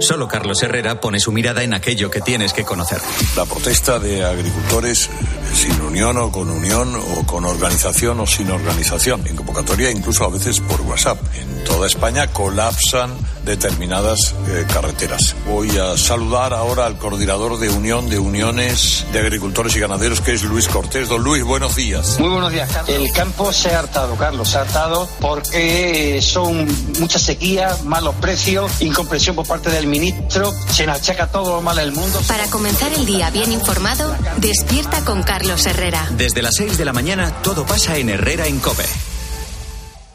Solo 0.00 0.28
Carlos 0.28 0.62
Herrera 0.62 0.98
pone 0.98 1.20
su 1.20 1.30
mirada 1.30 1.62
en 1.62 1.74
aquello 1.74 2.10
que 2.10 2.22
tienes 2.22 2.54
que 2.54 2.64
conocer. 2.64 3.02
La 3.36 3.44
protesta 3.44 3.98
de 3.98 4.24
agricultores 4.24 5.10
sin 5.52 5.78
unión 5.82 6.16
o 6.16 6.32
con 6.32 6.48
unión 6.48 6.96
o 6.96 7.26
con 7.26 7.44
organización 7.44 8.18
o 8.20 8.26
sin 8.26 8.50
organización. 8.50 9.26
En 9.26 9.36
convocatoria 9.36 9.90
incluso 9.90 10.24
a 10.24 10.30
veces 10.30 10.58
por 10.60 10.80
WhatsApp. 10.80 11.20
En 11.34 11.59
toda 11.60 11.86
España 11.86 12.26
colapsan 12.28 13.10
determinadas 13.44 14.34
eh, 14.48 14.66
carreteras. 14.72 15.34
Voy 15.46 15.76
a 15.78 15.96
saludar 15.96 16.52
ahora 16.52 16.86
al 16.86 16.98
coordinador 16.98 17.58
de 17.58 17.68
Unión 17.68 18.08
de 18.08 18.18
Uniones 18.18 19.06
de 19.12 19.18
Agricultores 19.18 19.74
y 19.76 19.80
Ganaderos 19.80 20.20
que 20.20 20.34
es 20.34 20.42
Luis 20.42 20.68
Cortés. 20.68 21.08
Don 21.08 21.22
Luis, 21.22 21.42
buenos 21.42 21.76
días. 21.76 22.18
Muy 22.18 22.28
buenos 22.28 22.52
días, 22.52 22.70
Carlos. 22.70 22.88
El 22.90 23.12
campo 23.12 23.52
se 23.52 23.74
ha 23.74 23.80
hartado, 23.80 24.16
Carlos, 24.16 24.48
se 24.48 24.58
ha 24.58 24.62
hartado 24.62 25.08
porque 25.20 26.20
son 26.22 26.68
mucha 26.98 27.18
sequía, 27.18 27.76
malos 27.84 28.14
precios, 28.16 28.80
incomprensión 28.80 29.36
por 29.36 29.46
parte 29.46 29.70
del 29.70 29.86
ministro, 29.86 30.52
se 30.72 30.86
nos 30.86 30.98
achaca 30.98 31.28
todo 31.28 31.56
lo 31.56 31.62
malo 31.62 31.80
del 31.80 31.92
mundo. 31.92 32.20
Para 32.28 32.46
comenzar 32.46 32.92
el 32.92 33.06
día 33.06 33.30
bien 33.30 33.52
informado, 33.52 34.14
despierta 34.38 35.04
con 35.04 35.22
Carlos 35.22 35.66
Herrera. 35.66 36.06
Desde 36.16 36.42
las 36.42 36.54
6 36.56 36.78
de 36.78 36.84
la 36.84 36.92
mañana 36.92 37.32
todo 37.42 37.64
pasa 37.64 37.96
en 37.96 38.10
Herrera 38.10 38.46
en 38.46 38.58
Cope. 38.60 39.09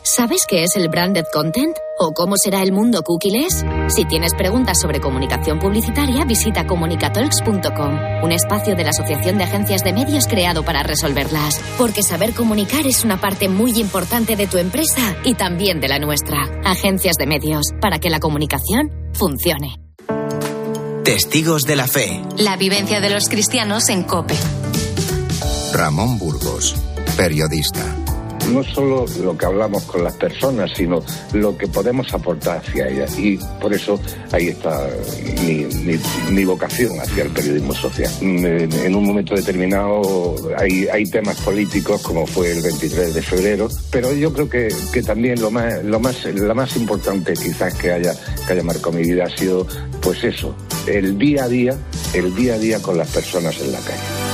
¿Sabes 0.06 0.46
qué 0.48 0.64
es 0.64 0.76
el 0.76 0.88
branded 0.88 1.26
content? 1.34 1.76
¿O 1.98 2.14
cómo 2.14 2.36
será 2.38 2.62
el 2.62 2.72
mundo 2.72 3.02
cookieless? 3.02 3.66
Si 3.88 4.06
tienes 4.06 4.36
preguntas 4.36 4.80
sobre 4.80 5.02
comunicación 5.02 5.58
publicitaria, 5.58 6.26
visita 6.26 6.68
comunicatalks.com, 6.68 8.24
un 8.24 8.32
espacio 8.32 8.76
de 8.76 8.84
la 8.84 8.92
Asociación 8.92 9.40
de 9.40 9.46
Agencias 9.46 9.84
de 9.84 9.94
Medios 9.94 10.28
creado 10.28 10.64
para 10.64 10.84
resolverlas. 10.84 11.60
Porque 11.80 12.04
saber 12.04 12.36
comunicar 12.36 12.86
es 12.86 13.04
una 13.04 13.20
parte 13.20 13.50
muy 13.50 13.80
importante 13.80 14.36
de 14.36 14.46
tu 14.46 14.60
empresa 14.60 15.16
y 15.24 15.34
también 15.34 15.80
de 15.80 15.88
la 15.88 15.98
nuestra. 15.98 16.38
Agencias 16.64 17.16
de 17.16 17.26
Medios, 17.26 17.66
para 17.82 17.98
que 17.98 18.12
la 18.12 18.20
comunicación 18.20 18.92
funcione. 19.14 19.80
Testigos 21.04 21.64
de 21.64 21.76
la 21.78 21.88
fe. 21.88 22.22
La 22.38 22.58
vivencia 22.58 23.02
de 23.02 23.10
los 23.10 23.28
cristianos 23.28 23.90
en 23.90 24.04
COPE. 24.04 24.36
Ramón 25.74 26.20
Burgos, 26.20 26.76
periodista. 27.18 28.05
No 28.52 28.64
solo 28.64 29.06
lo 29.24 29.38
que 29.38 29.46
hablamos 29.46 29.84
con 29.84 30.04
las 30.04 30.14
personas, 30.16 30.72
sino 30.76 31.04
lo 31.34 31.58
que 31.58 31.68
podemos 31.68 32.14
aportar 32.14 32.58
hacia 32.58 32.88
ellas. 32.90 33.18
Y 33.20 33.38
por 33.62 33.74
eso 33.74 34.00
ahí 34.32 34.48
está 34.50 34.88
mi, 35.44 35.66
mi- 36.32 36.46
vocación 36.46 37.00
hacia 37.00 37.24
el 37.24 37.30
periodismo 37.32 37.74
social. 37.74 38.12
Mm, 38.22 38.46
En, 38.46 38.74
en 38.74 38.96
un 38.96 39.04
momento 39.06 39.34
determinado 39.36 40.36
hay, 40.58 40.88
hay 40.88 41.06
temas 41.06 41.36
políticos, 41.42 42.02
como 42.04 42.28
fue 42.28 42.52
el 42.52 42.62
23 42.62 43.14
de 43.16 43.22
febrero, 43.22 43.68
pero 43.90 44.14
yo 44.14 44.32
creo 44.32 44.48
que, 44.50 44.68
que 44.94 45.02
también 45.02 45.42
lo 45.42 45.50
más, 45.50 45.84
lo 45.84 46.00
más, 46.00 46.24
la 46.26 46.54
más 46.54 46.76
importante 46.78 47.34
quizás 47.34 47.74
que 47.74 47.92
haya, 47.92 48.14
que 48.46 48.54
haya 48.54 48.64
marcado 48.64 48.92
mi 48.92 49.02
vida 49.04 49.26
ha 49.26 49.38
sido, 49.38 49.66
pues 50.02 50.24
eso, 50.24 50.56
el 50.88 51.18
día 51.18 51.46
a 51.46 51.48
día, 51.48 51.76
el 52.14 52.36
día 52.36 52.54
a 52.56 52.58
día 52.60 52.80
con 52.82 52.98
las 52.98 53.10
personas 53.10 53.60
en 53.60 53.72
la 53.72 53.80
calle. 53.80 54.25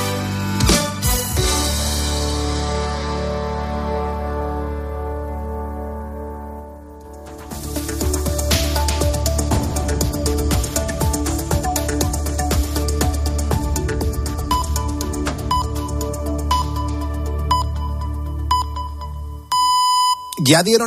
Ya 20.51 20.63
dieron 20.63 20.79